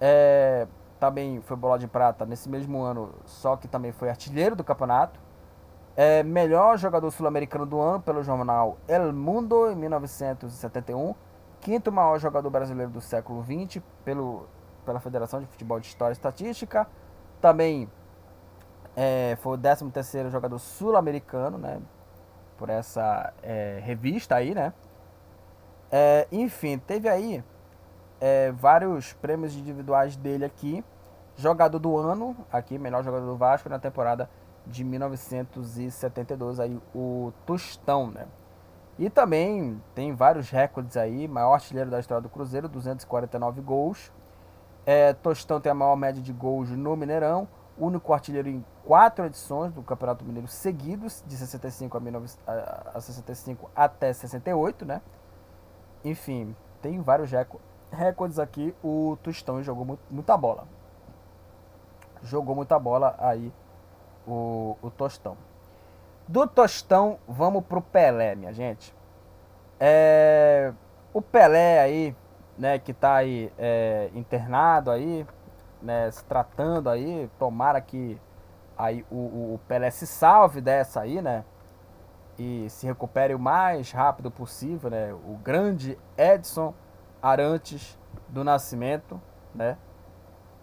é, 0.00 0.66
também 0.98 1.40
foi 1.40 1.56
bola 1.56 1.78
de 1.78 1.86
prata 1.86 2.24
nesse 2.24 2.48
mesmo 2.48 2.82
ano, 2.82 3.14
só 3.24 3.56
que 3.56 3.68
também 3.68 3.92
foi 3.92 4.08
artilheiro 4.08 4.56
do 4.56 4.64
campeonato. 4.64 5.20
É, 5.96 6.22
melhor 6.22 6.76
jogador 6.76 7.10
sul-americano 7.10 7.64
do 7.64 7.80
ano 7.80 8.02
pelo 8.02 8.22
jornal 8.22 8.76
El 8.86 9.14
Mundo 9.14 9.70
em 9.70 9.74
1971. 9.74 11.14
Quinto 11.58 11.90
maior 11.90 12.18
jogador 12.18 12.50
brasileiro 12.50 12.92
do 12.92 13.00
século 13.00 13.42
XX 13.42 13.82
pelo, 14.04 14.46
pela 14.84 15.00
Federação 15.00 15.40
de 15.40 15.46
Futebol 15.46 15.80
de 15.80 15.86
História 15.86 16.12
e 16.12 16.16
Estatística. 16.16 16.86
Também 17.40 17.90
é, 18.94 19.38
foi 19.40 19.54
o 19.54 19.58
13 19.58 19.90
terceiro 19.90 20.30
jogador 20.30 20.58
sul-americano, 20.58 21.56
né? 21.56 21.80
Por 22.58 22.68
essa 22.68 23.32
é, 23.42 23.80
revista 23.82 24.34
aí, 24.36 24.54
né? 24.54 24.74
É, 25.90 26.28
enfim, 26.30 26.76
teve 26.78 27.08
aí 27.08 27.42
é, 28.20 28.52
vários 28.52 29.14
prêmios 29.14 29.54
individuais 29.54 30.14
dele 30.14 30.44
aqui. 30.44 30.84
Jogador 31.36 31.78
do 31.78 31.96
ano, 31.96 32.36
aqui, 32.52 32.78
melhor 32.78 33.02
jogador 33.02 33.24
do 33.24 33.36
Vasco 33.36 33.68
na 33.68 33.78
temporada 33.78 34.28
de 34.66 34.84
1972, 34.84 36.60
aí 36.60 36.78
o 36.94 37.32
Tostão, 37.44 38.10
né? 38.10 38.26
E 38.98 39.10
também 39.10 39.80
tem 39.94 40.14
vários 40.14 40.50
recordes 40.50 40.96
aí, 40.96 41.28
maior 41.28 41.54
artilheiro 41.54 41.90
da 41.90 42.00
história 42.00 42.22
do 42.22 42.28
Cruzeiro, 42.28 42.68
249 42.68 43.60
gols. 43.60 44.10
É, 44.86 45.12
Tostão 45.12 45.60
tem 45.60 45.70
a 45.70 45.74
maior 45.74 45.96
média 45.96 46.22
de 46.22 46.32
gols 46.32 46.70
no 46.70 46.96
Mineirão, 46.96 47.46
único 47.76 48.12
artilheiro 48.12 48.48
em 48.48 48.64
quatro 48.84 49.26
edições 49.26 49.72
do 49.72 49.82
Campeonato 49.82 50.24
Mineiro 50.24 50.48
seguidos, 50.48 51.22
de 51.26 51.36
65 51.36 51.96
a, 51.96 52.00
19, 52.00 52.32
a 52.94 53.00
65 53.00 53.70
até 53.74 54.12
68, 54.12 54.84
né? 54.86 55.02
Enfim, 56.04 56.56
tem 56.80 57.00
vários 57.02 57.30
recordes 57.90 58.38
aqui. 58.38 58.74
O 58.82 59.18
Tostão 59.22 59.62
jogou 59.62 59.84
muito, 59.84 60.00
muita 60.10 60.36
bola. 60.36 60.66
Jogou 62.22 62.54
muita 62.54 62.78
bola 62.78 63.14
aí 63.18 63.52
o, 64.26 64.76
o 64.82 64.90
Tostão. 64.90 65.36
Do 66.26 66.46
Tostão, 66.46 67.18
vamos 67.28 67.64
pro 67.64 67.80
Pelé, 67.80 68.34
minha 68.34 68.52
gente. 68.52 68.94
É, 69.78 70.72
o 71.12 71.22
Pelé 71.22 71.80
aí, 71.80 72.16
né, 72.58 72.78
que 72.78 72.92
tá 72.92 73.14
aí 73.14 73.52
é, 73.56 74.10
internado 74.14 74.90
aí, 74.90 75.26
né, 75.80 76.10
se 76.10 76.24
tratando 76.24 76.90
aí, 76.90 77.30
tomara 77.38 77.80
que 77.80 78.20
aí 78.76 79.04
o, 79.10 79.54
o 79.54 79.60
Pelé 79.68 79.90
se 79.90 80.06
salve 80.06 80.60
dessa 80.60 81.00
aí, 81.00 81.22
né, 81.22 81.44
e 82.38 82.68
se 82.68 82.86
recupere 82.86 83.34
o 83.34 83.38
mais 83.38 83.92
rápido 83.92 84.30
possível, 84.30 84.90
né, 84.90 85.12
o 85.12 85.38
grande 85.42 85.98
Edson 86.18 86.74
Arantes 87.22 87.98
do 88.28 88.42
Nascimento, 88.42 89.20
né, 89.54 89.78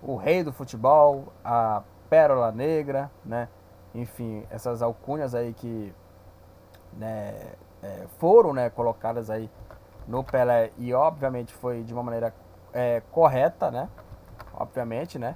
o 0.02 0.18
rei 0.18 0.44
do 0.44 0.52
futebol, 0.52 1.32
a 1.44 1.84
Pérola 2.14 2.52
Negra, 2.52 3.10
né? 3.26 3.50
Enfim, 3.96 4.46
essas 4.52 4.84
alcunhas 4.84 5.34
aí 5.34 5.52
que 5.52 5.92
né, 6.96 7.54
é, 7.82 8.06
foram 8.20 8.54
né, 8.54 8.70
colocadas 8.70 9.32
aí 9.32 9.50
no 10.08 10.24
Pelé 10.24 10.72
e 10.78 10.94
obviamente 10.94 11.52
foi 11.52 11.82
de 11.82 11.92
uma 11.92 12.04
maneira 12.04 12.32
é, 12.72 13.02
correta, 13.12 13.72
né? 13.72 13.90
Obviamente, 14.54 15.18
né? 15.18 15.36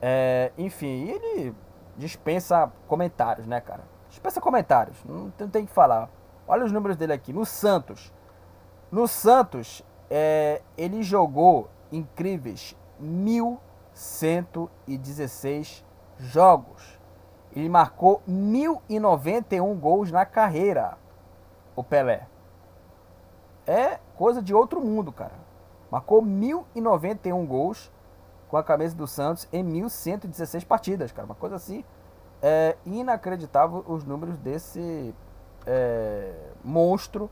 É, 0.00 0.52
enfim, 0.56 1.08
ele 1.08 1.52
dispensa 1.96 2.70
comentários, 2.86 3.48
né, 3.48 3.60
cara? 3.60 3.82
Dispensa 4.08 4.40
comentários, 4.40 5.04
não, 5.04 5.32
não 5.36 5.48
tem 5.48 5.66
que 5.66 5.72
falar. 5.72 6.08
Olha 6.46 6.64
os 6.64 6.70
números 6.70 6.96
dele 6.96 7.12
aqui. 7.12 7.32
No 7.32 7.44
Santos, 7.44 8.12
no 8.88 9.08
Santos, 9.08 9.82
é, 10.08 10.62
ele 10.78 11.02
jogou 11.02 11.68
incríveis 11.90 12.76
mil 13.00 13.58
116 13.92 15.84
jogos. 16.18 17.00
Ele 17.54 17.68
marcou 17.68 18.22
1091 18.26 19.78
gols 19.78 20.10
na 20.10 20.24
carreira, 20.24 20.96
o 21.76 21.84
Pelé. 21.84 22.26
É 23.66 23.98
coisa 24.16 24.42
de 24.42 24.54
outro 24.54 24.80
mundo, 24.80 25.12
cara. 25.12 25.34
Marcou 25.90 26.22
1091 26.22 27.46
gols 27.46 27.92
com 28.48 28.56
a 28.56 28.64
camisa 28.64 28.96
do 28.96 29.06
Santos 29.06 29.46
em 29.52 29.62
1116 29.62 30.64
partidas, 30.64 31.12
cara. 31.12 31.26
Uma 31.26 31.34
coisa 31.34 31.56
assim 31.56 31.84
é 32.42 32.76
inacreditável 32.84 33.84
os 33.86 34.04
números 34.04 34.36
desse 34.38 35.14
é, 35.64 36.34
monstro, 36.64 37.30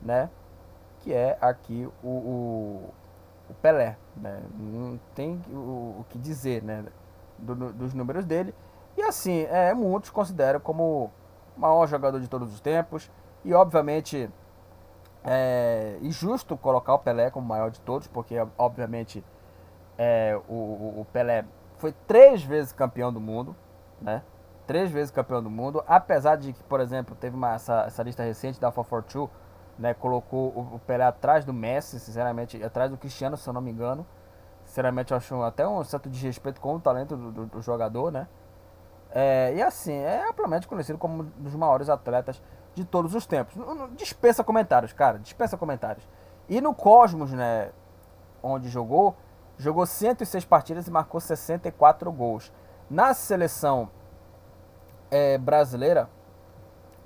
né? 0.00 0.30
Que 1.00 1.12
é 1.12 1.36
aqui 1.40 1.88
o, 2.02 2.08
o 2.08 2.94
o 3.52 3.54
Pelé, 3.54 3.96
né? 4.16 4.42
Não 4.58 4.98
tem 5.14 5.40
o, 5.50 6.00
o 6.00 6.06
que 6.08 6.18
dizer, 6.18 6.62
né? 6.62 6.84
Do, 7.38 7.72
dos 7.72 7.94
números 7.94 8.24
dele. 8.24 8.54
E 8.96 9.02
assim, 9.02 9.42
é, 9.50 9.72
muitos 9.74 10.10
consideram 10.10 10.60
como 10.60 11.10
o 11.56 11.60
maior 11.60 11.86
jogador 11.86 12.20
de 12.20 12.28
todos 12.28 12.52
os 12.52 12.60
tempos. 12.60 13.10
E 13.44 13.52
obviamente 13.54 14.30
é 15.24 15.98
injusto 16.02 16.56
colocar 16.56 16.94
o 16.94 16.98
Pelé 16.98 17.30
como 17.30 17.46
o 17.46 17.48
maior 17.48 17.70
de 17.70 17.80
todos, 17.80 18.08
porque 18.08 18.36
obviamente 18.58 19.24
é, 19.96 20.38
o, 20.48 21.00
o 21.00 21.06
Pelé 21.12 21.44
foi 21.78 21.92
três 22.06 22.42
vezes 22.42 22.72
campeão 22.72 23.12
do 23.12 23.20
mundo, 23.20 23.54
né? 24.00 24.22
Três 24.66 24.90
vezes 24.90 25.10
campeão 25.10 25.42
do 25.42 25.50
mundo, 25.50 25.82
apesar 25.86 26.36
de 26.36 26.52
que, 26.52 26.62
por 26.64 26.80
exemplo, 26.80 27.16
teve 27.16 27.36
uma, 27.36 27.54
essa, 27.54 27.84
essa 27.86 28.02
lista 28.02 28.22
recente 28.22 28.60
da 28.60 28.70
442 28.70 29.41
né, 29.78 29.94
colocou 29.94 30.48
o, 30.48 30.80
Pelé 30.86 31.04
atrás 31.04 31.44
do 31.44 31.52
Messi, 31.52 31.98
sinceramente, 31.98 32.62
atrás 32.62 32.90
do 32.90 32.96
Cristiano, 32.96 33.36
se 33.36 33.48
eu 33.48 33.52
não 33.52 33.60
me 33.60 33.70
engano. 33.70 34.06
Sinceramente, 34.64 35.12
eu 35.12 35.16
acho 35.16 35.42
até 35.42 35.66
um 35.66 35.82
certo 35.82 36.08
desrespeito 36.08 36.60
com 36.60 36.76
o 36.76 36.80
talento 36.80 37.16
do, 37.16 37.32
do, 37.32 37.46
do 37.46 37.62
jogador, 37.62 38.12
né? 38.12 38.28
É, 39.10 39.52
e 39.54 39.62
assim, 39.62 39.92
é 39.92 40.28
amplamente 40.28 40.66
conhecido 40.66 40.98
como 40.98 41.22
um 41.22 41.42
dos 41.42 41.54
maiores 41.54 41.88
atletas 41.88 42.40
de 42.74 42.84
todos 42.84 43.14
os 43.14 43.26
tempos. 43.26 43.54
Dispensa 43.96 44.42
comentários, 44.42 44.92
cara, 44.92 45.18
dispensa 45.18 45.56
comentários. 45.56 46.08
E 46.48 46.60
no 46.60 46.74
Cosmos, 46.74 47.32
né, 47.32 47.70
onde 48.42 48.68
jogou, 48.68 49.14
jogou 49.58 49.84
106 49.84 50.44
partidas 50.44 50.86
e 50.86 50.90
marcou 50.90 51.20
64 51.20 52.10
gols. 52.10 52.52
Na 52.88 53.12
seleção 53.14 53.90
é, 55.10 55.36
brasileira, 55.36 56.08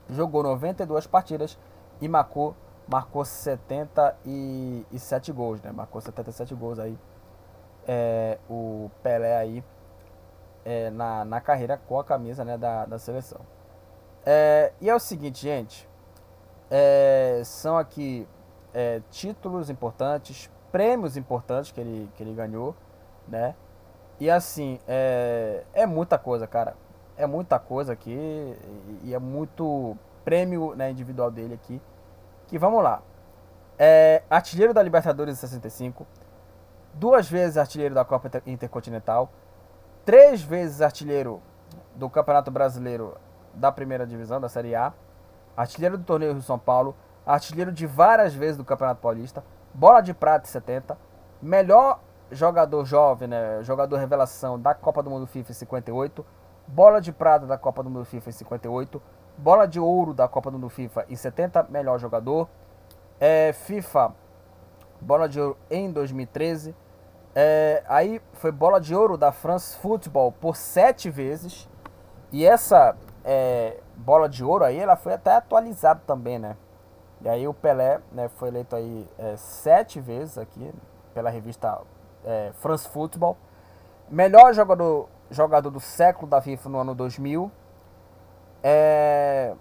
jogou 0.08 0.42
92 0.42 1.06
partidas 1.06 1.58
e 2.00 2.08
marcou, 2.08 2.54
marcou 2.88 3.24
77 3.24 5.32
gols, 5.32 5.60
né? 5.62 5.72
Marcou 5.72 6.00
77 6.00 6.54
gols 6.54 6.78
aí. 6.78 6.98
É, 7.88 8.38
o 8.50 8.90
Pelé 9.02 9.36
aí 9.36 9.64
é, 10.64 10.90
na, 10.90 11.24
na 11.24 11.40
carreira 11.40 11.76
com 11.76 12.00
a 12.00 12.04
camisa 12.04 12.44
né, 12.44 12.58
da, 12.58 12.84
da 12.84 12.98
seleção. 12.98 13.40
É, 14.24 14.72
e 14.80 14.90
é 14.90 14.94
o 14.94 14.98
seguinte, 14.98 15.42
gente. 15.42 15.88
É, 16.68 17.42
são 17.44 17.78
aqui 17.78 18.26
é, 18.74 19.00
títulos 19.10 19.70
importantes, 19.70 20.50
prêmios 20.72 21.16
importantes 21.16 21.70
que 21.70 21.80
ele, 21.80 22.10
que 22.16 22.24
ele 22.24 22.34
ganhou, 22.34 22.74
né? 23.28 23.54
E 24.18 24.28
assim, 24.28 24.80
é, 24.88 25.62
é 25.72 25.86
muita 25.86 26.18
coisa, 26.18 26.46
cara. 26.46 26.74
É 27.16 27.26
muita 27.26 27.58
coisa 27.58 27.92
aqui 27.92 28.10
e, 28.10 29.00
e 29.04 29.14
é 29.14 29.18
muito 29.18 29.96
prêmio 30.26 30.74
né, 30.74 30.90
individual 30.90 31.30
dele 31.30 31.54
aqui. 31.54 31.80
Que 32.48 32.58
vamos 32.58 32.82
lá. 32.82 33.00
É 33.78 34.22
artilheiro 34.28 34.74
da 34.74 34.82
Libertadores 34.82 35.34
em 35.36 35.40
65, 35.40 36.06
duas 36.94 37.30
vezes 37.30 37.56
artilheiro 37.56 37.94
da 37.94 38.04
Copa 38.04 38.26
Inter- 38.26 38.42
Intercontinental, 38.46 39.30
três 40.04 40.42
vezes 40.42 40.80
artilheiro 40.82 41.40
do 41.94 42.08
Campeonato 42.10 42.50
Brasileiro 42.50 43.16
da 43.54 43.70
Primeira 43.70 44.06
Divisão, 44.06 44.40
da 44.40 44.48
Série 44.48 44.74
A, 44.74 44.92
artilheiro 45.56 45.98
do 45.98 46.04
Torneio 46.04 46.32
Rio 46.32 46.42
São 46.42 46.58
Paulo, 46.58 46.96
artilheiro 47.26 47.70
de 47.70 47.86
várias 47.86 48.34
vezes 48.34 48.56
do 48.56 48.64
Campeonato 48.64 49.00
Paulista, 49.00 49.44
bola 49.74 50.00
de 50.00 50.14
prata 50.14 50.48
em 50.48 50.50
70, 50.50 50.96
melhor 51.42 52.00
jogador 52.30 52.84
jovem, 52.86 53.28
né, 53.28 53.62
jogador 53.62 53.96
revelação 53.98 54.58
da 54.58 54.74
Copa 54.74 55.02
do 55.02 55.10
Mundo 55.10 55.26
FIFA 55.26 55.50
em 55.52 55.54
58, 55.54 56.24
bola 56.66 56.98
de 57.00 57.12
prata 57.12 57.46
da 57.46 57.58
Copa 57.58 57.82
do 57.82 57.90
Mundo 57.90 58.06
FIFA 58.06 58.30
em 58.30 58.32
58, 58.32 59.02
bola 59.38 59.66
de 59.66 59.78
ouro 59.78 60.14
da 60.14 60.26
Copa 60.28 60.50
do 60.50 60.58
Mundo 60.58 60.68
FIFA 60.68 61.06
em 61.08 61.16
70, 61.16 61.66
melhor 61.70 61.98
jogador, 61.98 62.48
é, 63.20 63.52
FIFA 63.52 64.14
bola 65.00 65.28
de 65.28 65.40
ouro 65.40 65.56
em 65.70 65.90
2013, 65.90 66.74
é, 67.38 67.82
aí 67.86 68.20
foi 68.32 68.50
bola 68.50 68.80
de 68.80 68.94
ouro 68.94 69.18
da 69.18 69.30
France 69.30 69.76
Football 69.76 70.32
por 70.32 70.56
sete 70.56 71.10
vezes. 71.10 71.68
E 72.32 72.46
essa 72.46 72.96
é, 73.22 73.78
bola 73.94 74.26
de 74.26 74.42
ouro 74.42 74.64
aí, 74.64 74.78
ela 74.78 74.96
foi 74.96 75.12
até 75.12 75.32
atualizada 75.36 76.00
também, 76.06 76.38
né? 76.38 76.56
E 77.20 77.28
aí 77.28 77.46
o 77.46 77.52
Pelé 77.52 78.00
né, 78.10 78.28
foi 78.28 78.48
eleito 78.48 78.74
aí 78.74 79.06
é, 79.18 79.36
sete 79.36 80.00
vezes 80.00 80.38
aqui 80.38 80.72
pela 81.12 81.28
revista 81.28 81.78
é, 82.24 82.52
France 82.54 82.88
Football. 82.88 83.36
Melhor 84.08 84.54
jogador, 84.54 85.08
jogador 85.30 85.70
do 85.70 85.80
século 85.80 86.26
da 86.26 86.40
FIFA 86.40 86.68
no 86.70 86.78
ano 86.78 86.94
2000. 86.94 87.50
É, 88.62 89.54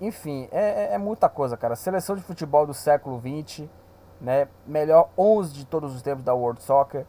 enfim, 0.00 0.48
é, 0.50 0.84
é- 0.84 0.94
é 0.94 0.98
muita 0.98 1.28
coisa, 1.28 1.56
cara. 1.56 1.76
Seleção 1.76 2.16
de 2.16 2.22
futebol 2.22 2.66
do 2.66 2.74
século 2.74 3.18
20, 3.18 3.70
né? 4.20 4.48
Melhor 4.66 5.10
11 5.16 5.52
de 5.52 5.64
todos 5.66 5.94
os 5.94 6.02
tempos 6.02 6.24
da 6.24 6.34
World 6.34 6.62
Soccer. 6.62 7.06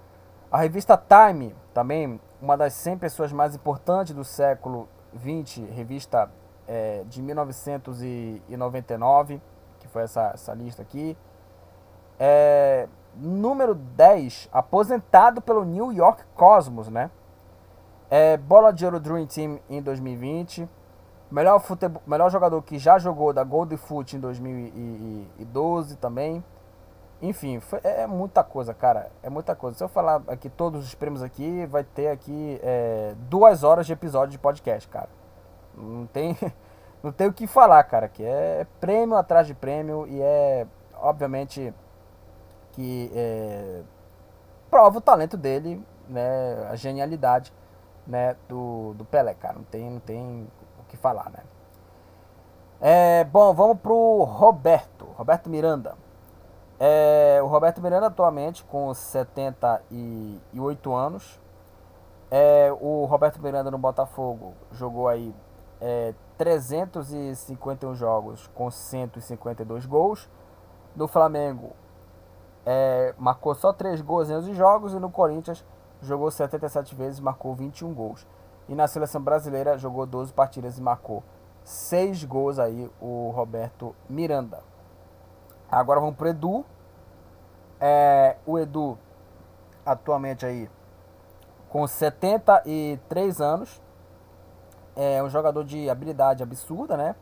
A 0.52 0.58
revista 0.58 0.98
Time, 0.98 1.56
também 1.74 2.20
uma 2.42 2.56
das 2.56 2.74
100 2.74 2.98
pessoas 2.98 3.32
mais 3.32 3.56
importantes 3.56 4.14
do 4.14 4.24
século 4.24 4.88
20, 5.14 5.64
revista 5.66 6.30
é, 6.68 7.04
de 7.08 7.22
1999, 7.22 9.42
que 9.80 9.88
foi 9.88 10.04
essa, 10.04 10.32
essa 10.34 10.54
lista 10.54 10.82
aqui. 10.82 11.18
É, 12.20 12.88
número 13.16 13.76
10, 13.76 14.50
aposentado 14.52 15.42
pelo 15.42 15.64
New 15.64 15.92
York 15.92 16.24
Cosmos, 16.36 16.90
né? 16.90 17.10
É, 18.10 18.38
bola 18.38 18.72
de 18.72 18.86
ouro 18.86 19.00
Dream 19.00 19.26
Team 19.26 19.60
em 19.70 19.82
2020. 19.82 20.70
Melhor, 21.34 21.60
futebol, 21.60 22.00
melhor 22.06 22.30
jogador 22.30 22.62
que 22.62 22.78
já 22.78 23.00
jogou 23.00 23.34
da 23.34 23.44
Gold 23.44 23.76
Foot 23.76 24.16
em 24.16 24.20
2012 24.20 25.96
também. 25.98 26.44
Enfim, 27.24 27.60
foi- 27.60 27.80
é, 27.84 28.02
é 28.02 28.08
muita 28.08 28.44
coisa, 28.44 28.72
cara. 28.72 29.10
É 29.24 29.32
muita 29.32 29.56
coisa. 29.56 29.76
Se 29.76 29.84
eu 29.84 29.88
falar 29.88 30.22
aqui 30.28 30.48
todos 30.48 30.86
os 30.86 30.94
prêmios 30.94 31.24
aqui, 31.24 31.66
vai 31.66 31.84
ter 31.84 32.10
aqui 32.10 32.60
é, 32.62 33.16
duas 33.30 33.64
horas 33.64 33.88
de 33.88 33.94
episódio 33.94 34.30
de 34.34 34.38
podcast, 34.38 34.88
cara. 34.88 35.10
Não 35.76 36.06
tem, 36.06 36.38
não 37.02 37.12
tem 37.12 37.26
o 37.28 37.34
que 37.34 37.48
falar, 37.48 37.84
cara. 37.86 38.08
Que 38.08 38.24
é 38.24 38.68
prêmio 38.80 39.16
atrás 39.18 39.48
de 39.48 39.56
prêmio 39.56 40.06
e 40.08 40.22
é, 40.22 40.68
obviamente, 41.02 41.74
que 42.74 43.12
é, 43.16 43.82
prova 44.70 45.00
o 45.00 45.02
talento 45.02 45.36
dele, 45.36 45.84
né? 46.08 46.68
A 46.70 46.76
genialidade, 46.76 47.52
né? 48.06 48.36
Do, 48.48 48.94
do 48.94 49.04
Pelé, 49.04 49.34
cara. 49.34 49.56
Não 49.56 49.64
tem, 49.64 49.90
não 49.90 50.00
tem 50.00 50.48
falar, 51.04 51.30
né? 51.30 51.44
É, 52.80 53.26
bom, 53.26 53.54
vamos 53.54 53.78
pro 53.80 54.24
Roberto. 54.24 55.06
Roberto 55.18 55.50
Miranda. 55.50 55.98
É, 56.80 57.42
o 57.44 57.48
Roberto 57.48 57.82
Miranda 57.82 58.08
atualmente 58.08 58.64
com 58.64 58.94
78 58.94 60.94
anos. 60.94 61.42
É, 62.32 62.72
o 62.80 63.04
Roberto 63.06 63.42
Miranda 63.42 63.70
no 63.70 63.78
Botafogo 63.78 64.54
jogou 64.72 65.10
aí 65.10 65.36
é, 65.82 66.14
351 66.38 67.94
jogos 67.96 68.48
com 68.56 68.72
152 68.72 69.86
gols. 69.86 70.30
No 70.96 71.08
Flamengo 71.08 71.74
é, 72.66 73.14
marcou 73.18 73.54
só 73.56 73.74
3 73.74 74.02
gols 74.02 74.30
em 74.30 74.36
11 74.36 74.54
jogos 74.54 74.94
e 74.94 75.00
no 75.00 75.10
Corinthians 75.10 75.66
jogou 76.02 76.32
77 76.32 76.96
vezes 76.96 77.20
e 77.20 77.22
marcou 77.22 77.54
21 77.54 77.94
gols. 77.94 78.26
E 78.68 78.76
na 78.76 78.88
seleção 78.88 79.22
brasileira 79.22 79.78
jogou 79.78 80.06
12 80.06 80.34
partidas 80.34 80.78
e 80.78 80.82
marcou 80.82 81.24
6 81.64 82.24
gols 82.26 82.60
aí 82.60 82.90
o 83.02 83.32
Roberto 83.32 83.96
Miranda. 84.10 84.62
Agora 85.70 86.00
vamos 86.00 86.16
pro 86.16 86.28
Edu. 86.28 86.66
É, 87.80 88.38
o 88.46 88.58
Edu 88.58 88.98
atualmente 89.86 90.46
aí 90.46 90.70
com 91.70 91.88
73 91.88 93.42
anos. 93.42 93.82
É 94.96 95.24
um 95.24 95.30
jogador 95.30 95.64
de 95.64 95.90
habilidade 95.90 96.44
absurda, 96.44 96.96
né? 96.96 97.16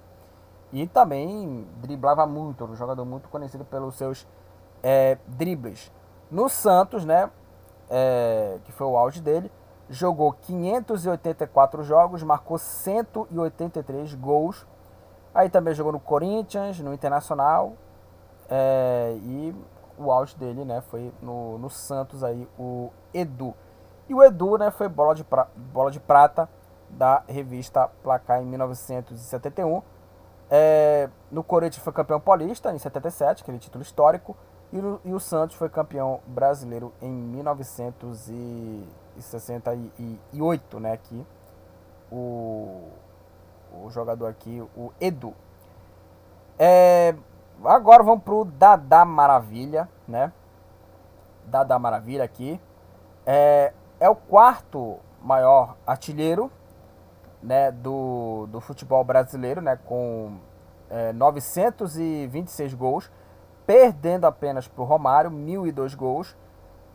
E 0.74 0.86
também 0.88 1.66
driblava 1.78 2.26
muito, 2.26 2.66
um 2.66 2.76
jogador 2.76 3.06
muito 3.06 3.30
conhecido 3.30 3.64
pelos 3.64 3.96
seus 3.96 4.28
é, 4.84 5.18
dribles. 5.26 5.90
No 6.30 6.50
Santos, 6.50 7.06
né? 7.06 7.30
É, 7.90 8.60
que 8.66 8.72
foi 8.74 8.88
o 8.88 8.98
auge 8.98 9.22
dele, 9.22 9.52
jogou 9.92 10.32
584 10.32 11.84
jogos, 11.84 12.24
marcou 12.24 12.58
183 12.58 14.16
gols. 14.16 14.66
Aí 15.34 15.50
também 15.50 15.74
jogou 15.74 15.92
no 15.92 16.00
Corinthians, 16.00 16.80
no 16.80 16.94
Internacional. 16.94 17.74
É, 18.50 19.18
e 19.22 19.56
o 19.98 20.12
auge 20.12 20.36
dele, 20.38 20.64
né, 20.64 20.82
foi 20.82 21.14
no, 21.22 21.58
no 21.58 21.70
Santos 21.70 22.24
aí, 22.24 22.48
o 22.58 22.90
Edu. 23.14 23.54
E 24.10 24.16
o 24.16 24.24
Edu, 24.24 24.58
né, 24.58 24.72
foi 24.72 24.88
bola 24.88 25.14
de, 25.14 25.24
pra, 25.24 25.48
bola 25.56 25.92
de 25.92 26.00
prata 26.00 26.50
da 26.90 27.24
revista 27.28 27.88
Placar 28.02 28.42
em 28.42 28.46
1971. 28.46 29.82
É, 30.50 31.10
no 31.30 31.44
Corinthians 31.44 31.84
foi 31.84 31.94
campeão 31.94 32.20
paulista 32.20 32.74
em 32.74 32.78
77, 32.78 33.44
aquele 33.44 33.60
título 33.60 33.82
histórico. 33.82 34.36
E, 34.72 34.78
e 35.10 35.14
o 35.14 35.20
Santos 35.20 35.56
foi 35.58 35.70
campeão 35.70 36.22
brasileiro 36.28 36.94
em 37.02 37.12
1968, 39.16 40.80
né, 40.80 40.94
aqui. 40.94 41.26
O, 42.12 42.90
o 43.72 43.90
jogador 43.90 44.28
aqui, 44.28 44.62
o 44.76 44.92
Edu. 45.00 45.34
É, 46.60 47.16
agora 47.64 48.04
vamos 48.04 48.24
pro 48.24 48.46
Dada 48.46 49.06
Maravilha, 49.06 49.90
né? 50.08 50.32
Dada 51.46 51.80
Maravilha 51.80 52.24
aqui. 52.24 52.60
É, 53.26 53.74
é 54.00 54.10
o 54.10 54.16
quarto 54.16 55.00
maior 55.22 55.78
artilheiro 55.86 56.52
né, 57.42 57.72
do, 57.72 58.48
do 58.48 58.60
futebol 58.60 59.04
brasileiro, 59.04 59.62
né, 59.62 59.78
com 59.86 60.38
é, 60.90 61.14
926 61.14 62.74
gols, 62.74 63.12
perdendo 63.66 64.26
apenas 64.26 64.68
para 64.68 64.82
o 64.82 64.86
Romário, 64.86 65.32
1.002 65.32 65.96
gols. 65.96 66.38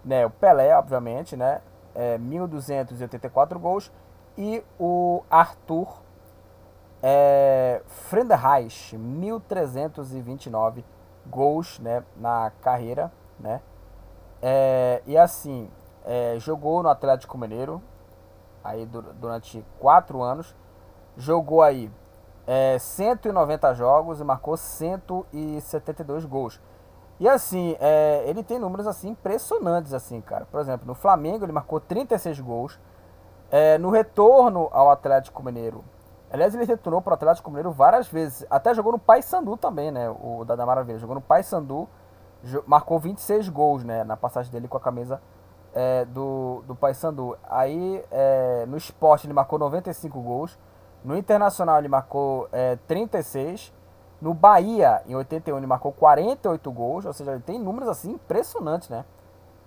Né, 0.05 0.25
o 0.25 0.31
Pelé, 0.31 0.77
obviamente, 0.77 1.37
né, 1.37 1.61
é, 1.97 2.19
1.284 2.19 3.59
gols. 3.59 3.91
E 4.39 4.63
o 4.79 5.25
Arthur 5.31 6.03
é, 7.03 7.83
Frenderreich, 7.87 8.97
1.329 8.97 10.85
gols 11.27 11.79
né, 11.79 12.05
na 12.17 12.53
carreira. 12.61 13.11
Né? 13.41 13.61
É, 14.43 15.03
e 15.07 15.17
assim, 15.17 15.71
é, 16.05 16.37
jogou 16.39 16.83
no 16.83 16.89
Atlético 16.89 17.39
Mineiro 17.39 17.83
aí 18.63 18.87
durante 18.87 19.65
4 19.79 20.23
anos. 20.23 20.55
Jogou 21.17 21.63
aí 21.63 21.91
é, 22.47 22.79
190 22.79 23.75
jogos 23.75 24.21
e 24.21 24.25
marcou 24.25 24.57
172 24.57 26.25
gols. 26.25 26.61
E 27.19 27.29
assim, 27.29 27.77
é, 27.81 28.25
ele 28.27 28.43
tem 28.43 28.59
números 28.59 28.87
assim 28.87 29.11
impressionantes 29.11 29.93
assim, 29.95 30.21
cara. 30.21 30.47
Por 30.47 30.61
exemplo, 30.61 30.87
no 30.87 30.95
Flamengo 30.95 31.45
ele 31.45 31.53
marcou 31.53 31.81
36 31.81 32.41
gols. 32.41 32.79
É, 33.51 33.79
no 33.79 33.91
retorno 33.91 34.69
ao 34.73 34.91
Atlético 34.91 35.43
Mineiro, 35.43 35.85
aliás, 36.31 36.55
ele 36.55 36.65
retornou 36.65 37.01
para 37.01 37.13
o 37.13 37.15
Atlético 37.15 37.49
Mineiro 37.49 37.71
várias 37.71 38.09
vezes. 38.09 38.45
Até 38.51 38.75
jogou 38.75 38.93
no 38.93 38.99
Paysandu 38.99 39.57
também, 39.57 39.91
né? 39.91 40.11
O 40.11 40.45
Dada 40.45 40.67
Maravilha. 40.67 40.99
Jogou 40.99 41.15
no 41.15 41.21
Paysandu, 41.21 41.89
marcou 42.67 42.99
26 42.99 43.49
gols, 43.49 43.85
né? 43.85 44.05
Na 44.05 44.17
passagem 44.17 44.51
dele 44.53 44.69
com 44.69 44.77
a 44.77 44.81
camisa 44.81 45.21
é, 45.75 46.05
do, 46.07 46.63
do 46.67 46.75
Paysandu. 46.75 47.37
Aí, 47.49 48.05
é, 48.11 48.65
no 48.67 48.77
esporte, 48.77 49.27
ele 49.27 49.35
marcou 49.35 49.59
95 49.59 50.21
gols. 50.21 50.59
No 51.05 51.17
Internacional, 51.17 51.79
ele 51.79 51.89
marcou 51.89 52.49
é, 52.51 52.77
36. 52.89 53.73
No 54.21 54.33
Bahia, 54.33 55.03
em 55.07 55.15
81, 55.15 55.59
ele 55.59 55.67
marcou 55.67 55.93
48 55.93 56.73
gols. 56.73 57.05
Ou 57.05 57.13
seja, 57.13 57.33
ele 57.33 57.43
tem 57.43 57.59
números 57.59 57.89
assim 57.89 58.13
impressionantes, 58.13 58.89
né? 58.89 59.05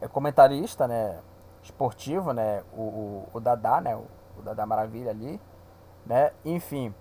é 0.00 0.08
comentarista, 0.08 0.86
né? 0.86 1.18
Esportivo, 1.62 2.32
né? 2.32 2.62
O, 2.72 2.82
o, 2.82 3.28
o 3.34 3.40
Dadá, 3.40 3.80
né? 3.80 3.96
O, 3.96 4.04
o 4.46 4.54
Dadá 4.54 4.66
Maravilha 4.66 5.10
ali, 5.10 5.40
né? 6.04 6.30
Enfim. 6.44 6.94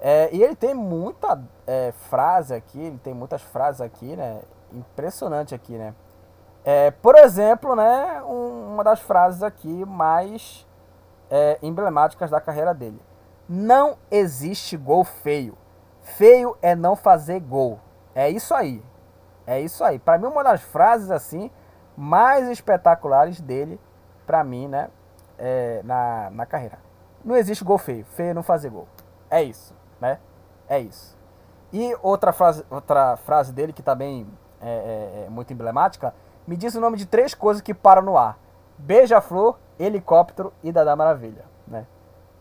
É, 0.00 0.30
e 0.32 0.42
ele 0.42 0.56
tem 0.56 0.74
muita 0.74 1.42
é, 1.66 1.92
frase 1.92 2.54
aqui, 2.54 2.80
ele 2.80 2.98
tem 2.98 3.14
muitas 3.14 3.42
frases 3.42 3.80
aqui, 3.80 4.16
né? 4.16 4.40
Impressionante 4.72 5.54
aqui, 5.54 5.76
né? 5.76 5.94
É, 6.64 6.90
por 6.90 7.16
exemplo, 7.16 7.74
né? 7.74 8.22
Um, 8.22 8.74
uma 8.74 8.84
das 8.84 9.00
frases 9.00 9.42
aqui 9.42 9.84
mais 9.84 10.66
é, 11.30 11.58
emblemáticas 11.62 12.30
da 12.30 12.40
carreira 12.40 12.74
dele. 12.74 13.00
Não 13.48 13.96
existe 14.10 14.76
gol 14.76 15.04
feio. 15.04 15.56
Feio 16.02 16.56
é 16.62 16.74
não 16.74 16.96
fazer 16.96 17.40
gol. 17.40 17.78
É 18.14 18.28
isso 18.28 18.54
aí. 18.54 18.82
É 19.46 19.60
isso 19.60 19.82
aí. 19.84 19.98
Para 19.98 20.18
mim, 20.18 20.26
uma 20.26 20.42
das 20.42 20.60
frases 20.60 21.10
assim 21.10 21.50
mais 21.96 22.48
espetaculares 22.48 23.40
dele, 23.40 23.78
para 24.26 24.42
mim, 24.44 24.68
né? 24.68 24.88
É, 25.42 25.80
na, 25.82 26.30
na 26.30 26.44
carreira. 26.44 26.78
Não 27.24 27.34
existe 27.34 27.64
gol 27.64 27.78
feio. 27.78 28.04
Feio 28.04 28.30
é 28.30 28.34
não 28.34 28.42
fazer 28.42 28.68
gol. 28.68 28.86
É 29.30 29.42
isso, 29.42 29.74
né? 29.98 30.18
É 30.68 30.78
isso. 30.78 31.18
E 31.72 31.96
outra 32.02 32.32
frase, 32.32 32.64
outra 32.68 33.16
frase 33.16 33.52
dele 33.52 33.72
que 33.72 33.82
também 33.82 34.26
é, 34.60 35.22
é, 35.22 35.24
é 35.26 35.30
muito 35.30 35.52
emblemática. 35.52 36.14
Me 36.46 36.56
diz 36.56 36.74
o 36.74 36.80
nome 36.80 36.96
de 36.96 37.06
três 37.06 37.34
coisas 37.34 37.62
que 37.62 37.72
param 37.72 38.02
no 38.02 38.18
ar: 38.18 38.38
beija-flor, 38.76 39.58
helicóptero 39.78 40.52
e 40.62 40.70
Dada 40.70 40.94
Maravilha, 40.94 41.44
né? 41.66 41.86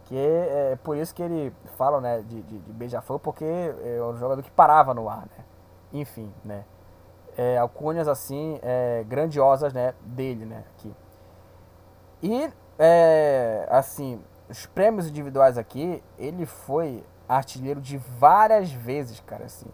Que 0.05 0.17
é, 0.17 0.71
é 0.71 0.75
por 0.83 0.97
isso 0.97 1.13
que 1.13 1.21
ele 1.21 1.53
fala, 1.77 2.01
né, 2.01 2.21
de, 2.21 2.41
de, 2.41 2.59
de 2.59 2.73
beija-flor, 2.73 3.19
porque 3.19 3.45
é 3.45 4.01
um 4.03 4.17
jogador 4.17 4.41
que 4.41 4.51
parava 4.51 4.93
no 4.93 5.07
ar, 5.07 5.27
né? 5.37 5.45
Enfim, 5.93 6.33
né? 6.43 6.65
É, 7.37 7.57
alcunhas 7.57 8.07
assim, 8.07 8.59
é, 8.61 9.05
grandiosas, 9.07 9.71
né, 9.71 9.93
dele, 10.01 10.45
né, 10.45 10.63
aqui. 10.75 10.93
E, 12.21 12.51
é, 12.79 13.67
assim, 13.69 14.23
os 14.49 14.65
prêmios 14.65 15.07
individuais 15.07 15.57
aqui, 15.57 16.01
ele 16.17 16.45
foi 16.45 17.03
artilheiro 17.27 17.81
de 17.81 17.97
várias 17.97 18.71
vezes, 18.71 19.19
cara, 19.19 19.45
assim. 19.45 19.67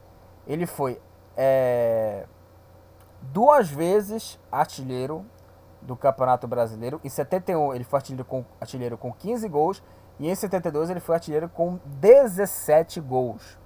Ele 0.48 0.66
foi 0.66 1.00
é, 1.38 2.26
duas 3.22 3.70
vezes 3.70 4.40
artilheiro 4.52 5.24
do 5.82 5.96
Campeonato 5.96 6.48
Brasileiro. 6.48 7.00
Em 7.04 7.10
71 7.10 7.76
ele 7.76 7.84
foi 7.84 7.98
artilheiro 7.98 8.26
com, 8.26 8.44
artilheiro 8.60 8.98
com 8.98 9.14
15 9.14 9.48
gols. 9.48 9.84
E 10.20 10.30
em 10.30 10.36
72 10.36 10.90
ele 10.90 11.00
foi 11.00 11.16
artilheiro 11.16 11.48
com 11.48 11.80
17 11.86 13.00
gols. 13.02 13.60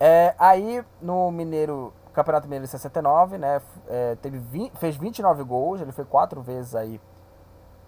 É, 0.00 0.34
aí 0.38 0.84
no 1.00 1.30
Mineiro, 1.30 1.92
Campeonato 2.12 2.46
Mineiro 2.46 2.64
de 2.64 2.70
69, 2.70 3.38
né, 3.38 3.60
é, 3.88 4.14
teve 4.16 4.38
20, 4.38 4.76
fez 4.78 4.96
29 4.96 5.42
gols, 5.42 5.80
ele 5.80 5.90
foi 5.90 6.04
quatro 6.04 6.42
vezes 6.42 6.74
aí 6.74 7.00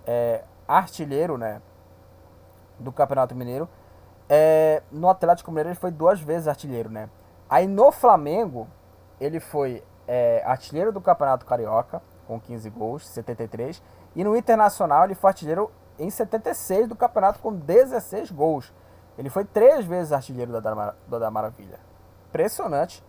é, 0.07 0.43
artilheiro, 0.69 1.37
né, 1.37 1.61
do 2.79 2.93
Campeonato 2.93 3.35
Mineiro. 3.35 3.69
É, 4.29 4.83
no 4.93 5.09
Atlético 5.09 5.51
Mineiro 5.51 5.71
ele 5.71 5.77
foi 5.77 5.91
duas 5.91 6.21
vezes 6.21 6.47
artilheiro, 6.47 6.91
né. 6.91 7.09
Aí 7.49 7.67
no 7.67 7.91
Flamengo 7.91 8.69
ele 9.19 9.41
foi 9.41 9.83
é, 10.07 10.43
artilheiro 10.45 10.93
do 10.93 11.01
Campeonato 11.01 11.47
Carioca 11.47 12.03
com 12.27 12.39
15 12.39 12.69
gols, 12.69 13.09
73, 13.09 13.83
e 14.15 14.23
no 14.23 14.37
Internacional 14.37 15.05
ele 15.05 15.15
foi 15.15 15.31
artilheiro 15.31 15.71
em 15.99 16.11
76 16.11 16.89
do 16.89 16.95
campeonato 16.95 17.41
com 17.41 17.53
16 17.53 18.31
gols. 18.31 18.73
Ele 19.17 19.29
foi 19.29 19.45
três 19.45 19.85
vezes 19.85 20.13
artilheiro 20.13 20.53
da, 20.53 20.61
da, 20.61 21.19
da 21.19 21.31
Maravilha. 21.31 21.81
Impressionante, 22.29 23.03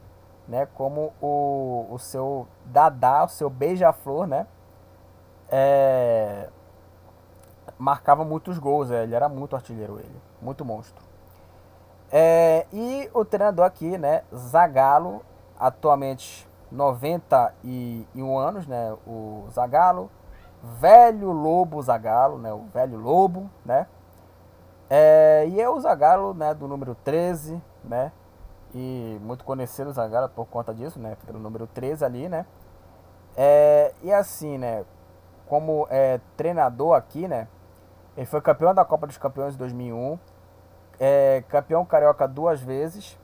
né? 0.47 0.67
Como 0.73 1.13
o, 1.21 1.85
o 1.91 1.99
seu 1.99 2.47
Dadá, 2.65 3.25
o 3.25 3.27
seu 3.27 3.49
beija-flor, 3.49 4.25
né? 4.25 4.47
É, 5.51 6.49
marcava 7.79 8.25
muitos 8.25 8.59
gols, 8.59 8.91
é, 8.91 9.03
ele 9.03 9.15
era 9.15 9.29
muito 9.29 9.55
artilheiro, 9.55 9.97
ele, 9.97 10.21
muito 10.41 10.65
monstro. 10.65 11.01
É, 12.11 12.67
e 12.73 13.09
o 13.13 13.23
treinador 13.23 13.65
aqui, 13.65 13.97
né? 13.97 14.23
Zagallo, 14.35 15.21
atualmente 15.57 16.47
91 16.71 18.37
anos, 18.37 18.67
né? 18.67 18.95
O 19.07 19.45
Zagallo, 19.51 20.11
velho 20.61 21.31
Lobo 21.31 21.81
Zagallo, 21.81 22.37
né? 22.37 22.51
O 22.51 22.65
velho 22.65 22.97
Lobo, 22.97 23.49
né? 23.63 23.87
É, 24.89 25.45
e 25.47 25.61
é 25.61 25.69
o 25.69 25.79
Zagallo, 25.79 26.33
né? 26.33 26.53
Do 26.53 26.67
número 26.67 26.95
13, 26.95 27.61
né? 27.83 28.11
E 28.73 29.17
muito 29.21 29.45
conhecido 29.45 29.89
o 29.89 29.93
Zagallo 29.93 30.29
por 30.29 30.47
conta 30.47 30.73
disso, 30.73 30.99
né? 30.99 31.15
Pelo 31.25 31.39
número 31.39 31.65
13 31.67 32.03
ali, 32.03 32.27
né? 32.27 32.45
É, 33.37 33.93
e 34.01 34.11
assim, 34.11 34.57
né? 34.57 34.83
Como 35.47 35.87
é, 35.89 36.19
treinador 36.35 36.95
aqui, 36.95 37.27
né? 37.27 37.47
Ele 38.19 38.25
foi 38.25 38.41
campeão 38.41 38.73
da 38.73 38.83
Copa 38.83 39.07
dos 39.07 39.17
Campeões 39.17 39.53
de 39.53 39.59
2001, 39.59 40.19
é, 40.99 41.41
campeão 41.47 41.85
carioca 41.85 42.27
duas 42.27 42.59
vezes, 42.59 43.17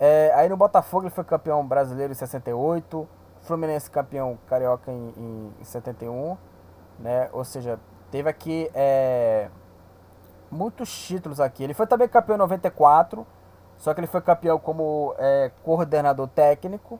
é, 0.00 0.32
aí 0.34 0.48
no 0.48 0.56
Botafogo 0.56 1.04
ele 1.04 1.14
foi 1.14 1.22
campeão 1.22 1.64
brasileiro 1.64 2.12
em 2.12 2.16
68, 2.16 3.08
Fluminense 3.42 3.88
campeão 3.88 4.36
carioca 4.48 4.90
em, 4.90 5.14
em, 5.16 5.54
em 5.60 5.64
71, 5.64 6.36
né? 6.98 7.28
Ou 7.32 7.44
seja, 7.44 7.78
teve 8.10 8.28
aqui 8.28 8.68
é, 8.74 9.48
muitos 10.50 10.90
títulos 11.06 11.38
aqui. 11.38 11.62
Ele 11.62 11.72
foi 11.72 11.86
também 11.86 12.08
campeão 12.08 12.34
em 12.34 12.38
94, 12.38 13.24
só 13.76 13.94
que 13.94 14.00
ele 14.00 14.08
foi 14.08 14.20
campeão 14.20 14.58
como 14.58 15.14
é, 15.16 15.52
coordenador 15.62 16.26
técnico. 16.26 16.98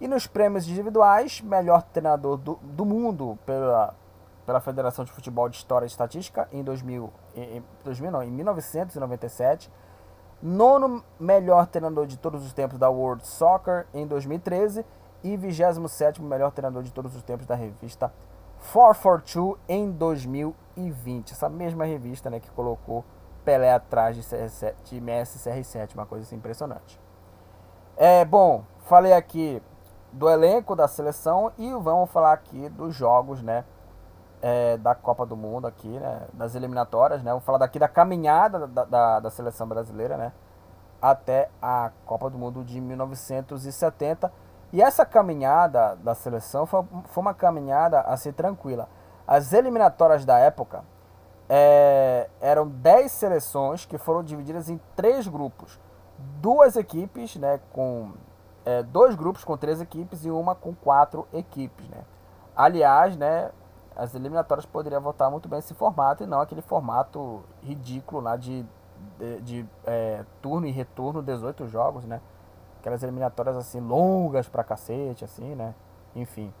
E 0.00 0.06
nos 0.06 0.28
prêmios 0.28 0.68
individuais, 0.68 1.40
melhor 1.40 1.82
treinador 1.82 2.36
do, 2.36 2.60
do 2.62 2.84
mundo 2.84 3.36
pela, 3.44 3.92
pela 4.46 4.60
Federação 4.60 5.04
de 5.04 5.12
Futebol 5.12 5.48
de 5.48 5.56
História 5.56 5.86
e 5.86 5.88
Estatística 5.88 6.48
em 6.52 6.62
2000, 6.62 7.12
em, 7.34 7.64
2000 7.84 8.10
não, 8.10 8.22
em 8.22 8.30
1997 8.30 9.70
nono 10.42 11.02
melhor 11.18 11.66
treinador 11.66 12.06
de 12.06 12.18
todos 12.18 12.44
os 12.44 12.52
tempos 12.52 12.78
da 12.78 12.90
World 12.90 13.26
Soccer 13.26 13.86
em 13.94 14.06
2013 14.06 14.84
e 15.22 15.36
27 15.36 16.20
melhor 16.20 16.50
treinador 16.50 16.82
de 16.82 16.92
todos 16.92 17.16
os 17.16 17.22
tempos 17.22 17.46
da 17.46 17.54
revista 17.54 18.12
442 18.72 19.58
em 19.68 19.90
2020. 19.90 21.32
Essa 21.32 21.48
mesma 21.48 21.84
revista 21.84 22.28
né, 22.30 22.40
que 22.40 22.50
colocou 22.50 23.04
Pelé 23.44 23.72
atrás 23.72 24.16
de, 24.16 24.22
CR7, 24.22 24.74
de 24.84 25.00
Messi 25.00 25.38
CR7, 25.38 25.94
uma 25.94 26.06
coisa 26.06 26.24
assim 26.24 26.36
impressionante. 26.36 26.98
É, 27.96 28.24
bom, 28.24 28.64
falei 28.84 29.12
aqui 29.12 29.62
do 30.12 30.28
elenco 30.28 30.74
da 30.74 30.88
seleção 30.88 31.52
e 31.58 31.70
vamos 31.72 32.10
falar 32.10 32.32
aqui 32.32 32.68
dos 32.70 32.94
jogos, 32.94 33.42
né? 33.42 33.64
É, 34.46 34.76
da 34.76 34.94
Copa 34.94 35.24
do 35.24 35.34
Mundo 35.34 35.66
aqui, 35.66 35.88
né, 35.88 36.20
das 36.34 36.54
eliminatórias, 36.54 37.22
né, 37.22 37.32
vou 37.32 37.40
falar 37.40 37.56
daqui 37.56 37.78
da 37.78 37.88
caminhada 37.88 38.66
da, 38.66 38.84
da, 38.84 39.20
da, 39.20 39.30
seleção 39.30 39.66
brasileira, 39.66 40.18
né, 40.18 40.32
até 41.00 41.48
a 41.62 41.90
Copa 42.04 42.28
do 42.28 42.36
Mundo 42.36 42.62
de 42.62 42.78
1970. 42.78 44.30
E 44.70 44.82
essa 44.82 45.06
caminhada 45.06 45.96
da 45.96 46.14
seleção 46.14 46.66
foi, 46.66 46.84
foi 47.06 47.22
uma 47.22 47.32
caminhada 47.32 48.02
assim 48.02 48.32
tranquila. 48.32 48.86
As 49.26 49.54
eliminatórias 49.54 50.26
da 50.26 50.38
época 50.38 50.84
é, 51.48 52.28
eram 52.38 52.68
10 52.68 53.10
seleções 53.12 53.86
que 53.86 53.96
foram 53.96 54.22
divididas 54.22 54.68
em 54.68 54.78
três 54.94 55.26
grupos. 55.26 55.80
Duas 56.18 56.76
equipes, 56.76 57.34
né, 57.36 57.60
com 57.72 58.12
é, 58.66 58.82
dois 58.82 59.14
grupos 59.14 59.42
com 59.42 59.56
três 59.56 59.80
equipes 59.80 60.26
e 60.26 60.30
uma 60.30 60.54
com 60.54 60.74
quatro 60.74 61.26
equipes, 61.32 61.88
né. 61.88 62.02
Aliás, 62.54 63.16
né, 63.16 63.50
as 63.96 64.14
eliminatórias 64.14 64.66
poderiam 64.66 65.00
votar 65.00 65.30
muito 65.30 65.48
bem 65.48 65.58
esse 65.58 65.74
formato 65.74 66.24
e 66.24 66.26
não 66.26 66.40
aquele 66.40 66.62
formato 66.62 67.42
ridículo 67.62 68.20
lá 68.20 68.36
de, 68.36 68.66
de, 69.18 69.40
de 69.42 69.66
é, 69.84 70.24
turno 70.42 70.66
e 70.66 70.70
retorno, 70.70 71.22
18 71.22 71.68
jogos, 71.68 72.04
né? 72.04 72.20
Aquelas 72.80 73.02
eliminatórias 73.02 73.56
assim, 73.56 73.80
longas 73.80 74.48
pra 74.48 74.64
cacete, 74.64 75.24
assim, 75.24 75.54
né? 75.54 75.74
Enfim. 76.14 76.52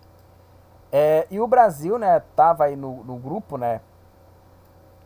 É, 0.92 1.26
e 1.28 1.40
o 1.40 1.46
Brasil, 1.46 1.98
né, 1.98 2.20
tava 2.36 2.64
aí 2.64 2.76
no, 2.76 3.02
no 3.02 3.16
grupo, 3.16 3.58
né? 3.58 3.80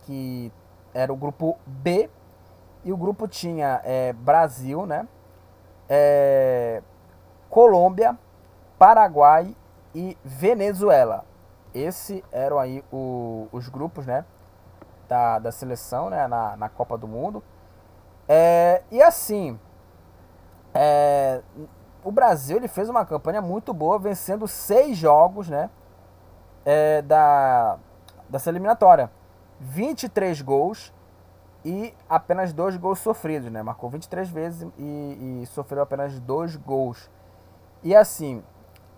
Que 0.03 0.53
era 0.93 1.12
o 1.12 1.16
grupo 1.16 1.59
B. 1.66 2.11
E 2.85 2.93
o 2.93 2.97
grupo 2.97 3.26
tinha 3.26 3.81
é, 3.85 4.12
Brasil, 4.12 4.85
né? 4.87 5.09
É, 5.89 6.83
Colômbia, 7.49 8.18
Paraguai 8.79 9.57
e 9.95 10.16
Venezuela. 10.22 11.24
Esse 11.75 12.25
eram 12.33 12.59
aí 12.59 12.85
o, 12.93 13.49
os 13.53 13.69
grupos, 13.69 14.07
né? 14.07 14.25
Da, 15.09 15.39
da 15.39 15.53
seleção, 15.53 16.11
né? 16.11 16.27
Na, 16.27 16.57
na 16.57 16.69
Copa 16.69 16.97
do 16.97 17.09
Mundo. 17.09 17.43
É, 18.29 18.83
e 18.91 19.03
assim, 19.03 19.59
é, 20.75 21.43
o 22.05 22.12
Brasil 22.12 22.57
ele 22.57 22.69
fez 22.69 22.89
uma 22.89 23.05
campanha 23.05 23.41
muito 23.41 23.73
boa, 23.73 23.99
vencendo 23.99 24.47
seis 24.47 24.97
jogos, 24.97 25.49
né? 25.49 25.71
É, 26.64 27.03
da, 27.03 27.79
dessa 28.29 28.51
eliminatória. 28.51 29.11
23 29.61 30.41
gols 30.43 30.93
e 31.64 31.93
apenas 32.09 32.53
dois 32.53 32.77
gols 32.77 32.99
sofridos, 33.01 33.51
né? 33.51 33.62
Marcou 33.62 33.91
23 33.91 34.29
vezes 34.29 34.69
e, 34.79 35.43
e 35.43 35.47
sofreu 35.47 35.83
apenas 35.83 36.19
dois 36.21 36.55
gols. 36.55 37.11
E 37.83 37.95
assim, 37.95 38.43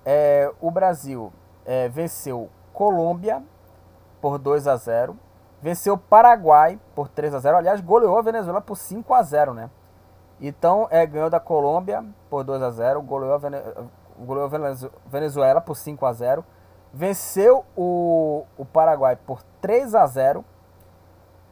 é, 0.05 0.53
o 0.61 0.71
Brasil 0.71 1.33
é, 1.65 1.89
venceu 1.89 2.51
Colômbia 2.81 3.43
por 4.23 4.39
2 4.39 4.67
a 4.67 4.75
0 4.75 5.15
venceu 5.61 5.99
Paraguai 5.99 6.81
por 6.95 7.09
3 7.09 7.35
a 7.35 7.39
0 7.39 7.59
aliás, 7.59 7.79
goleou 7.83 8.17
a 8.17 8.23
Venezuela 8.23 8.59
por 8.59 8.75
5 8.75 9.13
a 9.13 9.23
0 9.23 9.53
né? 9.53 9.69
Então, 10.41 10.89
é, 10.91 11.05
ganhou 11.05 11.29
da 11.29 11.39
Colômbia 11.39 12.03
por 12.31 12.43
2 12.43 12.63
a 12.63 12.71
0 12.71 13.03
goleou 13.03 13.35
a, 13.35 13.37
Vene, 13.37 13.59
goleou 14.19 14.47
a 14.47 14.89
Venezuela 15.05 15.61
por 15.61 15.77
5 15.77 16.07
a 16.07 16.13
0 16.15 16.43
venceu 16.91 17.67
o, 17.77 18.47
o 18.57 18.65
Paraguai 18.65 19.15
por 19.15 19.43
3 19.61 19.95
a 19.95 20.07
0 20.07 20.43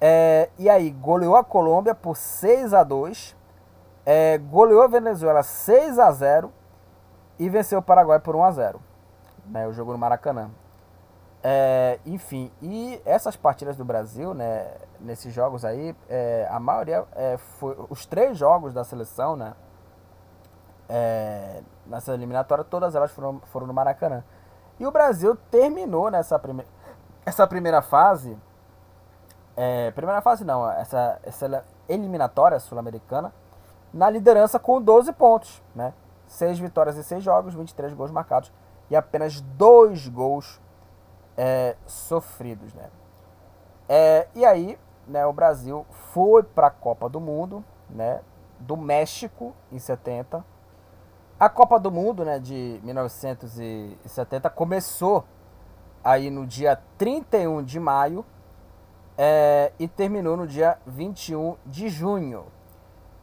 é, 0.00 0.48
e 0.58 0.70
aí, 0.70 0.90
goleou 0.90 1.36
a 1.36 1.44
Colômbia 1.44 1.94
por 1.94 2.16
6 2.16 2.72
a 2.72 2.82
2 2.82 3.36
é, 4.06 4.38
goleou 4.38 4.80
a 4.80 4.86
Venezuela 4.86 5.42
6 5.42 5.98
a 5.98 6.10
0 6.10 6.50
e 7.38 7.50
venceu 7.50 7.80
o 7.80 7.82
Paraguai 7.82 8.18
por 8.18 8.34
1 8.34 8.44
a 8.44 8.50
0 8.50 8.80
né, 9.44 9.68
o 9.68 9.74
jogo 9.74 9.92
no 9.92 9.98
Maracanã. 9.98 10.50
É, 11.42 12.00
enfim, 12.04 12.50
e 12.60 13.00
essas 13.04 13.36
partidas 13.36 13.76
do 13.76 13.84
Brasil, 13.84 14.34
né, 14.34 14.74
nesses 14.98 15.32
jogos 15.32 15.64
aí, 15.64 15.94
é, 16.08 16.48
a 16.50 16.58
maioria 16.58 17.04
é, 17.14 17.36
foi 17.36 17.76
os 17.88 18.04
três 18.04 18.36
jogos 18.36 18.74
da 18.74 18.82
seleção, 18.82 19.36
né, 19.36 19.54
é, 20.88 21.62
nessa 21.86 22.12
eliminatória, 22.12 22.64
todas 22.64 22.94
elas 22.94 23.12
foram, 23.12 23.40
foram 23.52 23.66
no 23.68 23.72
Maracanã. 23.72 24.24
E 24.80 24.86
o 24.86 24.90
Brasil 24.90 25.36
terminou 25.50 26.10
nessa 26.10 26.38
primeira, 26.38 26.68
essa 27.24 27.46
primeira 27.46 27.82
fase, 27.82 28.36
é, 29.56 29.92
primeira 29.92 30.20
fase 30.20 30.44
não, 30.44 30.68
essa, 30.68 31.20
essa 31.22 31.64
eliminatória 31.88 32.58
sul-americana, 32.58 33.32
na 33.94 34.10
liderança 34.10 34.58
com 34.58 34.82
12 34.82 35.12
pontos, 35.12 35.62
né, 35.72 35.94
6 36.26 36.58
vitórias 36.58 36.98
em 36.98 37.02
6 37.02 37.22
jogos, 37.22 37.54
23 37.54 37.94
gols 37.94 38.10
marcados 38.10 38.52
e 38.90 38.96
apenas 38.96 39.40
2 39.40 40.08
gols 40.08 40.60
é, 41.38 41.76
sofridos, 41.86 42.74
né. 42.74 42.90
É, 43.88 44.26
e 44.34 44.44
aí, 44.44 44.76
né, 45.06 45.24
o 45.24 45.32
Brasil 45.32 45.86
foi 46.12 46.42
para 46.42 46.66
a 46.66 46.70
Copa 46.70 47.08
do 47.08 47.20
Mundo, 47.20 47.64
né, 47.88 48.20
do 48.58 48.76
México 48.76 49.54
em 49.70 49.78
70. 49.78 50.44
A 51.38 51.48
Copa 51.48 51.78
do 51.78 51.92
Mundo, 51.92 52.24
né, 52.24 52.40
de 52.40 52.80
1970 52.82 54.50
começou 54.50 55.24
aí 56.02 56.28
no 56.28 56.44
dia 56.44 56.80
31 56.98 57.62
de 57.62 57.78
maio 57.78 58.26
é, 59.16 59.72
e 59.78 59.86
terminou 59.86 60.36
no 60.36 60.46
dia 60.46 60.78
21 60.84 61.56
de 61.64 61.88
junho. 61.88 62.46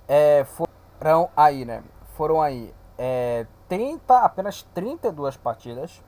É, 0.08 0.46
foram 0.46 1.30
aí, 1.36 1.66
né? 1.66 1.84
Foram 2.14 2.42
aí 2.42 2.74
é, 2.98 3.46
30, 3.68 4.20
apenas 4.20 4.64
32 4.74 5.36
partidas 5.36 6.02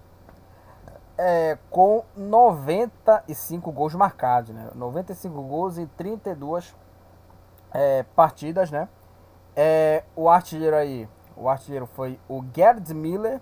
é, 1.17 1.57
com 1.69 2.03
95 2.15 3.71
gols 3.71 3.95
marcados, 3.95 4.53
né? 4.53 4.69
95 4.75 5.41
gols 5.41 5.77
em 5.77 5.87
32 5.87 6.75
é, 7.73 8.03
partidas, 8.15 8.69
né? 8.69 8.87
É, 9.55 10.03
o 10.15 10.29
artilheiro 10.29 10.75
aí, 10.75 11.09
o 11.35 11.49
artilheiro 11.49 11.87
foi 11.87 12.19
o 12.29 12.43
Gerd 12.53 12.93
Miller 12.93 13.41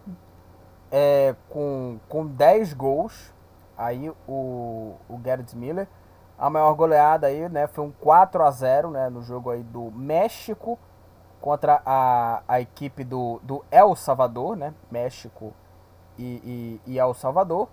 é, 0.89 1.35
com, 1.49 1.99
com 2.07 2.25
10 2.25 2.73
gols. 2.73 3.33
Aí 3.77 4.09
o, 4.27 4.95
o 5.09 5.19
Gerd 5.23 5.53
Miller. 5.57 5.87
A 6.37 6.49
maior 6.49 6.73
goleada 6.73 7.27
aí, 7.27 7.47
né? 7.49 7.67
Foi 7.67 7.83
um 7.83 7.91
4 7.91 8.43
a 8.43 8.51
0 8.51 8.89
né, 8.89 9.09
no 9.09 9.21
jogo 9.21 9.49
aí 9.49 9.63
do 9.63 9.91
México 9.91 10.77
contra 11.39 11.81
a, 11.85 12.41
a 12.47 12.59
equipe 12.59 13.03
do, 13.03 13.39
do 13.43 13.63
El 13.71 13.95
Salvador, 13.95 14.55
né? 14.55 14.73
México 14.89 15.53
e, 16.17 16.81
e, 16.87 16.93
e 16.93 16.99
El 16.99 17.13
Salvador. 17.13 17.67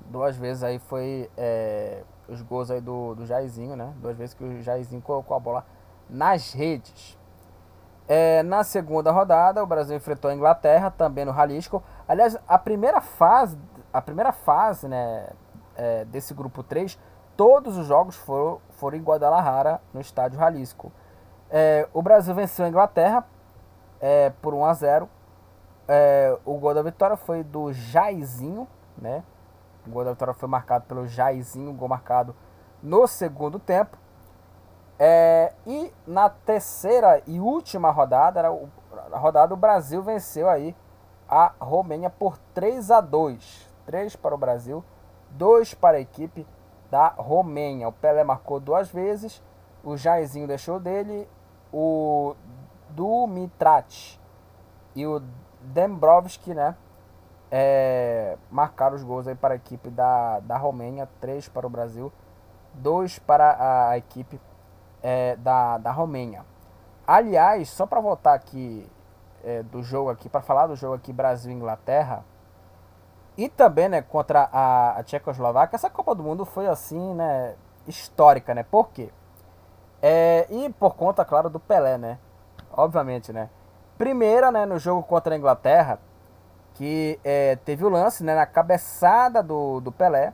Duas 0.07 0.37
vezes 0.37 0.65
aí 0.65 0.81
foi 0.81 1.31
é, 1.37 2.03
os 2.29 2.43
gols 2.43 2.69
aí 2.69 2.81
do, 2.81 3.15
do 3.15 3.25
Jairzinho, 3.25 3.77
né? 3.77 3.95
Duas 3.99 4.17
vezes 4.17 4.35
que 4.35 4.43
o 4.43 4.61
Jairzinho 4.61 5.01
colocou 5.01 5.37
a 5.37 5.41
bola 5.41 5.65
nas 6.11 6.53
redes. 6.53 7.17
É, 8.09 8.43
na 8.43 8.65
segunda 8.65 9.13
rodada, 9.13 9.63
o 9.63 9.67
Brasil 9.69 9.97
enfrentou 9.97 10.33
a 10.33 10.35
Inglaterra, 10.35 10.91
também 10.91 11.25
no 11.25 11.33
Jalisco. 11.33 11.81
Aliás, 12.09 12.37
a 12.49 12.59
primeira 12.59 13.01
fase, 13.01 13.57
a 13.93 14.03
primeira 14.03 14.33
fase 14.33 14.89
né, 14.89 15.29
é, 15.77 16.05
desse 16.07 16.35
grupo 16.35 16.65
3, 16.65 16.99
todos 17.37 17.77
os 17.77 17.87
jogos 17.87 18.17
foram, 18.17 18.61
foram 18.71 18.97
em 18.97 19.03
Guadalajara, 19.03 19.81
no 19.93 20.01
estádio 20.01 20.39
Jalisco. 20.39 20.93
É, 21.51 21.89
o 21.93 22.03
Brasil 22.03 22.35
venceu 22.35 22.65
a 22.65 22.69
Inglaterra 22.69 23.25
é, 24.01 24.31
por 24.43 24.53
1 24.53 24.65
a 24.65 24.75
0 24.75 25.09
é, 25.87 26.37
O 26.45 26.59
gol 26.59 26.75
da 26.75 26.83
vitória 26.83 27.17
foi 27.17 27.45
do 27.45 27.73
Jairzinho, 27.73 28.67
né? 28.99 29.23
O 29.87 29.91
gol 29.91 30.05
da 30.05 30.11
vitória 30.11 30.35
foi 30.35 30.49
marcado 30.49 30.87
pelo 30.87 31.07
Jairzinho, 31.07 31.73
gol 31.73 31.89
marcado 31.89 32.35
no 32.83 33.07
segundo 33.07 33.59
tempo. 33.59 33.97
É, 34.99 35.53
e 35.67 35.93
na 36.07 36.29
terceira 36.29 37.23
e 37.27 37.39
última 37.39 37.91
rodada, 37.91 38.41
era 38.41 38.49
a 39.13 39.19
rodada, 39.19 39.53
o 39.53 39.57
Brasil 39.57 40.03
venceu 40.03 40.49
aí 40.49 40.75
a 41.29 41.53
Romênia 41.61 42.09
por 42.09 42.39
3 42.55 42.91
a 42.91 43.01
2 43.01 43.67
3 43.87 44.17
para 44.17 44.35
o 44.35 44.39
Brasil, 44.39 44.85
2 45.31 45.75
para 45.75 45.99
a 45.99 46.01
equipe 46.01 46.47
da 46.97 47.09
Romênia. 47.09 47.87
O 47.89 47.93
Pelé 47.93 48.25
marcou 48.25 48.59
duas 48.59 48.89
vezes, 48.89 49.43
o 49.85 49.99
Jairzinho 49.99 50.47
deixou 50.47 50.81
dele, 50.81 51.29
o 51.71 52.35
Dumitrat 52.89 54.17
e 54.95 55.07
o 55.07 55.21
Dembrovski, 55.61 56.55
né? 56.55 56.75
É, 57.51 58.39
marcaram 58.51 58.97
os 58.97 59.03
gols 59.03 59.29
aí 59.29 59.35
para 59.35 59.53
a 59.53 59.57
equipe 59.57 59.91
da, 59.91 60.41
da 60.41 60.57
Romênia, 60.57 61.07
3 61.21 61.51
para 61.51 61.67
o 61.67 61.71
Brasil, 61.71 62.11
2 62.73 63.19
para 63.19 63.91
a 63.91 63.99
equipe 63.99 64.41
é, 65.03 65.37
da, 65.37 65.77
da 65.77 65.93
Romênia. 65.93 66.47
Aliás, 67.07 67.69
só 67.69 67.85
para 67.85 68.01
voltar 68.01 68.33
aqui 68.33 68.91
é, 69.45 69.63
do 69.63 69.83
jogo 69.83 70.09
aqui, 70.09 70.31
para 70.31 70.41
falar 70.41 70.67
do 70.67 70.75
jogo 70.75 70.95
aqui 70.95 71.13
Brasil 71.13 71.53
Inglaterra, 71.53 72.25
e 73.37 73.49
também, 73.49 73.89
né, 73.89 74.03
contra 74.03 74.49
a, 74.53 74.99
a 74.99 75.03
Tchecoslováquia, 75.03 75.77
essa 75.77 75.91
Copa 75.91 76.15
do 76.15 76.23
Mundo 76.23 76.45
foi 76.45 76.67
assim, 76.67 77.15
né, 77.15 77.55
histórica, 77.87 78.55
né? 78.55 78.63
Por 78.63 78.89
quê? 78.89 79.11
É, 80.01 80.47
e 80.51 80.73
por 80.73 80.95
conta, 80.95 81.25
claro, 81.25 81.51
do 81.51 81.61
Pelé, 81.61 81.99
né? 81.99 82.19
Obviamente, 82.73 83.33
né? 83.33 83.51
Primeira, 83.99 84.51
né, 84.51 84.65
no 84.65 84.79
jogo 84.79 85.03
contra 85.03 85.35
a 85.35 85.39
Inglaterra, 85.39 85.99
que 86.75 87.19
é, 87.25 87.57
teve 87.57 87.85
o 87.85 87.89
lance 87.89 88.23
né, 88.23 88.35
na 88.35 88.47
cabeçada 88.47 89.43
do, 89.43 89.81
do 89.81 89.93
Pelé. 89.93 90.33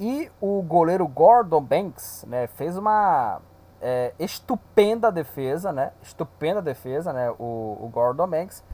E 0.00 0.30
o 0.40 0.62
goleiro 0.62 1.06
Gordon 1.06 1.60
Banks 1.60 2.24
né, 2.26 2.48
fez 2.48 2.76
uma 2.76 3.40
é, 3.80 4.12
estupenda 4.18 5.12
defesa, 5.12 5.72
né? 5.72 5.92
Estupenda 6.02 6.60
defesa, 6.60 7.12
né? 7.12 7.30
O, 7.38 7.78
o 7.80 7.90
Gordon 7.92 8.26
Banks. 8.26 8.64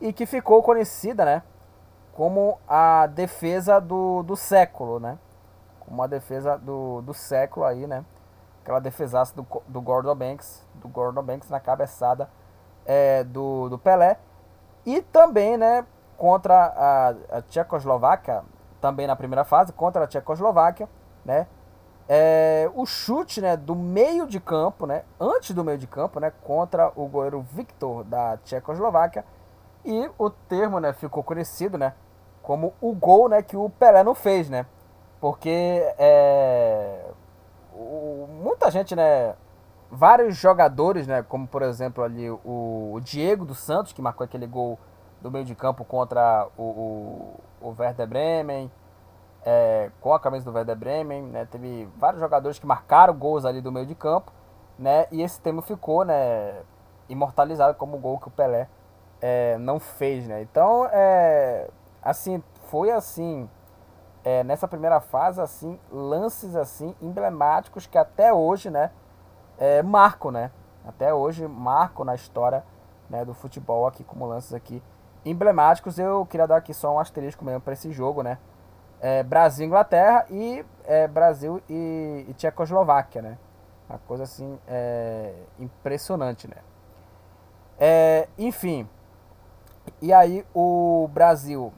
E 0.00 0.12
que 0.12 0.24
ficou 0.24 0.62
conhecida, 0.62 1.24
né? 1.24 1.42
Como 2.12 2.58
a 2.68 3.06
defesa 3.06 3.80
do, 3.80 4.22
do 4.22 4.36
século, 4.36 5.00
né? 5.00 5.18
Como 5.80 6.02
a 6.02 6.06
defesa 6.06 6.58
do, 6.58 7.00
do 7.02 7.14
século 7.14 7.64
aí, 7.64 7.86
né? 7.86 8.04
Aquela 8.62 8.80
defesaça 8.80 9.34
do, 9.34 9.46
do 9.66 9.80
Gordon 9.80 10.14
Banks, 10.14 10.66
do 10.74 10.88
Gordon 10.88 11.22
Banks 11.22 11.48
na 11.48 11.58
cabeçada 11.58 12.28
é, 12.84 13.24
do, 13.24 13.68
do 13.68 13.78
Pelé. 13.78 14.18
E 14.84 15.00
também, 15.00 15.56
né, 15.56 15.86
contra 16.16 16.54
a, 16.54 17.08
a 17.38 17.42
Tchecoslováquia, 17.42 18.42
também 18.80 19.06
na 19.06 19.16
primeira 19.16 19.44
fase, 19.44 19.72
contra 19.72 20.04
a 20.04 20.06
Tchecoslováquia, 20.06 20.88
né, 21.24 21.46
é, 22.08 22.70
o 22.74 22.84
chute, 22.84 23.40
né, 23.40 23.56
do 23.56 23.76
meio 23.76 24.26
de 24.26 24.40
campo, 24.40 24.86
né, 24.86 25.04
antes 25.18 25.54
do 25.54 25.62
meio 25.62 25.78
de 25.78 25.86
campo, 25.86 26.18
né, 26.18 26.32
contra 26.42 26.90
o 26.96 27.06
goleiro 27.06 27.40
Victor 27.40 28.04
da 28.04 28.36
Tchecoslováquia, 28.38 29.24
e 29.84 30.10
o 30.18 30.30
termo, 30.30 30.78
né, 30.78 30.92
ficou 30.92 31.22
conhecido, 31.22 31.78
né, 31.78 31.94
como 32.42 32.74
o 32.80 32.92
gol, 32.92 33.28
né, 33.28 33.42
que 33.42 33.56
o 33.56 33.70
Pelé 33.70 34.02
não 34.02 34.14
fez, 34.14 34.50
né, 34.50 34.66
porque 35.20 35.82
é, 35.98 37.04
o, 37.72 38.26
muita 38.42 38.70
gente, 38.70 38.94
né, 38.94 39.34
vários 39.90 40.36
jogadores, 40.36 41.06
né, 41.06 41.22
como 41.22 41.46
por 41.46 41.62
exemplo 41.62 42.04
ali 42.04 42.30
o, 42.30 42.92
o, 42.94 43.00
Diego 43.00 43.44
dos 43.44 43.58
Santos, 43.58 43.92
que 43.92 44.02
marcou 44.02 44.24
aquele 44.24 44.46
gol 44.46 44.78
do 45.20 45.30
meio 45.30 45.44
de 45.44 45.54
campo 45.54 45.84
contra 45.84 46.46
o, 46.56 46.62
o, 46.62 47.40
o 47.60 47.74
Werder 47.78 48.06
Bremen, 48.06 48.70
é, 49.44 49.90
com 50.00 50.12
a 50.12 50.20
camisa 50.20 50.44
do 50.44 50.54
Werder 50.54 50.76
Bremen, 50.76 51.22
né, 51.22 51.46
teve 51.46 51.88
vários 51.96 52.20
jogadores 52.20 52.58
que 52.58 52.66
marcaram 52.66 53.14
gols 53.14 53.44
ali 53.44 53.60
do 53.60 53.72
meio 53.72 53.86
de 53.86 53.94
campo, 53.94 54.32
né, 54.78 55.06
e 55.10 55.22
esse 55.22 55.40
termo 55.40 55.62
ficou, 55.62 56.04
né, 56.04 56.62
imortalizado 57.08 57.76
como 57.76 57.96
o 57.96 58.00
gol 58.00 58.18
que 58.18 58.28
o 58.28 58.30
Pelé 58.30 58.68
é, 59.20 59.58
não 59.58 59.78
fez, 59.78 60.26
né, 60.26 60.42
então, 60.42 60.86
é, 60.92 61.68
assim, 62.02 62.42
foi 62.66 62.90
assim, 62.90 63.48
é, 64.24 64.44
nessa 64.44 64.68
primeira 64.68 65.00
fase, 65.00 65.40
assim, 65.40 65.78
lances 65.90 66.54
assim 66.54 66.94
emblemáticos 67.00 67.86
que 67.86 67.98
até 67.98 68.32
hoje, 68.32 68.70
né, 68.70 68.90
é, 69.60 69.82
marco, 69.82 70.30
né? 70.30 70.50
Até 70.86 71.12
hoje 71.12 71.46
marco 71.46 72.02
na 72.02 72.14
história 72.14 72.64
né, 73.08 73.24
do 73.24 73.34
futebol 73.34 73.86
aqui 73.86 74.02
como 74.02 74.26
lances 74.26 74.54
aqui 74.54 74.82
emblemáticos. 75.24 75.98
Eu 75.98 76.24
queria 76.24 76.46
dar 76.46 76.56
aqui 76.56 76.72
só 76.72 76.94
um 76.94 76.98
asterisco 76.98 77.44
mesmo 77.44 77.60
para 77.60 77.74
esse 77.74 77.92
jogo, 77.92 78.22
né? 78.22 78.38
É, 79.00 79.22
Brasil 79.22 79.66
Inglaterra 79.66 80.26
e 80.30 80.64
é, 80.84 81.06
Brasil 81.06 81.62
e, 81.68 82.26
e, 82.28 82.34
Tchecoslováquia, 82.34 83.20
né? 83.20 83.38
Uma 83.88 83.98
coisa 83.98 84.24
assim 84.24 84.58
é, 84.66 85.34
impressionante, 85.58 86.48
né? 86.48 86.56
É, 87.78 88.28
enfim, 88.38 88.88
e 90.00 90.12
aí 90.12 90.44
o 90.54 91.08
Brasil 91.12 91.72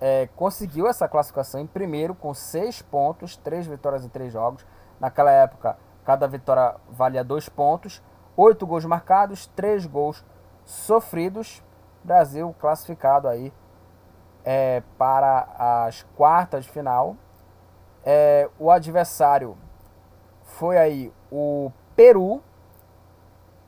é, 0.00 0.28
conseguiu 0.36 0.86
essa 0.86 1.08
classificação 1.08 1.60
em 1.60 1.66
primeiro 1.66 2.14
com 2.14 2.32
seis 2.34 2.82
pontos, 2.82 3.36
três 3.36 3.66
vitórias 3.66 4.04
em 4.04 4.08
três 4.08 4.32
jogos. 4.32 4.66
Naquela 4.98 5.30
época 5.30 5.76
Cada 6.04 6.26
vitória 6.26 6.76
valia 6.88 7.22
dois 7.22 7.48
pontos. 7.48 8.02
Oito 8.36 8.66
gols 8.66 8.84
marcados, 8.84 9.46
três 9.48 9.86
gols 9.86 10.24
sofridos. 10.64 11.62
Brasil 12.02 12.54
classificado 12.58 13.28
aí 13.28 13.52
é, 14.44 14.82
para 14.96 15.46
as 15.84 16.02
quartas 16.16 16.64
de 16.64 16.70
final. 16.70 17.16
É, 18.02 18.48
o 18.58 18.70
adversário 18.70 19.56
foi 20.42 20.78
aí 20.78 21.12
o 21.30 21.70
Peru. 21.94 22.42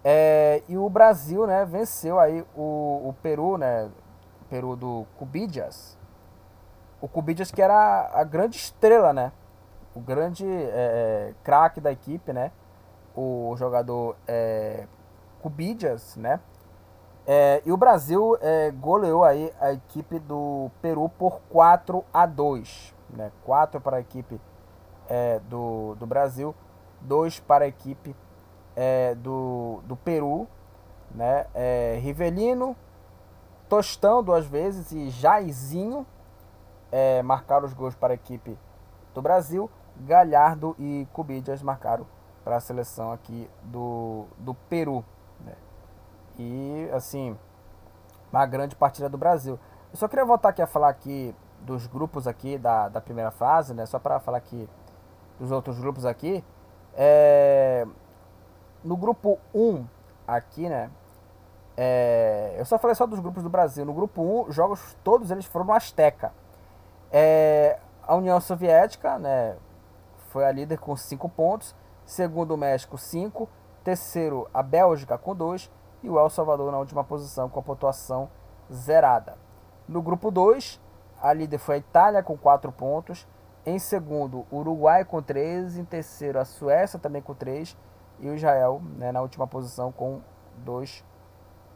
É, 0.05 0.63
e 0.69 0.77
o 0.77 0.89
Brasil 0.89 1.47
né, 1.47 1.65
venceu 1.65 2.19
aí 2.19 2.45
o, 2.57 3.09
o 3.09 3.15
Peru, 3.23 3.57
né? 3.57 3.91
Peru 4.51 4.77
do 4.77 5.07
Cubidias. 5.17 5.97
O 7.01 7.09
Cubidias 7.09 7.51
que 7.51 7.63
era 7.63 8.11
a 8.13 8.25
grande 8.25 8.57
estrela, 8.57 9.13
né? 9.13 9.33
o 9.95 10.01
grande 10.01 10.47
é, 10.47 11.31
é, 11.31 11.35
craque 11.43 11.81
da 11.81 11.93
equipe, 11.93 12.33
né? 12.33 12.51
O 13.15 13.55
jogador 13.57 14.17
é, 14.27 14.87
Cubidias, 15.41 16.17
né? 16.17 16.41
É, 17.27 17.63
e 17.65 17.71
o 17.71 17.77
Brasil 17.77 18.37
é, 18.41 18.71
goleou 18.71 19.23
aí 19.23 19.53
a 19.61 19.73
equipe 19.73 20.19
do 20.19 20.71
Peru 20.81 21.09
por 21.09 21.41
4 21.51 22.05
a 22.13 22.27
2, 22.27 22.95
né? 23.11 23.31
4 23.45 23.81
para 23.81 23.99
a 23.99 24.01
equipe 24.01 24.41
é, 25.09 25.39
do, 25.41 25.95
do 25.97 26.07
Brasil, 26.07 26.55
2 27.03 27.41
para 27.41 27.65
a 27.65 27.69
equipe 27.69 28.17
é, 28.77 29.15
do, 29.15 29.81
do 29.85 29.97
Peru, 29.97 30.47
né? 31.15 31.47
É, 31.55 31.99
Rivelino, 32.03 32.77
Tostão 33.73 34.23
duas 34.23 34.45
vezes 34.45 34.93
e 34.93 35.09
Jairzinho 35.09 36.07
é, 36.91 37.23
marcaram 37.23 37.65
os 37.65 37.73
gols 37.73 37.95
para 37.95 38.13
a 38.13 38.15
equipe 38.15 38.59
do 39.15 39.23
Brasil. 39.23 39.71
Galhardo 39.97 40.77
e 40.79 41.09
Cubidias 41.11 41.63
marcaram 41.63 42.07
para 42.45 42.57
a 42.57 42.61
seleção 42.61 43.11
aqui 43.11 43.49
do, 43.63 44.27
do 44.37 44.53
Peru. 44.53 45.03
Né? 45.41 45.55
E 46.39 46.91
assim, 46.93 47.35
uma 48.31 48.45
grande 48.45 48.77
partida 48.77 49.09
do 49.09 49.17
Brasil. 49.17 49.59
Eu 49.91 49.97
só 49.97 50.07
queria 50.07 50.27
voltar 50.27 50.51
aqui 50.51 50.61
a 50.61 50.67
falar 50.67 50.91
aqui 50.91 51.35
dos 51.61 51.87
grupos 51.87 52.27
aqui 52.27 52.59
da, 52.59 52.91
da 52.91 53.01
primeira 53.01 53.31
fase, 53.31 53.73
né? 53.73 53.87
Só 53.87 53.99
para 53.99 54.21
falar 54.21 54.37
aqui 54.37 54.69
dos 55.41 55.51
outros 55.51 55.79
grupos 55.81 56.05
aqui. 56.05 56.45
É, 56.95 57.87
no 58.85 58.97
grupo 58.97 59.39
1 59.55 59.85
aqui, 60.27 60.69
né? 60.69 60.91
É, 61.77 62.55
eu 62.59 62.65
só 62.65 62.79
falei 62.79 62.95
só 62.95 63.07
dos 63.07 63.21
grupos 63.21 63.43
do 63.43 63.49
Brasil. 63.49 63.85
No 63.85 63.95
grupo 63.95 64.23
1, 64.47 64.53
jogos 64.53 64.97
todos 65.03 65.31
eles 65.31 65.47
foram 65.47 65.67
no 65.67 65.73
Azteca. 65.73 66.33
É, 67.11 67.79
a 68.07 68.15
União 68.15 68.41
Soviética, 68.41 69.19
né? 69.19 69.57
foi 70.33 70.47
a 70.47 70.51
líder 70.51 70.79
com 70.79 70.97
5 70.97 71.29
pontos. 71.29 71.77
Segundo 72.07 72.55
o 72.55 72.57
México, 72.57 72.97
5. 72.97 73.49
Terceiro, 73.85 74.49
a 74.53 74.63
Bélgica 74.63 75.19
com 75.19 75.37
2. 75.37 75.71
E 76.03 76.09
o 76.09 76.19
El 76.19 76.31
Salvador 76.31 76.73
na 76.73 76.79
última 76.79 77.05
posição 77.05 77.49
com 77.49 77.61
a 77.61 77.63
pontuação 77.63 78.29
zerada. 78.73 79.37
No 79.87 80.01
grupo 80.01 80.31
2, 80.31 80.81
a 81.21 81.33
líder 81.33 81.59
foi 81.59 81.77
a 81.77 81.79
Itália 81.79 82.23
com 82.23 82.37
4 82.37 82.73
pontos. 82.73 83.29
Em 83.65 83.79
segundo, 83.79 84.45
o 84.51 84.57
Uruguai 84.57 85.05
com 85.05 85.23
3. 85.23 85.77
Em 85.77 85.85
terceiro, 85.85 86.41
a 86.41 86.45
Suécia 86.45 86.99
também 86.99 87.21
com 87.21 87.35
3. 87.35 87.77
E 88.23 88.31
o 88.31 88.35
Israel 88.35 88.81
né, 88.97 89.13
na 89.13 89.21
última 89.21 89.47
posição 89.47 89.93
com 89.93 90.21
2 90.59 91.05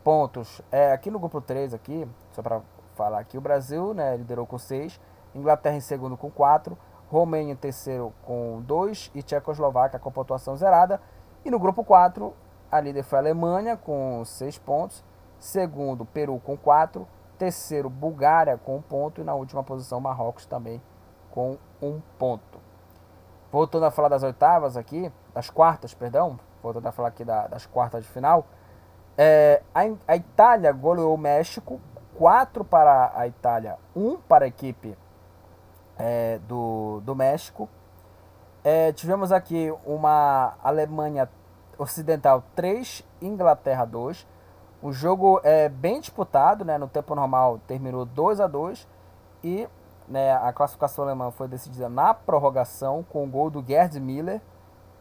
pontos. 0.03 0.63
É, 0.71 0.93
aqui 0.93 1.11
no 1.11 1.19
grupo 1.19 1.41
3, 1.41 1.75
aqui, 1.75 2.09
só 2.31 2.41
para 2.41 2.63
falar 2.95 3.19
aqui, 3.19 3.37
o 3.37 3.41
Brasil 3.41 3.93
né, 3.93 4.17
liderou 4.17 4.47
com 4.47 4.57
6. 4.57 5.01
Inglaterra 5.35 5.77
em 5.77 5.81
segundo 5.81 6.17
com 6.17 6.31
4. 6.31 6.79
Romênia 7.11 7.53
em 7.53 7.57
terceiro 7.57 8.13
com 8.23 8.63
2 8.63 9.11
e 9.15 9.23
Tchecoslováquia 9.23 9.99
com 9.99 10.11
pontuação 10.11 10.57
zerada. 10.57 11.01
E 11.45 11.51
no 11.51 11.59
grupo 11.59 11.85
4, 11.85 12.33
a 12.71 12.81
líder 12.81 13.03
foi 13.03 13.19
a 13.19 13.23
Alemanha 13.23 13.77
com 13.77 14.25
6 14.25 14.59
pontos. 14.59 15.05
Segundo, 15.39 16.05
Peru 16.05 16.41
com 16.41 16.57
4. 16.57 17.07
Terceiro, 17.39 17.91
Bulgária 17.91 18.57
com 18.57 18.75
1 18.75 18.77
um 18.77 18.83
ponto. 18.83 19.21
E 19.21 19.25
na 19.25 19.35
última 19.35 19.63
posição, 19.63 20.01
Marrocos 20.01 20.47
também 20.47 20.81
com 21.31 21.59
1 21.83 21.87
um 21.87 22.03
ponto. 22.19 22.61
Voltando 23.53 23.87
a 23.87 23.91
falar 23.91 24.09
das 24.09 24.23
oitavas 24.23 24.77
aqui, 24.77 25.13
das 25.37 25.51
quartas, 25.51 25.93
perdão. 25.93 26.41
Voltando 26.63 26.87
a 26.87 26.93
falar 26.93 27.09
aqui 27.09 27.23
da, 27.23 27.47
das 27.47 27.67
quartas 27.67 28.05
de 28.05 28.11
final. 28.11 28.47
É, 29.19 29.63
a, 29.75 29.81
a 30.09 30.17
Itália 30.17 30.73
goleou 30.73 31.15
o 31.15 31.19
México. 31.19 31.79
4 32.17 32.65
para 32.65 33.13
a 33.15 33.27
Itália, 33.27 33.77
1 33.95 34.17
para 34.23 34.47
a 34.47 34.49
equipe 34.49 34.97
é, 35.99 36.39
do, 36.49 37.03
do 37.03 37.15
México. 37.15 37.69
É, 38.65 38.91
tivemos 38.93 39.31
aqui 39.31 39.71
uma 39.85 40.55
Alemanha 40.65 41.29
Ocidental 41.77 42.43
3, 42.55 43.05
Inglaterra 43.21 43.85
2. 43.85 44.27
O 44.81 44.91
jogo 44.91 45.39
é 45.45 45.69
bem 45.69 46.01
disputado, 46.01 46.65
né? 46.65 46.79
No 46.79 46.89
tempo 46.89 47.15
normal 47.15 47.61
terminou 47.67 48.07
2 48.07 48.41
a 48.41 48.47
2 48.47 48.89
e 49.45 49.69
né, 50.09 50.33
a 50.33 50.51
classificação 50.55 51.05
alemã 51.05 51.31
foi 51.31 51.49
decidida 51.49 51.91
na 51.91 52.15
prorrogação 52.15 53.03
com 53.03 53.25
o 53.25 53.27
gol 53.27 53.51
do 53.51 53.63
Gerd 53.63 54.01
Miller. 54.01 54.41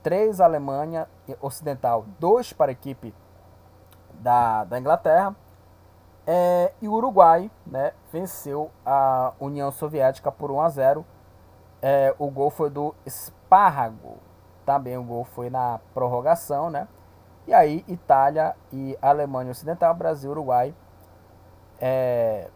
3 0.06 0.40
Alemanha 0.40 1.08
Ocidental, 1.42 2.06
2 2.20 2.54
para 2.54 2.70
a 2.70 2.74
equipe 2.74 3.12
da, 4.14 4.64
da 4.64 4.78
Inglaterra. 4.78 5.36
É, 6.28 6.72
e 6.80 6.88
o 6.88 6.94
Uruguai 6.94 7.50
né, 7.66 7.92
venceu 8.12 8.70
a 8.86 9.34
União 9.40 9.72
Soviética 9.72 10.32
por 10.32 10.52
1 10.52 10.62
a 10.62 10.70
0. 10.70 11.06
É, 11.82 12.14
o 12.20 12.30
gol 12.30 12.52
foi 12.52 12.70
do 12.70 12.94
Espárrago. 13.04 14.20
Também 14.64 14.96
o 14.96 15.04
gol 15.04 15.24
foi 15.24 15.50
na 15.50 15.80
prorrogação, 15.92 16.70
né? 16.70 16.88
E 17.48 17.54
aí, 17.54 17.84
Itália 17.88 18.56
e 18.72 18.96
Alemanha 19.02 19.50
Ocidental, 19.50 19.96
Brasil 19.96 20.30
e 20.30 20.34
Uruguai 20.34 20.76
é, 21.82 22.48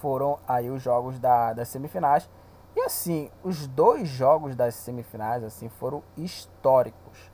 foram 0.00 0.38
aí 0.46 0.70
os 0.70 0.80
jogos 0.80 1.18
da, 1.18 1.52
das 1.52 1.66
semifinais. 1.66 2.30
E 2.74 2.80
assim, 2.80 3.30
os 3.42 3.66
dois 3.66 4.08
jogos 4.08 4.56
das 4.56 4.74
semifinais 4.74 5.44
assim 5.44 5.68
foram 5.68 6.02
históricos. 6.16 7.30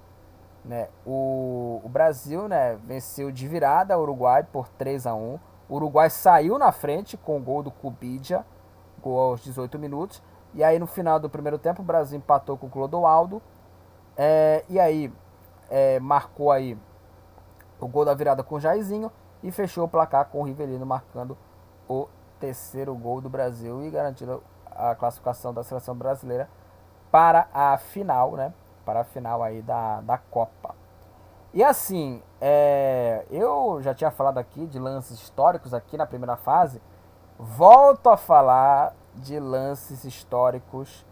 Né? 0.65 0.89
O, 1.07 1.81
o 1.85 1.89
Brasil 1.89 2.49
né, 2.49 2.77
venceu 2.85 3.31
de 3.31 3.47
virada 3.47 3.97
o 3.97 4.03
Uruguai 4.03 4.43
por 4.43 4.69
3 4.71 5.07
a 5.07 5.15
1 5.15 5.39
O 5.69 5.77
Uruguai 5.77 6.11
saiu 6.11 6.59
na 6.59 6.73
frente 6.73 7.17
com 7.17 7.39
o 7.39 7.41
gol 7.41 7.63
do 7.63 7.71
Cubidia, 7.71 8.45
gol 9.01 9.19
aos 9.19 9.41
18 9.41 9.79
minutos. 9.79 10.23
E 10.55 10.65
aí 10.65 10.79
no 10.79 10.87
final 10.87 11.21
do 11.21 11.31
primeiro 11.31 11.59
tempo 11.59 11.83
o 11.83 11.85
Brasil 11.85 12.19
empatou 12.19 12.57
com 12.57 12.67
o 12.67 12.71
Clodoaldo. 12.71 13.41
É, 14.17 14.65
e 14.69 14.81
aí 14.81 15.13
é, 15.71 16.01
marcou 16.01 16.51
aí 16.51 16.77
o 17.81 17.87
gol 17.87 18.05
da 18.05 18.15
virada 18.15 18.43
com 18.43 18.57
o 18.57 18.61
Jairzinho 18.61 19.13
e 19.43 19.53
fechou 19.53 19.85
o 19.85 19.89
placar 19.89 20.27
com 20.27 20.41
o 20.41 20.45
Rivelino 20.45 20.85
marcando 20.85 21.39
o 21.89 22.09
terceiro 22.41 22.95
gol 22.95 23.21
do 23.21 23.29
Brasil 23.29 23.83
e 23.85 23.91
garantindo 23.91 24.43
a 24.79 24.95
classificação 24.95 25.53
da 25.53 25.63
seleção 25.63 25.95
brasileira 25.95 26.49
para 27.11 27.49
a 27.53 27.77
final, 27.77 28.33
né? 28.33 28.53
Para 28.85 29.01
a 29.01 29.05
final 29.05 29.43
aí 29.43 29.61
da, 29.61 30.01
da 30.01 30.17
Copa. 30.19 30.75
E 31.53 31.65
assim, 31.65 32.23
é, 32.41 33.25
eu 33.31 33.81
já 33.83 33.95
tinha 33.95 34.11
falado 34.11 34.39
aqui 34.39 34.67
de 34.67 34.79
lances 34.79 35.19
históricos 35.19 35.75
aqui 35.75 35.97
na 35.97 36.07
primeira 36.07 36.37
fase. 36.37 36.81
Volto 37.39 38.09
a 38.11 38.17
falar 38.17 38.95
de 39.15 39.39
lances 39.41 40.05
históricos 40.05 41.05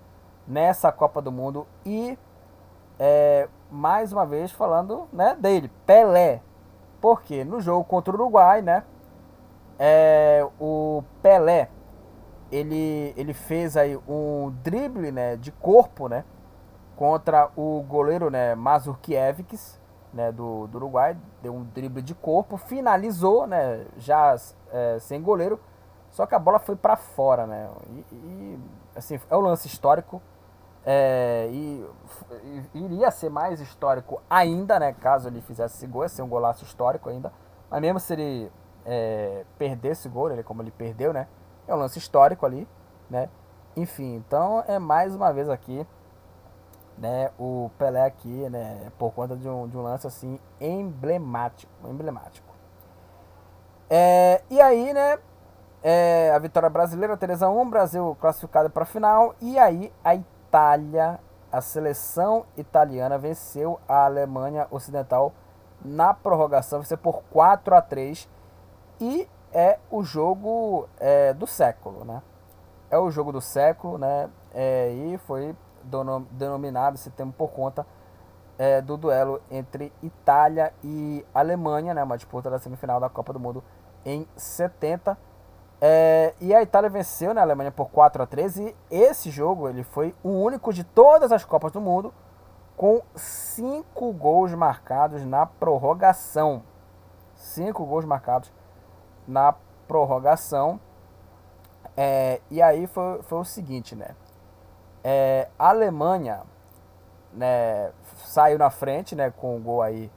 nessa 0.47 0.93
Copa 0.93 1.21
do 1.21 1.33
Mundo 1.33 1.67
e 1.85 2.19
é, 2.99 3.49
mais 3.71 4.13
uma 4.13 4.25
vez 4.25 4.53
falando 4.53 5.09
né, 5.13 5.37
dele, 5.39 5.71
Pelé. 5.85 6.43
Porque 7.01 7.45
no 7.45 7.61
jogo 7.61 7.85
contra 7.85 8.13
o 8.13 8.17
Uruguai, 8.17 8.63
né? 8.63 8.85
É, 9.79 10.47
o 10.59 11.03
Pelé 11.23 11.69
ele, 12.51 13.13
ele 13.17 13.35
fez 13.35 13.77
aí 13.77 13.97
um 14.09 14.51
drible 14.63 15.11
né, 15.11 15.37
de 15.37 15.51
corpo 15.53 16.09
né, 16.09 16.25
contra 16.97 17.51
o 17.57 17.83
goleiro 17.83 18.31
né, 18.31 18.55
Mazurkiewicz 18.55 19.81
né, 20.13 20.33
do, 20.33 20.67
do 20.67 20.79
Uruguai. 20.79 21.17
Deu 21.43 21.55
um 21.55 21.65
drible 21.65 22.03
de 22.03 22.15
corpo, 22.15 22.57
finalizou 22.57 23.47
né, 23.47 23.87
já 23.99 24.37
é, 24.73 24.99
sem 24.99 25.23
goleiro, 25.23 25.61
só 26.11 26.27
que 26.27 26.35
a 26.35 26.39
bola 26.39 26.59
foi 26.59 26.77
para 26.77 26.97
fora. 26.97 27.47
Né, 27.47 27.69
e, 27.91 28.15
e, 28.15 28.59
assim, 28.95 29.21
é 29.29 29.37
um 29.37 29.41
lance 29.41 29.67
histórico. 29.67 30.23
É, 30.89 31.49
e, 31.51 31.85
e, 32.73 32.85
iria 32.85 33.11
ser 33.11 33.29
mais 33.29 33.61
histórico 33.61 34.23
ainda, 34.31 34.79
né? 34.79 34.93
Caso 34.93 35.29
ele 35.29 35.41
fizesse 35.41 35.75
esse 35.75 35.87
gol, 35.89 36.05
ia 36.05 36.09
ser 36.09 36.23
um 36.23 36.29
golaço 36.29 36.65
histórico 36.65 37.09
ainda. 37.09 37.33
Mas 37.69 37.81
mesmo 37.81 37.99
se 37.99 38.13
ele 38.13 38.53
é, 38.85 39.45
perdesse 39.59 40.07
o 40.07 40.11
gol, 40.13 40.31
ele, 40.31 40.45
como 40.45 40.63
ele 40.63 40.71
perdeu, 40.71 41.13
né? 41.13 41.27
É 41.67 41.75
um 41.75 41.79
lance 41.79 41.99
histórico 41.99 42.47
ali, 42.47 42.67
né? 43.11 43.29
Enfim, 43.77 44.15
então 44.15 44.65
é 44.67 44.79
mais 44.79 45.15
uma 45.15 45.33
vez 45.33 45.49
aqui, 45.49 45.87
né? 46.97 47.31
O 47.39 47.71
Pelé 47.79 48.05
aqui, 48.05 48.49
né? 48.49 48.91
Por 48.99 49.13
conta 49.13 49.37
de 49.37 49.49
um, 49.49 49.69
de 49.69 49.77
um 49.77 49.83
lance 49.83 50.07
assim 50.07 50.39
emblemático, 50.61 51.71
emblemático. 51.87 52.55
É, 53.91 54.43
e 54.51 54.61
aí, 54.61 54.93
né? 54.93 55.19
É, 55.83 56.33
a 56.35 56.39
vitória 56.39 56.69
brasileira, 56.69 57.17
Teresa 57.17 57.49
1, 57.49 57.71
Brasil 57.71 58.17
classificado 58.21 58.71
para 58.71 58.83
a 58.83 58.87
final. 58.87 59.35
E 59.41 59.59
aí 59.59 59.93
a 60.03 60.15
Itália, 60.15 61.21
a 61.53 61.61
seleção 61.61 62.47
italiana 62.57 63.19
venceu 63.19 63.79
a 63.87 64.07
Alemanha 64.07 64.67
Ocidental 64.71 65.33
na 65.85 66.13
prorrogação, 66.15 66.81
venceu 66.81 66.99
por 66.99 67.23
4 67.31 67.75
a 67.75 67.83
3 67.83 68.29
e 69.01 69.29
é 69.53 69.79
o 69.91 70.03
jogo 70.03 70.89
é, 70.99 71.33
do 71.33 71.47
século, 71.47 72.05
né? 72.05 72.23
É 72.91 72.99
o 72.99 73.11
jogo 73.11 73.33
do 73.33 73.41
século, 73.41 73.99
né? 73.99 74.29
É, 74.53 74.91
e 74.91 75.19
foi 75.19 75.55
denominado 76.31 76.97
esse 76.97 77.11
termo 77.11 77.33
por 77.33 77.51
conta 77.51 77.87
é, 78.59 78.81
do 78.81 78.97
duelo 78.97 79.41
entre 79.51 79.93
Itália 80.03 80.73
e 80.83 81.25
Alemanha, 81.35 81.95
né? 81.95 82.03
Uma 82.03 82.17
disputa 82.17 82.51
da 82.51 82.59
semifinal 82.59 83.01
da 83.01 83.09
Copa 83.09 83.33
do 83.33 83.41
Mundo 83.41 83.63
em 84.05 84.27
70. 84.37 85.17
É, 85.81 86.35
e 86.41 86.55
a 86.55 86.63
Itália 86.63 86.89
venceu 86.89 87.35
né, 87.35 87.41
a 87.41 87.45
Alemanha 87.45 87.71
por 87.71 87.91
4 87.91 88.23
a 88.23 88.27
3 88.27 88.57
e 88.57 88.77
esse 88.91 89.31
jogo 89.31 89.69
ele 89.69 89.83
foi 89.83 90.15
o 90.23 90.31
único 90.31 90.73
de 90.73 90.83
todas 90.83 91.31
as 91.31 91.45
Copas 91.45 91.71
do 91.71 91.83
Mundo 91.83 92.15
com 92.77 93.03
cinco 93.15 94.11
gols 94.13 94.55
marcados 94.55 95.25
na 95.25 95.45
prorrogação. 95.45 96.63
Cinco 97.35 97.85
gols 97.85 98.05
marcados 98.05 98.51
na 99.27 99.55
prorrogação. 99.87 100.81
É, 101.97 102.41
e 102.51 102.61
aí 102.61 102.87
foi, 102.87 103.23
foi 103.23 103.39
o 103.39 103.45
seguinte, 103.45 103.95
né? 103.95 104.15
É, 105.03 105.49
a 105.59 105.69
Alemanha 105.69 106.43
né, 107.33 107.93
saiu 108.17 108.59
na 108.59 108.71
frente 108.71 109.15
né, 109.15 109.31
com 109.31 109.57
o 109.57 109.61
gol 109.61 109.83
aí 109.83 110.11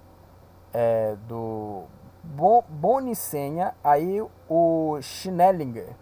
é, 0.73 1.15
do 1.27 1.83
bon, 2.23 2.63
Bonicenha. 2.67 3.75
Aí 3.83 4.21
o 4.49 4.97
Schnellinger 5.01 5.95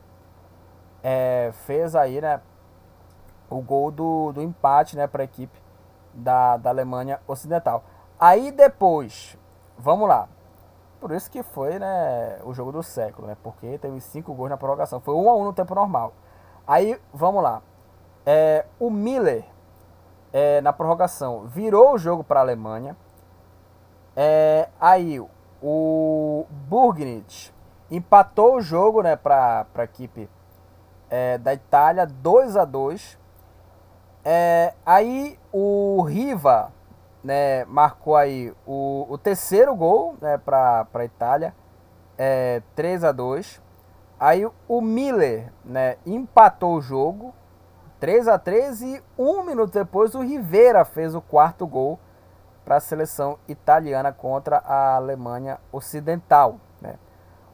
é, 1.04 1.52
fez 1.66 1.96
aí 1.96 2.22
né, 2.22 2.42
o 3.50 3.62
gol 3.62 3.92
do, 3.92 4.32
do 4.32 4.42
empate 4.42 4.96
né, 4.96 5.08
para 5.08 5.24
a 5.24 5.26
equipe 5.26 5.60
da, 6.14 6.58
da 6.58 6.70
Alemanha 6.70 7.20
Ocidental. 7.28 7.84
Aí 8.20 8.52
depois, 8.52 9.38
vamos 9.78 10.08
lá. 10.08 10.28
Por 11.00 11.12
isso 11.12 11.30
que 11.30 11.44
foi, 11.44 11.78
né, 11.78 12.40
o 12.44 12.54
jogo 12.54 12.72
do 12.72 12.82
século, 12.82 13.28
né? 13.28 13.38
Porque 13.44 13.78
teve 13.78 14.02
cinco 14.02 14.34
gols 14.34 14.50
na 14.50 14.58
prorrogação. 14.58 15.00
Foi 15.00 15.14
um 15.14 15.30
a 15.30 15.36
um 15.36 15.44
no 15.44 15.54
tempo 15.54 15.76
normal. 15.76 16.14
Aí, 16.66 17.00
vamos 17.14 17.44
lá. 17.44 17.62
É, 18.26 18.66
o 18.80 18.90
Miller, 18.90 19.46
é, 20.34 20.60
na 20.62 20.74
prorrogação, 20.74 21.46
virou 21.48 21.94
o 21.94 21.98
jogo 21.98 22.24
para 22.24 22.40
a 22.40 22.44
Alemanha. 22.44 22.98
É, 24.16 24.70
aí, 24.80 25.20
o 25.62 26.46
Burgnit 26.50 27.54
empatou 27.90 28.56
o 28.56 28.62
jogo, 28.62 29.02
né, 29.02 29.16
para 29.16 29.66
a 29.76 29.84
equipe 29.84 30.30
é, 31.10 31.38
da 31.38 31.54
Itália, 31.54 32.06
2 32.06 32.58
a 32.58 32.66
2 32.66 33.18
é, 34.26 34.74
Aí, 34.86 35.40
o 35.54 36.02
Riva 36.02 36.74
né, 37.24 37.66
marcou 37.66 38.16
aí 38.16 38.54
o, 38.66 39.06
o 39.10 39.18
terceiro 39.18 39.76
gol 39.76 40.16
né, 40.22 40.38
para 40.38 40.88
a 40.94 41.06
Itália, 41.06 41.54
é, 42.18 42.62
3 42.76 43.04
a 43.04 43.12
2 43.12 43.62
Aí 44.20 44.50
o 44.68 44.82
Miller 44.82 45.54
né, 45.64 45.98
empatou 46.04 46.76
o 46.76 46.82
jogo, 46.82 47.36
3 48.00 48.28
a 48.28 48.40
3 48.40 48.82
e 48.82 49.04
um 49.18 49.44
minuto 49.44 49.74
depois 49.74 50.16
o 50.16 50.22
Rivera 50.22 50.84
fez 50.84 51.14
o 51.14 51.22
quarto 51.22 51.68
gol 51.68 52.00
para 52.66 52.78
a 52.78 52.80
seleção 52.80 53.38
italiana 53.48 54.12
contra 54.12 54.58
a 54.58 54.96
Alemanha 54.96 55.60
Ocidental. 55.72 56.60
Né? 56.82 56.98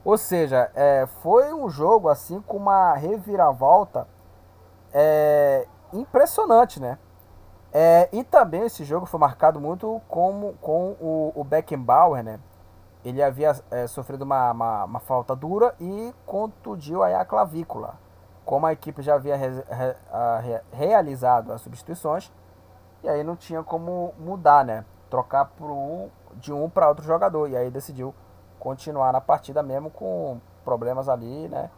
Ou 0.05 0.17
seja, 0.17 0.71
é, 0.73 1.05
foi 1.21 1.53
um 1.53 1.69
jogo 1.69 2.07
assim 2.07 2.41
com 2.41 2.57
uma 2.57 2.93
reviravolta 2.93 4.07
é, 4.93 5.67
impressionante, 5.91 6.81
né? 6.81 6.97
É, 7.75 8.07
e 8.11 8.23
também 8.23 8.61
esse 8.61 8.83
jogo 8.83 9.07
foi 9.07 9.19
marcado 9.19 9.59
muito 9.59 9.99
com, 10.07 10.53
com 10.61 10.95
o, 11.01 11.31
o 11.35 11.43
Beckenbauer, 11.43 12.23
né? 12.23 12.39
Ele 13.03 13.21
havia 13.21 13.51
é, 13.71 13.87
sofrido 13.87 14.21
uma, 14.21 14.51
uma, 14.51 14.83
uma, 14.85 14.99
falta 14.99 15.35
dura 15.35 15.73
e 15.79 16.13
contundiu 16.23 17.01
aí 17.01 17.15
a 17.15 17.25
clavícula. 17.25 17.95
Como 18.45 18.67
a 18.67 18.73
equipe 18.73 19.01
já 19.01 19.15
havia 19.15 19.35
re, 19.35 19.47
re, 19.47 19.95
a, 20.11 20.39
re, 20.39 20.61
realizado 20.71 21.51
as 21.51 21.61
substituições, 21.61 22.31
e 23.01 23.09
aí 23.09 23.23
não 23.23 23.35
tinha 23.35 23.63
como 23.63 24.13
mudar, 24.19 24.63
né? 24.63 24.85
Trocar 25.09 25.51
um, 25.59 26.09
de 26.35 26.53
um 26.53 26.69
para 26.69 26.87
outro 26.87 27.03
jogador. 27.03 27.49
E 27.49 27.57
aí 27.57 27.71
decidiu 27.71 28.13
continuar 28.59 29.11
na 29.11 29.19
partida 29.19 29.63
mesmo 29.63 29.89
com 29.89 30.39
problemas 30.63 31.09
ali, 31.09 31.47
né? 31.47 31.71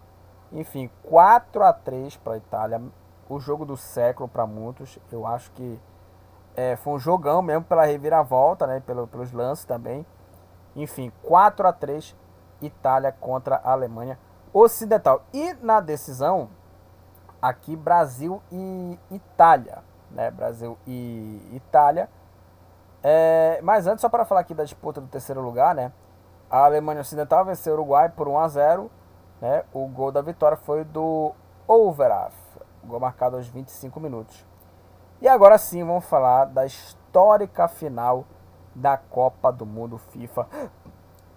Enfim, 0.51 0.89
4 1.03 1.63
a 1.63 1.71
3 1.71 2.17
para 2.17 2.33
a 2.33 2.37
Itália 2.37 2.81
o 3.29 3.39
jogo 3.39 3.65
do 3.65 3.75
século 3.75 4.27
para 4.27 4.45
muitos. 4.45 4.99
Eu 5.11 5.25
acho 5.25 5.51
que 5.51 5.79
é, 6.55 6.75
foi 6.75 6.93
um 6.93 6.99
jogão 6.99 7.41
mesmo 7.41 7.63
pela 7.65 7.85
reviravolta, 7.85 8.65
né? 8.65 8.81
Pelo, 8.85 9.07
pelos 9.07 9.31
lances 9.31 9.65
também. 9.65 10.05
Enfim, 10.75 11.11
4 11.23 11.67
a 11.67 11.73
3 11.73 12.15
Itália 12.61 13.11
contra 13.11 13.57
a 13.57 13.71
Alemanha 13.71 14.17
Ocidental. 14.53 15.23
E 15.33 15.53
na 15.61 15.79
decisão, 15.79 16.49
aqui 17.41 17.75
Brasil 17.75 18.41
e 18.51 18.99
Itália. 19.11 19.83
Né? 20.11 20.31
Brasil 20.31 20.77
e 20.87 21.51
Itália. 21.53 22.09
É, 23.03 23.59
mas 23.61 23.85
antes, 23.85 24.01
só 24.01 24.09
para 24.09 24.25
falar 24.25 24.41
aqui 24.41 24.53
da 24.53 24.63
disputa 24.63 24.99
do 24.99 25.07
terceiro 25.07 25.41
lugar, 25.41 25.75
né? 25.75 25.91
a 26.49 26.65
Alemanha 26.65 27.01
Ocidental 27.01 27.43
venceu 27.43 27.73
o 27.73 27.75
Uruguai 27.75 28.09
por 28.09 28.27
1 28.27 28.39
a 28.39 28.47
0. 28.47 28.91
Né? 29.41 29.63
O 29.73 29.87
gol 29.87 30.11
da 30.11 30.21
vitória 30.21 30.57
foi 30.57 30.83
do 30.83 31.33
Overath, 31.67 32.33
gol 32.85 32.99
marcado 32.99 33.35
aos 33.35 33.47
25 33.47 33.99
minutos. 33.99 34.45
E 35.21 35.27
agora 35.27 35.57
sim 35.57 35.83
vamos 35.83 36.05
falar 36.05 36.45
da 36.45 36.65
histórica 36.65 37.67
final 37.67 38.25
da 38.73 38.95
Copa 38.97 39.51
do 39.51 39.65
Mundo 39.65 39.97
FIFA, 39.97 40.47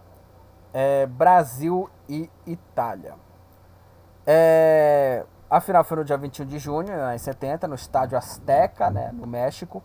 É, 0.73 1.07
Brasil 1.07 1.89
e 2.09 2.31
Itália. 2.47 3.15
É, 4.27 5.25
a 5.49 5.61
final 5.61 5.85
foi 5.85 5.99
no 5.99 6.05
dia 6.05 6.17
21 6.17 6.45
de 6.45 6.59
junho, 6.59 6.89
né, 6.89 7.15
em 7.15 7.19
70, 7.19 7.69
no 7.69 7.77
estádio 7.77 8.19
Azteca, 8.19 8.91
né, 8.91 9.11
no 9.13 9.27
México. 9.27 9.83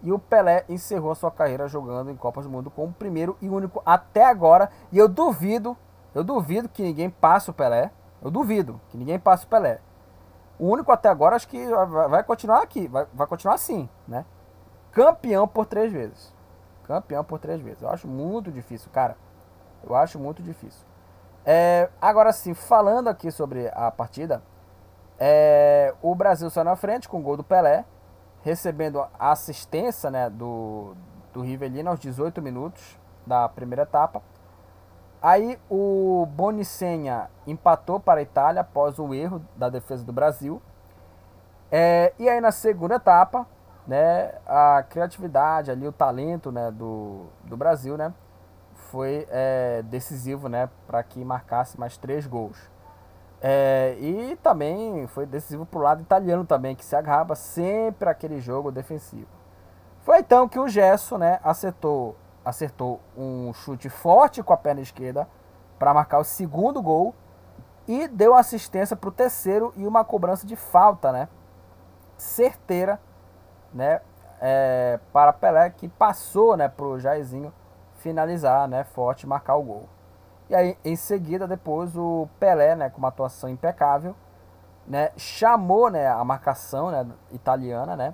E 0.02 0.12
o 0.12 0.20
Pelé 0.20 0.64
encerrou 0.70 1.12
a 1.12 1.16
sua 1.16 1.32
carreira 1.32 1.68
jogando 1.68 2.12
em 2.12 2.16
Copas 2.16 2.46
do 2.46 2.52
Mundo 2.52 2.70
como 2.70 2.94
primeiro 2.94 3.36
e 3.42 3.50
único 3.50 3.82
até 3.86 4.26
agora. 4.26 4.70
E 4.92 4.98
eu 4.98 5.08
duvido, 5.08 5.76
eu 6.14 6.24
duvido 6.24 6.70
que 6.70 6.84
ninguém 6.84 7.10
passe 7.10 7.50
o 7.50 7.54
Pelé. 7.54 7.92
Eu 8.22 8.30
duvido 8.30 8.80
que 8.90 8.98
ninguém 8.98 9.20
passe 9.20 9.46
o 9.46 9.48
Pelé. 9.48 9.80
O 10.60 10.68
único 10.68 10.92
até 10.92 11.10
agora 11.10 11.36
acho 11.36 11.48
que 11.48 11.68
vai 12.10 12.24
continuar 12.24 12.62
aqui, 12.62 12.88
vai, 12.88 13.06
vai 13.14 13.28
continuar 13.28 13.56
assim, 13.56 13.88
né? 14.08 14.26
Campeão 14.92 15.48
por 15.48 15.66
três 15.66 15.92
vezes. 15.92 16.34
Campeão 16.84 17.24
por 17.24 17.40
três 17.40 17.62
vezes. 17.62 17.82
Eu 17.82 17.90
acho 17.90 18.08
muito 18.08 18.52
difícil, 18.52 18.90
cara. 18.92 19.18
Eu 19.84 19.96
acho 19.96 20.20
muito 20.20 20.42
difícil. 20.42 20.86
É, 21.46 21.90
agora 22.02 22.34
sim, 22.34 22.54
falando 22.54 23.08
aqui 23.08 23.32
sobre 23.32 23.70
a 23.74 23.90
partida, 23.90 24.42
é, 25.20 25.94
o 26.02 26.14
Brasil 26.14 26.50
saiu 26.50 26.66
na 26.66 26.76
frente 26.76 27.08
com 27.08 27.20
o 27.20 27.22
gol 27.22 27.38
do 27.38 27.44
Pelé, 27.44 27.86
recebendo 28.44 29.00
a 29.00 29.32
assistência 29.32 30.12
né, 30.12 30.30
do, 30.30 30.94
do 31.34 31.42
Rivelino 31.42 31.90
aos 31.90 32.00
18 32.00 32.42
minutos 32.42 33.00
da 33.26 33.48
primeira 33.48 33.84
etapa. 33.84 34.22
Aí 35.22 35.60
o 35.70 36.28
Bonicenha 36.30 37.30
empatou 37.46 38.00
para 38.00 38.20
a 38.20 38.24
Itália 38.24 38.62
após 38.62 39.00
o 39.00 39.14
erro 39.14 39.42
da 39.56 39.70
defesa 39.70 40.04
do 40.04 40.14
Brasil. 40.14 40.62
É, 41.72 42.14
e 42.20 42.30
aí 42.30 42.40
na 42.40 42.52
segunda 42.52 42.96
etapa, 42.96 43.48
né, 43.88 44.34
a 44.46 44.84
criatividade 44.84 45.72
ali, 45.72 45.88
o 45.88 45.92
talento 45.92 46.52
né, 46.52 46.70
do, 46.70 47.28
do 47.44 47.56
Brasil, 47.56 47.98
né, 47.98 48.14
foi 48.74 49.28
é, 49.30 49.82
decisivo 49.84 50.50
né, 50.50 50.70
para 50.86 51.02
que 51.04 51.24
marcasse 51.24 51.80
mais 51.80 51.98
três 51.98 52.28
gols. 52.28 52.70
É, 53.40 53.96
e 54.00 54.36
também 54.38 55.06
foi 55.08 55.26
decisivo 55.26 55.66
para 55.66 55.80
o 55.80 55.84
lado 55.84 56.02
italiano 56.02 56.44
também, 56.44 56.76
que 56.76 56.84
se 56.84 56.96
agarrava 56.96 57.36
sempre 57.36 58.10
aquele 58.10 58.40
jogo 58.40 58.72
defensivo. 58.72 59.28
Foi 60.02 60.20
então 60.20 60.48
que 60.48 60.60
o 60.60 60.68
Gesso 60.68 61.18
né, 61.18 61.40
acertou 61.44 62.16
acertou 62.48 63.02
um 63.16 63.52
chute 63.54 63.90
forte 63.90 64.42
com 64.42 64.54
a 64.54 64.58
perna 64.58 64.80
esquerda 64.80 65.28
para 65.78 65.94
marcar 65.94 66.20
o 66.20 66.24
segundo 66.24 66.82
gol 66.82 67.14
e 67.86 68.08
deu 68.08 68.34
assistência 68.34 68.96
para 68.96 69.10
o 69.10 69.12
terceiro 69.12 69.74
e 69.76 69.86
uma 69.86 70.06
cobrança 70.06 70.48
de 70.48 70.56
falta, 70.56 71.12
né? 71.12 71.28
Certeira, 72.18 73.02
né? 73.74 74.02
É, 74.40 75.00
para 75.12 75.34
Pelé 75.34 75.70
que 75.70 75.88
passou, 75.88 76.56
né? 76.56 76.68
Para 76.68 76.86
o 76.86 77.00
Jairzinho 77.00 77.54
finalizar, 78.00 78.68
né? 78.68 78.84
Forte, 78.84 79.28
marcar 79.28 79.56
o 79.56 79.64
gol. 79.64 79.90
E 80.50 80.56
aí, 80.56 80.78
em 80.86 80.96
seguida, 80.96 81.48
depois 81.48 81.96
o 81.98 82.28
Pelé, 82.40 82.76
né? 82.76 82.90
Com 82.90 83.00
uma 83.00 83.10
atuação 83.10 83.50
impecável, 83.50 84.16
né? 84.86 85.12
Chamou, 85.18 85.90
né? 85.90 86.08
A 86.08 86.24
marcação, 86.24 86.92
né? 86.92 87.06
Italiana, 87.32 87.96
né? 87.96 88.14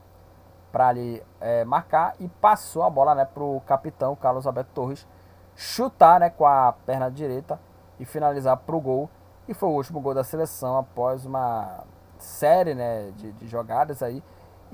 para 0.74 0.88
ali 0.88 1.24
é, 1.40 1.64
marcar 1.64 2.16
e 2.20 2.28
passou 2.28 2.82
a 2.82 2.90
bola 2.90 3.14
né, 3.14 3.26
para 3.26 3.44
o 3.44 3.62
capitão 3.62 4.16
Carlos 4.16 4.48
Alberto 4.48 4.72
Torres 4.74 5.08
chutar 5.56 6.20
né, 6.20 6.32
com 6.32 6.48
a 6.48 6.74
perna 6.74 7.12
direita 7.12 7.60
e 8.00 8.06
finalizar 8.06 8.58
para 8.58 8.76
o 8.76 8.82
gol. 8.82 9.08
E 9.48 9.54
foi 9.54 9.70
o 9.70 9.74
último 9.74 10.02
gol 10.02 10.16
da 10.16 10.24
seleção 10.24 10.78
após 10.78 11.28
uma 11.28 11.84
série 12.18 12.74
né, 12.74 13.12
de, 13.18 13.32
de 13.34 13.48
jogadas 13.48 14.02
aí. 14.02 14.24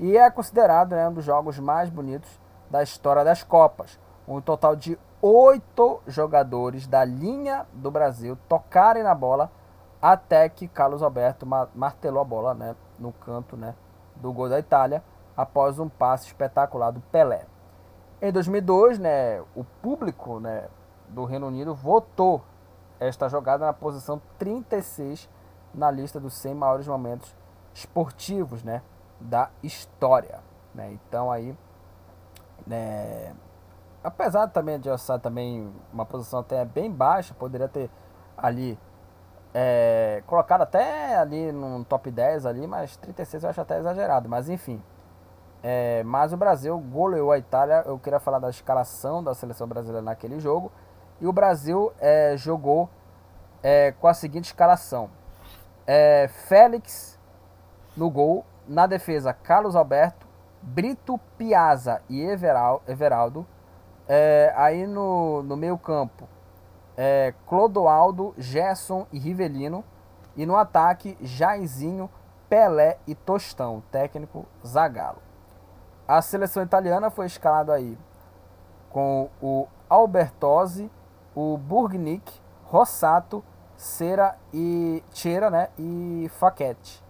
E 0.00 0.16
é 0.16 0.30
considerado 0.30 0.92
né, 0.92 1.06
um 1.06 1.12
dos 1.12 1.26
jogos 1.26 1.58
mais 1.58 1.90
bonitos 1.90 2.40
da 2.70 2.82
história 2.82 3.22
das 3.22 3.42
Copas. 3.42 4.00
Um 4.26 4.40
total 4.40 4.74
de 4.74 4.98
oito 5.20 6.00
jogadores 6.06 6.86
da 6.86 7.04
linha 7.04 7.66
do 7.74 7.90
Brasil 7.90 8.38
tocarem 8.48 9.02
na 9.02 9.14
bola 9.14 9.52
até 10.00 10.48
que 10.48 10.66
Carlos 10.66 11.02
Alberto 11.02 11.46
martelou 11.74 12.22
a 12.22 12.24
bola 12.24 12.54
né, 12.54 12.74
no 12.98 13.12
canto 13.12 13.58
né, 13.58 13.74
do 14.16 14.32
gol 14.32 14.48
da 14.48 14.58
Itália 14.58 15.04
após 15.36 15.78
um 15.78 15.90
passe 15.90 16.28
espetacular 16.28 16.90
do 16.90 17.00
Pelé. 17.00 17.44
Em 18.22 18.32
2002, 18.32 18.98
né, 18.98 19.42
o 19.54 19.64
público 19.82 20.40
né, 20.40 20.68
do 21.10 21.26
Reino 21.26 21.48
Unido 21.48 21.74
votou 21.74 22.42
esta 22.98 23.28
jogada 23.28 23.66
na 23.66 23.74
posição 23.74 24.20
36 24.38 25.28
na 25.74 25.90
lista 25.90 26.18
dos 26.18 26.32
100 26.38 26.54
maiores 26.54 26.88
momentos 26.88 27.36
esportivos 27.74 28.62
né, 28.62 28.80
da 29.20 29.50
história. 29.62 30.40
Né? 30.74 30.92
Então 30.92 31.30
aí, 31.30 31.56
né, 32.66 33.34
apesar 34.02 34.48
também 34.48 34.78
de 34.78 34.88
essa 34.88 35.18
também 35.18 35.72
uma 35.92 36.06
posição 36.06 36.40
até 36.40 36.64
bem 36.64 36.90
baixa, 36.90 37.34
poderia 37.34 37.68
ter 37.68 37.90
ali 38.36 38.78
é, 39.52 40.22
colocado 40.26 40.62
até 40.62 41.16
ali 41.16 41.52
no 41.52 41.84
top 41.84 42.10
10 42.10 42.46
ali, 42.46 42.66
mas 42.66 42.96
36 42.96 43.42
eu 43.42 43.50
acho 43.50 43.60
até 43.60 43.78
exagerado, 43.78 44.28
mas 44.28 44.48
enfim. 44.48 44.82
É, 45.62 46.02
mas 46.04 46.32
o 46.32 46.36
Brasil 46.36 46.78
goleou 46.78 47.32
a 47.32 47.38
Itália. 47.38 47.82
Eu 47.86 47.98
queria 47.98 48.18
falar 48.18 48.38
da 48.38 48.48
escalação 48.48 49.22
da 49.22 49.34
seleção 49.34 49.66
brasileira 49.66 50.02
naquele 50.02 50.40
jogo. 50.40 50.72
E 51.20 51.26
o 51.26 51.32
Brasil 51.32 51.92
é, 51.98 52.34
jogou 52.36 52.88
é, 53.62 53.92
com 53.92 54.08
a 54.08 54.14
seguinte 54.14 54.46
escalação: 54.46 55.10
é, 55.86 56.28
Félix 56.48 57.18
no 57.96 58.08
gol, 58.08 58.44
na 58.70 58.86
defesa 58.86 59.32
Carlos 59.34 59.74
Alberto, 59.74 60.28
Brito, 60.62 61.18
Piazza 61.36 62.00
e 62.08 62.22
Everaldo. 62.22 63.44
É, 64.08 64.52
aí 64.56 64.86
no, 64.86 65.42
no 65.42 65.56
meio 65.56 65.76
campo, 65.76 66.28
é, 66.96 67.34
Clodoaldo, 67.46 68.32
Gerson 68.38 69.06
e 69.12 69.18
Rivelino. 69.18 69.84
E 70.36 70.46
no 70.46 70.56
ataque, 70.56 71.18
Jairzinho, 71.20 72.08
Pelé 72.48 72.98
e 73.06 73.14
Tostão, 73.14 73.82
técnico 73.90 74.46
Zagallo. 74.64 75.20
A 76.06 76.22
seleção 76.22 76.62
italiana 76.62 77.10
foi 77.10 77.26
escalada 77.26 77.74
aí 77.74 77.98
com 78.88 79.28
o 79.42 79.66
Albertosi, 79.88 80.90
o 81.34 81.58
Burgnick, 81.58 82.40
Rossato, 82.64 83.44
Cera 83.76 84.36
e 84.52 85.02
Cera, 85.10 85.50
né, 85.50 85.68
e 85.78 86.30
Facchetti. 86.38 87.09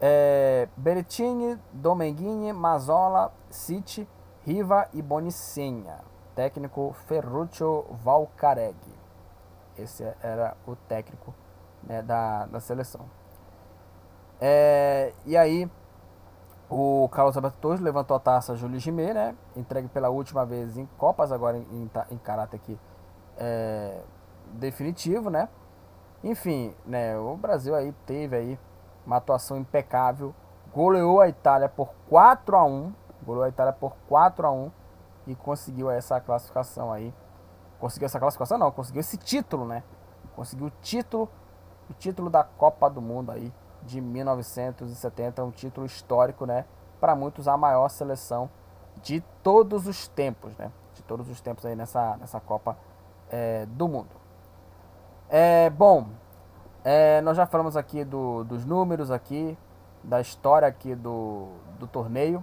É, 0.00 0.68
Berettini, 0.76 1.58
Domenghini, 1.72 2.52
Mazola, 2.52 3.32
City, 3.50 4.08
Riva 4.44 4.88
e 4.94 5.02
Bonicenha. 5.02 5.98
Técnico 6.34 6.94
Ferruccio 7.06 7.84
Valcareggi. 8.02 8.98
Esse 9.76 10.04
era 10.22 10.56
o 10.66 10.74
técnico 10.74 11.34
né, 11.82 12.02
da, 12.02 12.46
da 12.46 12.60
seleção. 12.60 13.04
É, 14.40 15.12
e 15.26 15.36
aí, 15.36 15.70
o 16.68 17.08
Carlos 17.10 17.36
Alberto 17.36 17.58
Torres 17.58 17.80
levantou 17.80 18.16
a 18.16 18.20
taça 18.20 18.56
Júlio 18.56 18.78
Gimê, 18.78 19.12
né? 19.12 19.36
Entregue 19.54 19.88
pela 19.88 20.08
última 20.08 20.46
vez 20.46 20.78
em 20.78 20.86
Copas, 20.96 21.30
agora 21.30 21.58
em, 21.58 21.62
em, 21.62 21.90
em 22.10 22.18
caráter 22.18 22.56
aqui 22.56 22.78
é, 23.36 24.00
definitivo, 24.52 25.28
né? 25.30 25.48
Enfim, 26.22 26.74
né, 26.86 27.18
o 27.18 27.36
Brasil 27.36 27.74
aí 27.74 27.92
teve 28.06 28.36
aí 28.36 28.58
uma 29.06 29.16
atuação 29.16 29.56
impecável 29.56 30.34
goleou 30.72 31.20
a 31.20 31.28
Itália 31.28 31.68
por 31.68 31.92
4 32.08 32.56
a 32.56 32.64
1 32.64 32.92
goleou 33.22 33.44
a 33.44 33.48
Itália 33.48 33.72
por 33.72 33.96
4 34.08 34.46
a 34.46 34.50
1 34.50 34.70
e 35.26 35.34
conseguiu 35.34 35.90
essa 35.90 36.20
classificação 36.20 36.92
aí. 36.92 37.14
Conseguiu 37.78 38.06
essa 38.06 38.18
classificação 38.18 38.58
não, 38.58 38.70
conseguiu 38.70 39.00
esse 39.00 39.16
título, 39.16 39.64
né? 39.66 39.82
Conseguiu 40.34 40.66
o 40.66 40.72
título, 40.82 41.28
o 41.88 41.94
título 41.94 42.28
da 42.28 42.44
Copa 42.44 42.88
do 42.90 43.00
Mundo 43.00 43.30
aí 43.30 43.52
de 43.82 44.00
1970, 44.00 45.42
um 45.42 45.50
título 45.50 45.86
histórico, 45.86 46.44
né? 46.44 46.64
Para 47.00 47.14
muitos 47.14 47.48
a 47.48 47.56
maior 47.56 47.88
seleção 47.88 48.50
de 49.02 49.20
todos 49.42 49.86
os 49.86 50.08
tempos, 50.08 50.56
né? 50.56 50.70
De 50.94 51.02
todos 51.02 51.28
os 51.30 51.40
tempos 51.40 51.64
aí 51.64 51.74
nessa, 51.74 52.16
nessa 52.18 52.40
Copa 52.40 52.76
é, 53.30 53.64
do 53.66 53.88
Mundo. 53.88 54.10
É, 55.28 55.70
bom, 55.70 56.08
é, 56.84 57.20
nós 57.20 57.36
já 57.36 57.46
falamos 57.46 57.76
aqui 57.76 58.04
do, 58.04 58.44
dos 58.44 58.64
números 58.64 59.10
aqui, 59.10 59.56
da 60.02 60.20
história 60.20 60.66
aqui 60.66 60.94
do, 60.94 61.48
do 61.78 61.86
torneio. 61.86 62.42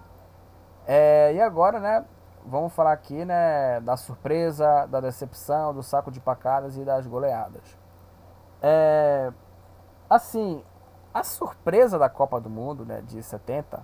É, 0.85 1.33
e 1.33 1.41
agora, 1.41 1.79
né, 1.79 2.05
vamos 2.45 2.73
falar 2.73 2.93
aqui, 2.93 3.25
né, 3.25 3.79
da 3.81 3.97
surpresa, 3.97 4.85
da 4.87 4.99
decepção, 4.99 5.73
do 5.73 5.83
saco 5.83 6.11
de 6.11 6.19
pacadas 6.19 6.77
e 6.77 6.85
das 6.85 7.07
goleadas. 7.07 7.77
É, 8.61 9.31
assim, 10.09 10.63
a 11.13 11.23
surpresa 11.23 11.97
da 11.97 12.09
Copa 12.09 12.39
do 12.39 12.49
Mundo, 12.49 12.85
né, 12.85 13.01
de 13.01 13.21
70, 13.21 13.83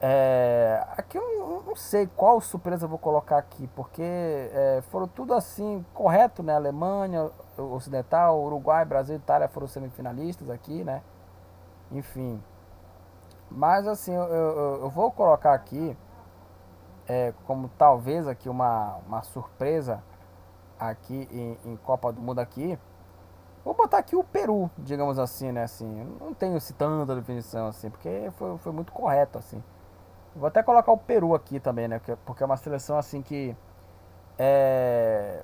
é, 0.00 0.84
aqui 0.96 1.16
eu 1.16 1.62
não 1.66 1.74
sei 1.74 2.06
qual 2.06 2.40
surpresa 2.40 2.84
eu 2.84 2.88
vou 2.88 2.98
colocar 2.98 3.38
aqui, 3.38 3.66
porque 3.68 4.02
é, 4.02 4.82
foram 4.90 5.08
tudo 5.08 5.34
assim, 5.34 5.84
correto, 5.92 6.42
né, 6.42 6.54
Alemanha, 6.54 7.30
Ocidental, 7.58 8.42
Uruguai, 8.42 8.84
Brasil 8.84 9.16
e 9.16 9.18
Itália 9.18 9.48
foram 9.48 9.66
semifinalistas 9.66 10.50
aqui, 10.50 10.84
né, 10.84 11.02
enfim. 11.90 12.42
Mas 13.50 13.86
assim, 13.86 14.14
eu, 14.14 14.24
eu, 14.24 14.80
eu 14.82 14.90
vou 14.90 15.10
colocar 15.12 15.54
aqui 15.54 15.96
é, 17.06 17.32
como 17.46 17.68
talvez 17.76 18.26
aqui 18.26 18.48
uma, 18.48 18.96
uma 19.06 19.22
surpresa 19.22 20.02
aqui 20.78 21.28
em, 21.30 21.72
em, 21.72 21.76
Copa 21.76 22.12
do 22.12 22.20
Mundo 22.20 22.38
aqui. 22.38 22.78
Vou 23.64 23.74
botar 23.74 23.98
aqui 23.98 24.14
o 24.14 24.24
Peru, 24.24 24.70
digamos 24.76 25.18
assim, 25.18 25.52
né? 25.52 25.64
Assim, 25.64 25.86
não 26.20 26.34
tenho 26.34 26.56
esse 26.56 26.74
tanta 26.74 27.14
definição 27.14 27.68
assim, 27.68 27.88
porque 27.88 28.30
foi, 28.36 28.58
foi 28.58 28.72
muito 28.72 28.92
correto 28.92 29.38
assim. 29.38 29.62
Vou 30.36 30.48
até 30.48 30.62
colocar 30.62 30.92
o 30.92 30.98
Peru 30.98 31.34
aqui 31.34 31.60
também, 31.60 31.88
né? 31.88 32.00
Porque 32.24 32.42
é 32.42 32.46
uma 32.46 32.56
seleção 32.56 32.98
assim 32.98 33.22
que 33.22 33.56
é 34.38 35.42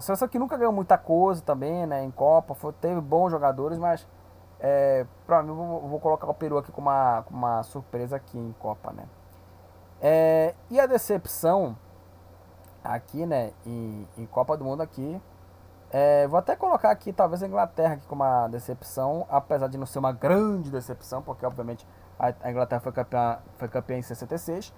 a 0.00 0.02
seleção 0.02 0.26
que 0.26 0.38
nunca 0.38 0.56
ganhou 0.56 0.72
muita 0.72 0.96
coisa 0.96 1.42
também, 1.42 1.86
né? 1.86 2.02
Em 2.02 2.10
Copa, 2.10 2.54
foi, 2.54 2.72
teve 2.72 3.00
bons 3.02 3.30
jogadores, 3.30 3.78
mas 3.78 4.06
é, 4.58 5.06
para 5.26 5.42
mim, 5.42 5.52
vou, 5.52 5.88
vou, 5.88 6.00
colocar 6.00 6.26
o 6.26 6.34
Peru 6.34 6.56
aqui 6.56 6.72
como 6.72 6.88
uma, 6.88 7.24
uma 7.30 7.62
surpresa 7.62 8.16
aqui 8.16 8.38
em 8.38 8.52
Copa, 8.58 8.92
né? 8.92 9.04
É, 10.00 10.54
e 10.70 10.80
a 10.80 10.86
decepção 10.86 11.76
aqui, 12.82 13.26
né, 13.26 13.52
em, 13.66 14.08
em 14.16 14.24
Copa 14.24 14.56
do 14.56 14.64
Mundo 14.64 14.80
aqui, 14.80 15.20
é, 15.90 16.26
vou 16.26 16.38
até 16.38 16.56
colocar 16.56 16.90
aqui 16.90 17.12
talvez 17.12 17.42
a 17.42 17.46
Inglaterra 17.46 17.94
aqui 17.94 18.06
como 18.06 18.22
uma 18.22 18.48
decepção, 18.48 19.26
apesar 19.28 19.68
de 19.68 19.76
não 19.76 19.84
ser 19.84 19.98
uma 19.98 20.12
grande 20.12 20.70
decepção, 20.70 21.20
porque 21.20 21.44
obviamente 21.44 21.86
a, 22.18 22.32
a 22.40 22.50
Inglaterra 22.50 22.80
foi 22.80 22.92
campeã, 22.92 23.38
foi 23.58 23.68
campeã 23.68 23.98
em 23.98 24.02
66, 24.02 24.72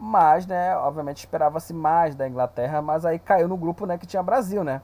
mas, 0.00 0.46
né, 0.46 0.76
obviamente 0.76 1.18
esperava-se 1.18 1.74
mais 1.74 2.14
da 2.14 2.28
Inglaterra, 2.28 2.80
mas 2.80 3.04
aí 3.04 3.18
caiu 3.18 3.48
no 3.48 3.56
grupo, 3.56 3.84
né, 3.86 3.98
que 3.98 4.06
tinha 4.06 4.22
Brasil, 4.22 4.62
né? 4.62 4.80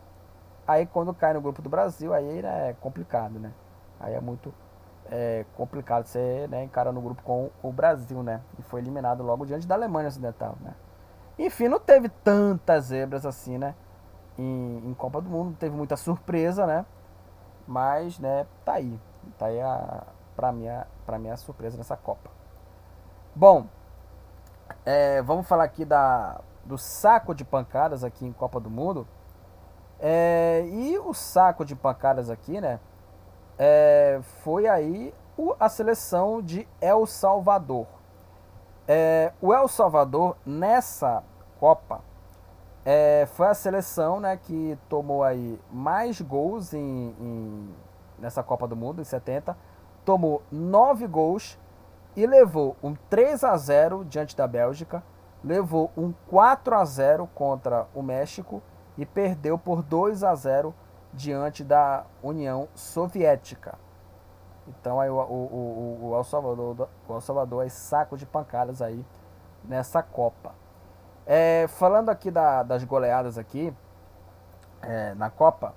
Aí 0.66 0.86
quando 0.86 1.14
cai 1.14 1.32
no 1.32 1.40
grupo 1.40 1.62
do 1.62 1.68
Brasil, 1.68 2.12
aí 2.12 2.42
né, 2.42 2.70
é 2.70 2.72
complicado, 2.74 3.38
né? 3.38 3.52
Aí 4.00 4.14
é 4.14 4.20
muito 4.20 4.52
é, 5.10 5.44
complicado 5.56 6.06
você 6.06 6.46
né, 6.48 6.64
encarar 6.64 6.92
no 6.92 7.00
grupo 7.00 7.22
com 7.22 7.50
o 7.62 7.72
Brasil, 7.72 8.22
né? 8.22 8.40
E 8.58 8.62
foi 8.62 8.80
eliminado 8.80 9.22
logo 9.22 9.46
diante 9.46 9.66
da 9.66 9.74
Alemanha 9.74 10.08
Ocidental, 10.08 10.56
né? 10.60 10.74
Enfim, 11.38 11.68
não 11.68 11.78
teve 11.78 12.08
tantas 12.08 12.86
zebras 12.86 13.26
assim, 13.26 13.58
né? 13.58 13.74
Em, 14.38 14.82
em 14.84 14.94
Copa 14.94 15.20
do 15.20 15.28
Mundo, 15.28 15.56
teve 15.58 15.76
muita 15.76 15.96
surpresa, 15.96 16.66
né? 16.66 16.84
Mas, 17.66 18.18
né, 18.18 18.46
tá 18.64 18.74
aí. 18.74 18.98
Tá 19.38 19.46
aí 19.46 19.60
a, 19.60 20.04
pra, 20.34 20.52
mim, 20.52 20.68
a, 20.68 20.86
pra 21.06 21.18
mim 21.18 21.30
a 21.30 21.36
surpresa 21.36 21.76
nessa 21.76 21.96
Copa. 21.96 22.30
Bom, 23.34 23.66
é, 24.84 25.22
vamos 25.22 25.46
falar 25.46 25.64
aqui 25.64 25.84
da, 25.84 26.40
do 26.64 26.78
saco 26.78 27.34
de 27.34 27.44
pancadas 27.44 28.04
aqui 28.04 28.26
em 28.26 28.32
Copa 28.32 28.60
do 28.60 28.70
Mundo. 28.70 29.06
É, 30.00 30.64
e 30.66 30.98
o 30.98 31.14
saco 31.14 31.64
de 31.64 31.74
pancadas 31.74 32.28
aqui, 32.28 32.60
né? 32.60 32.80
é, 33.58 34.20
foi 34.42 34.66
aí 34.66 35.14
o, 35.36 35.54
a 35.58 35.68
seleção 35.68 36.42
de 36.42 36.66
El 36.80 37.06
Salvador. 37.06 37.86
É, 38.86 39.32
o 39.40 39.52
El 39.52 39.68
Salvador 39.68 40.36
nessa 40.44 41.22
Copa 41.58 42.00
é, 42.84 43.26
foi 43.32 43.46
a 43.46 43.54
seleção 43.54 44.20
né, 44.20 44.36
que 44.36 44.78
tomou 44.88 45.22
aí 45.22 45.58
mais 45.70 46.20
gols 46.20 46.74
em, 46.74 47.14
em, 47.18 47.74
nessa 48.18 48.42
Copa 48.42 48.68
do 48.68 48.76
Mundo 48.76 49.00
em 49.00 49.04
70, 49.04 49.56
tomou 50.04 50.42
9 50.52 51.06
gols 51.06 51.58
e 52.16 52.26
levou 52.26 52.76
um 52.82 52.94
3 52.94 53.44
a 53.44 53.56
0 53.56 54.04
diante 54.04 54.36
da 54.36 54.46
Bélgica, 54.46 55.02
levou 55.42 55.90
um 55.96 56.12
4 56.28 56.74
a 56.74 56.84
0 56.84 57.28
contra 57.34 57.86
o 57.94 58.02
México 58.02 58.62
e 58.96 59.04
perdeu 59.04 59.58
por 59.58 59.82
2 59.82 60.22
a 60.22 60.34
0 60.34 60.74
diante 61.12 61.62
da 61.62 62.04
União 62.22 62.68
Soviética. 62.74 63.78
Então 64.66 65.00
aí 65.00 65.10
o, 65.10 65.16
o, 65.16 65.18
o, 65.20 66.08
o 66.08 66.16
El 66.16 66.24
Salvador, 66.24 66.88
o 67.08 67.14
El 67.14 67.20
Salvador 67.20 67.66
é 67.66 67.68
saco 67.68 68.16
de 68.16 68.24
pancadas 68.24 68.80
aí 68.80 69.04
nessa 69.64 70.02
Copa. 70.02 70.54
É, 71.26 71.66
falando 71.68 72.10
aqui 72.10 72.30
da, 72.30 72.62
das 72.62 72.84
goleadas 72.84 73.38
aqui 73.38 73.74
é, 74.82 75.14
na 75.14 75.30
Copa, 75.30 75.74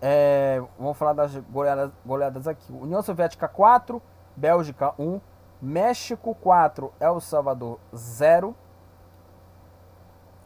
é, 0.00 0.62
vamos 0.78 0.96
falar 0.96 1.14
das 1.14 1.34
goleadas, 1.36 1.90
goleadas 2.04 2.46
aqui. 2.46 2.72
União 2.72 3.02
Soviética 3.02 3.48
4, 3.48 4.02
Bélgica 4.36 4.94
1, 4.98 5.20
México 5.60 6.34
4, 6.34 6.92
El 7.00 7.20
Salvador 7.20 7.78
0. 7.94 8.54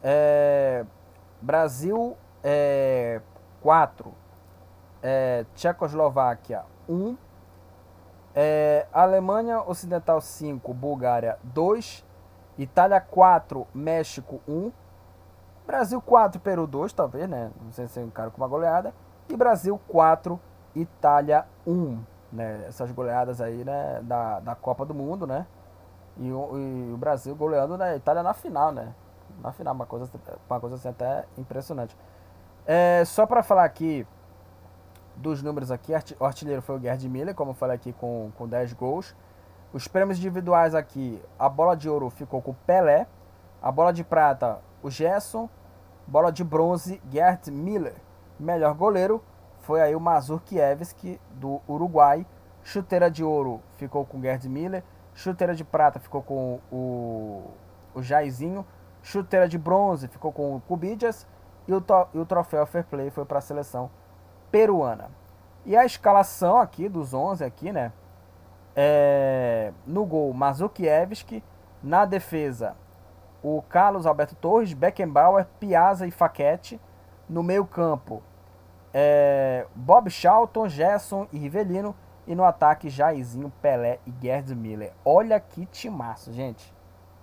É, 0.03 0.85
Brasil 1.41 2.17
é, 2.43 3.21
4. 3.61 4.13
É, 5.03 5.45
Tchecoslováquia 5.55 6.65
1. 6.89 7.17
É, 8.35 8.87
Alemanha 8.93 9.61
Ocidental 9.63 10.21
5, 10.21 10.73
Bulgária 10.73 11.39
2. 11.43 12.05
Itália 12.59 13.01
4, 13.01 13.67
México 13.75 14.41
1. 14.47 14.71
Brasil 15.67 16.01
4, 16.01 16.41
Peru 16.41 16.67
2, 16.67 16.93
talvez, 16.93 17.29
né? 17.29 17.51
Não 17.63 17.73
sei 17.73 17.87
se 17.89 18.01
um 18.01 18.11
cara 18.11 18.31
com 18.31 18.39
uma 18.39 18.49
goleada. 18.49 18.93
E 19.29 19.37
Brasil 19.37 19.81
4, 19.89 20.39
Itália 20.75 21.47
1. 21.67 22.01
Né? 22.33 22.65
Essas 22.69 22.91
goleadas 22.91 23.41
aí, 23.41 23.65
né? 23.65 24.01
Da, 24.03 24.41
da 24.41 24.55
Copa 24.55 24.85
do 24.85 24.95
Mundo, 24.95 25.27
né? 25.27 25.47
E, 26.17 26.29
e 26.29 26.93
o 26.93 26.97
Brasil 26.97 27.35
goleando 27.35 27.77
né? 27.77 27.93
a 27.93 27.97
Itália 27.97 28.23
na 28.23 28.35
final, 28.35 28.73
né? 28.73 28.95
Na 29.43 29.53
final, 29.53 29.75
uma 29.75 29.87
coisa, 29.87 30.09
uma 30.49 30.61
coisa 30.61 30.77
assim 30.77 30.89
até 30.89 31.25
impressionante. 31.39 31.97
É, 32.67 33.03
só 33.05 33.27
para 33.27 33.43
falar 33.43 33.65
aqui 33.65 34.07
dos 35.17 35.43
números 35.43 35.71
aqui, 35.71 35.93
o 36.19 36.25
artilheiro 36.25 36.63
foi 36.63 36.77
o 36.77 36.81
Gerd 36.81 37.09
Miller, 37.09 37.35
como 37.35 37.51
eu 37.51 37.55
falei 37.55 37.77
aqui, 37.77 37.93
com, 37.93 38.31
com 38.37 38.49
10 38.49 38.73
gols. 38.73 39.15
Os 39.73 39.87
prêmios 39.87 40.19
individuais 40.19 40.75
aqui, 40.75 41.23
a 41.39 41.49
bola 41.49 41.77
de 41.77 41.89
ouro 41.89 42.11
ficou 42.11 42.43
com 42.43 42.51
o 42.51 42.57
Pelé, 42.67 43.07
a 43.63 43.71
bola 43.71 43.93
de 43.93 44.03
prata, 44.03 44.59
o 44.83 44.91
Gerson, 44.91 45.49
bola 46.07 46.33
de 46.33 46.43
bronze, 46.43 47.01
Gerd 47.11 47.51
Miller. 47.51 47.95
Melhor 48.39 48.75
goleiro 48.75 49.23
foi 49.71 49.81
aí 49.81 49.95
o 49.95 50.01
Mazur 50.01 50.41
Kiewski, 50.41 51.21
do 51.31 51.61
Uruguai. 51.69 52.27
Chuteira 52.65 53.09
de 53.09 53.23
ouro 53.23 53.61
ficou 53.77 54.05
com 54.05 54.19
o 54.19 54.21
Gerd 54.21 54.49
Miller. 54.49 54.83
Chuteira 55.15 55.55
de 55.55 55.63
prata 55.63 56.01
ficou 56.01 56.21
com 56.25 56.59
o, 56.73 57.55
o. 57.95 58.65
Chuteira 59.01 59.49
de 59.49 59.57
bronze 59.57 60.09
ficou 60.09 60.33
com 60.33 60.57
o 60.57 60.61
Cubidias 60.61 61.25
e 61.69 61.73
o, 61.73 61.81
e 62.13 62.19
o 62.19 62.27
troféu 62.27 62.67
Fair 62.67 62.85
Play 62.85 63.11
foi 63.11 63.25
para 63.25 63.39
a 63.39 63.41
seleção 63.41 63.89
peruana. 64.51 65.09
E 65.65 65.77
a 65.77 65.85
escalação 65.85 66.59
aqui 66.59 66.89
dos 66.89 67.15
11 67.15 67.45
aqui, 67.45 67.71
né? 67.71 67.93
É, 68.75 69.73
no 69.87 70.05
gol, 70.05 70.35
Mazukiewicz, 70.35 71.45
na 71.81 72.05
defesa, 72.05 72.75
o 73.41 73.63
Carlos 73.63 74.05
Alberto 74.05 74.35
Torres, 74.35 74.73
Beckenbauer, 74.73 75.47
Piazza 75.61 76.09
e 76.09 76.11
Faquete. 76.11 76.81
No 77.29 77.45
meio-campo, 77.45 78.25
é, 78.93 79.67
Bob 79.75 80.11
Charlton, 80.11 80.69
Gerson 80.69 81.27
e 81.33 81.39
Rivelino. 81.39 81.95
E 82.27 82.35
no 82.35 82.45
ataque, 82.45 82.89
Jairzinho, 82.89 83.53
Pelé 83.61 83.99
e 84.07 84.15
Gerd 84.23 84.55
Miller. 84.55 84.93
Olha 85.05 85.41
que 85.41 85.67
timaço, 85.67 86.33
gente. 86.33 86.73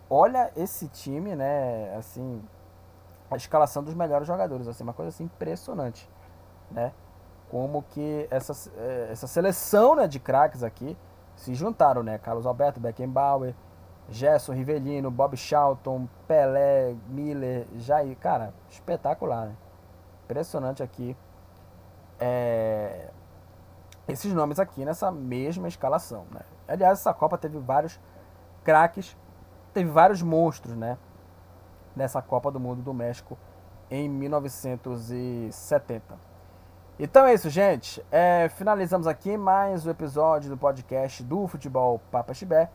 Olha 0.10 0.52
esse 0.56 0.88
time, 0.88 1.36
né? 1.36 1.96
Assim, 1.96 2.44
a 3.30 3.36
escalação 3.36 3.84
dos 3.84 3.94
melhores 3.94 4.28
jogadores, 4.28 4.68
assim, 4.68 4.84
uma 4.84 4.94
coisa 4.94 5.10
assim 5.10 5.26
impressionante, 5.26 6.10
né? 6.72 6.92
Como 7.50 7.84
que 7.84 8.28
essa, 8.30 8.54
é, 8.78 9.10
essa 9.12 9.28
seleção 9.28 9.96
né, 9.96 10.08
de 10.08 10.20
craques 10.20 10.64
aqui 10.64 10.98
se 11.36 11.54
juntaram, 11.54 12.04
né? 12.04 12.18
Carlos 12.18 12.46
Alberto, 12.46 12.80
Beckenbauer, 12.80 13.54
Gerson 14.10 14.54
Rivelino, 14.54 15.12
Bob 15.12 15.38
Charlton, 15.38 16.08
Pelé, 16.28 16.96
Miller, 17.08 17.66
Jair. 17.78 18.18
Cara, 18.18 18.54
espetacular, 18.70 19.48
né? 19.48 19.56
Impressionante 20.26 20.82
aqui. 20.82 21.16
É... 22.20 23.10
Esses 24.08 24.34
nomes 24.34 24.60
aqui 24.60 24.86
nessa 24.86 25.12
mesma 25.12 25.68
escalação, 25.68 26.26
né? 26.32 26.42
Aliás, 26.68 27.00
essa 27.00 27.14
Copa 27.14 27.38
teve 27.38 27.60
vários 27.60 28.00
craques, 28.64 29.16
teve 29.74 29.90
vários 29.90 30.22
monstros, 30.22 30.76
né? 30.76 30.98
Nessa 31.96 32.22
Copa 32.22 32.52
do 32.52 32.60
Mundo 32.60 32.82
do 32.82 32.94
México 32.94 33.38
em 33.90 34.10
1970. 34.10 36.28
Então 37.00 37.26
é 37.26 37.34
isso, 37.34 37.50
gente. 37.50 38.06
É, 38.12 38.50
finalizamos 38.50 39.08
aqui 39.08 39.38
mais 39.38 39.86
o 39.86 39.88
um 39.88 39.92
episódio 39.92 40.50
do 40.50 40.58
podcast 40.58 41.24
do 41.24 41.48
Futebol 41.48 42.02
Papa 42.12 42.34
Chibé, 42.34 42.70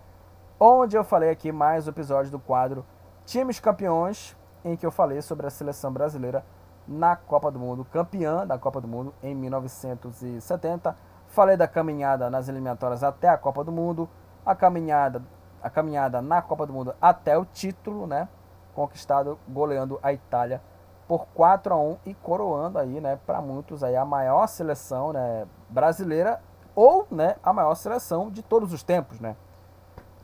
onde 0.61 0.97
eu 0.97 1.03
falei 1.03 1.31
aqui 1.31 1.51
mais 1.51 1.87
o 1.87 1.91
um 1.91 1.93
episódio 1.93 2.31
do 2.31 2.39
quadro 2.39 2.87
Times 3.25 3.59
Campeões, 3.59 4.37
em 4.65 4.77
que 4.77 4.87
eu 4.87 4.93
falei 4.93 5.21
sobre 5.23 5.47
a 5.47 5.51
seleção 5.51 5.93
brasileira 5.93 6.45
na 6.93 7.17
Copa 7.17 7.51
do 7.51 7.59
Mundo, 7.59 7.85
campeã 7.85 8.47
da 8.47 8.59
Copa 8.59 8.81
do 8.81 8.87
Mundo 8.87 9.15
em 9.23 9.35
1970. 9.35 10.97
Falei 11.29 11.57
da 11.57 11.67
caminhada 11.67 12.29
nas 12.29 12.49
eliminatórias 12.49 13.03
até 13.03 13.29
a 13.29 13.39
Copa 13.39 13.65
do 13.65 13.73
Mundo, 13.73 14.09
a 14.45 14.55
caminhada, 14.55 15.23
a 15.63 15.71
caminhada 15.71 16.21
na 16.21 16.43
Copa 16.43 16.67
do 16.67 16.73
Mundo 16.73 16.95
até 17.01 17.39
o 17.39 17.45
título, 17.45 18.07
né? 18.07 18.29
Conquistado 18.75 19.39
goleando 19.49 19.99
a 20.03 20.13
Itália 20.13 20.61
por 21.09 21.27
4 21.35 21.75
a 21.75 21.77
1 21.77 21.99
e 22.07 22.15
coroando 22.15 22.79
aí, 22.79 23.01
né, 23.01 23.19
para 23.27 23.41
muitos 23.41 23.83
aí 23.85 23.97
a 23.97 24.05
maior 24.05 24.47
seleção, 24.47 25.13
né, 25.13 25.47
brasileira 25.69 26.41
ou, 26.75 27.07
né, 27.11 27.37
a 27.43 27.53
maior 27.53 27.75
seleção 27.75 28.31
de 28.31 28.43
todos 28.43 28.73
os 28.73 28.83
tempos, 28.83 29.21
né? 29.21 29.37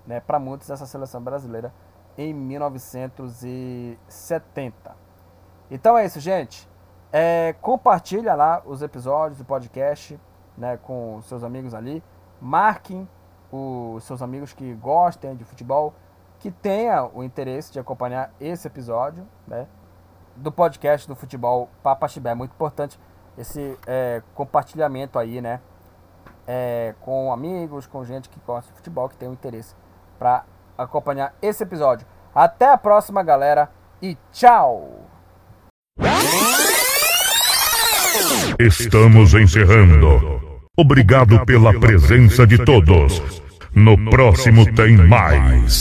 né 0.06 0.18
para 0.20 0.38
muitos 0.38 0.70
essa 0.70 0.86
seleção 0.86 1.22
brasileira 1.22 1.70
em 2.16 2.32
1970. 2.32 5.07
Então 5.70 5.96
é 5.96 6.04
isso, 6.04 6.20
gente. 6.20 6.68
É, 7.12 7.54
compartilha 7.60 8.34
lá 8.34 8.62
os 8.64 8.82
episódios 8.82 9.38
do 9.38 9.44
podcast, 9.44 10.18
né, 10.56 10.76
com 10.76 11.20
seus 11.22 11.42
amigos 11.42 11.74
ali. 11.74 12.02
Marquem 12.40 13.08
os 13.50 14.04
seus 14.04 14.20
amigos 14.20 14.52
que 14.52 14.74
gostem 14.74 15.34
de 15.34 15.44
futebol, 15.44 15.94
que 16.38 16.50
tenha 16.50 17.08
o 17.12 17.22
interesse 17.22 17.72
de 17.72 17.80
acompanhar 17.80 18.32
esse 18.38 18.66
episódio, 18.66 19.26
né? 19.46 19.66
do 20.38 20.52
podcast 20.52 21.06
do 21.06 21.16
futebol 21.16 21.68
Papa 21.82 22.06
Chibé. 22.08 22.30
É 22.30 22.34
muito 22.34 22.52
importante 22.52 22.98
esse 23.36 23.78
é, 23.86 24.22
compartilhamento 24.34 25.18
aí, 25.18 25.40
né? 25.40 25.60
É, 26.46 26.94
com 27.00 27.32
amigos, 27.32 27.86
com 27.86 28.04
gente 28.04 28.28
que 28.28 28.40
gosta 28.46 28.70
de 28.70 28.76
futebol, 28.76 29.08
que 29.08 29.16
tem 29.16 29.28
um 29.28 29.32
interesse 29.32 29.74
para 30.18 30.44
acompanhar 30.76 31.34
esse 31.42 31.62
episódio. 31.62 32.06
Até 32.34 32.70
a 32.70 32.78
próxima, 32.78 33.22
galera, 33.22 33.70
e 34.00 34.16
tchau! 34.32 35.17
Estamos 38.58 39.34
encerrando. 39.34 40.40
Obrigado 40.76 41.44
pela 41.44 41.72
presença 41.78 42.46
de 42.46 42.58
todos. 42.58 43.22
No 43.74 43.96
próximo 44.10 44.66
tem 44.72 44.96
mais. 44.96 45.76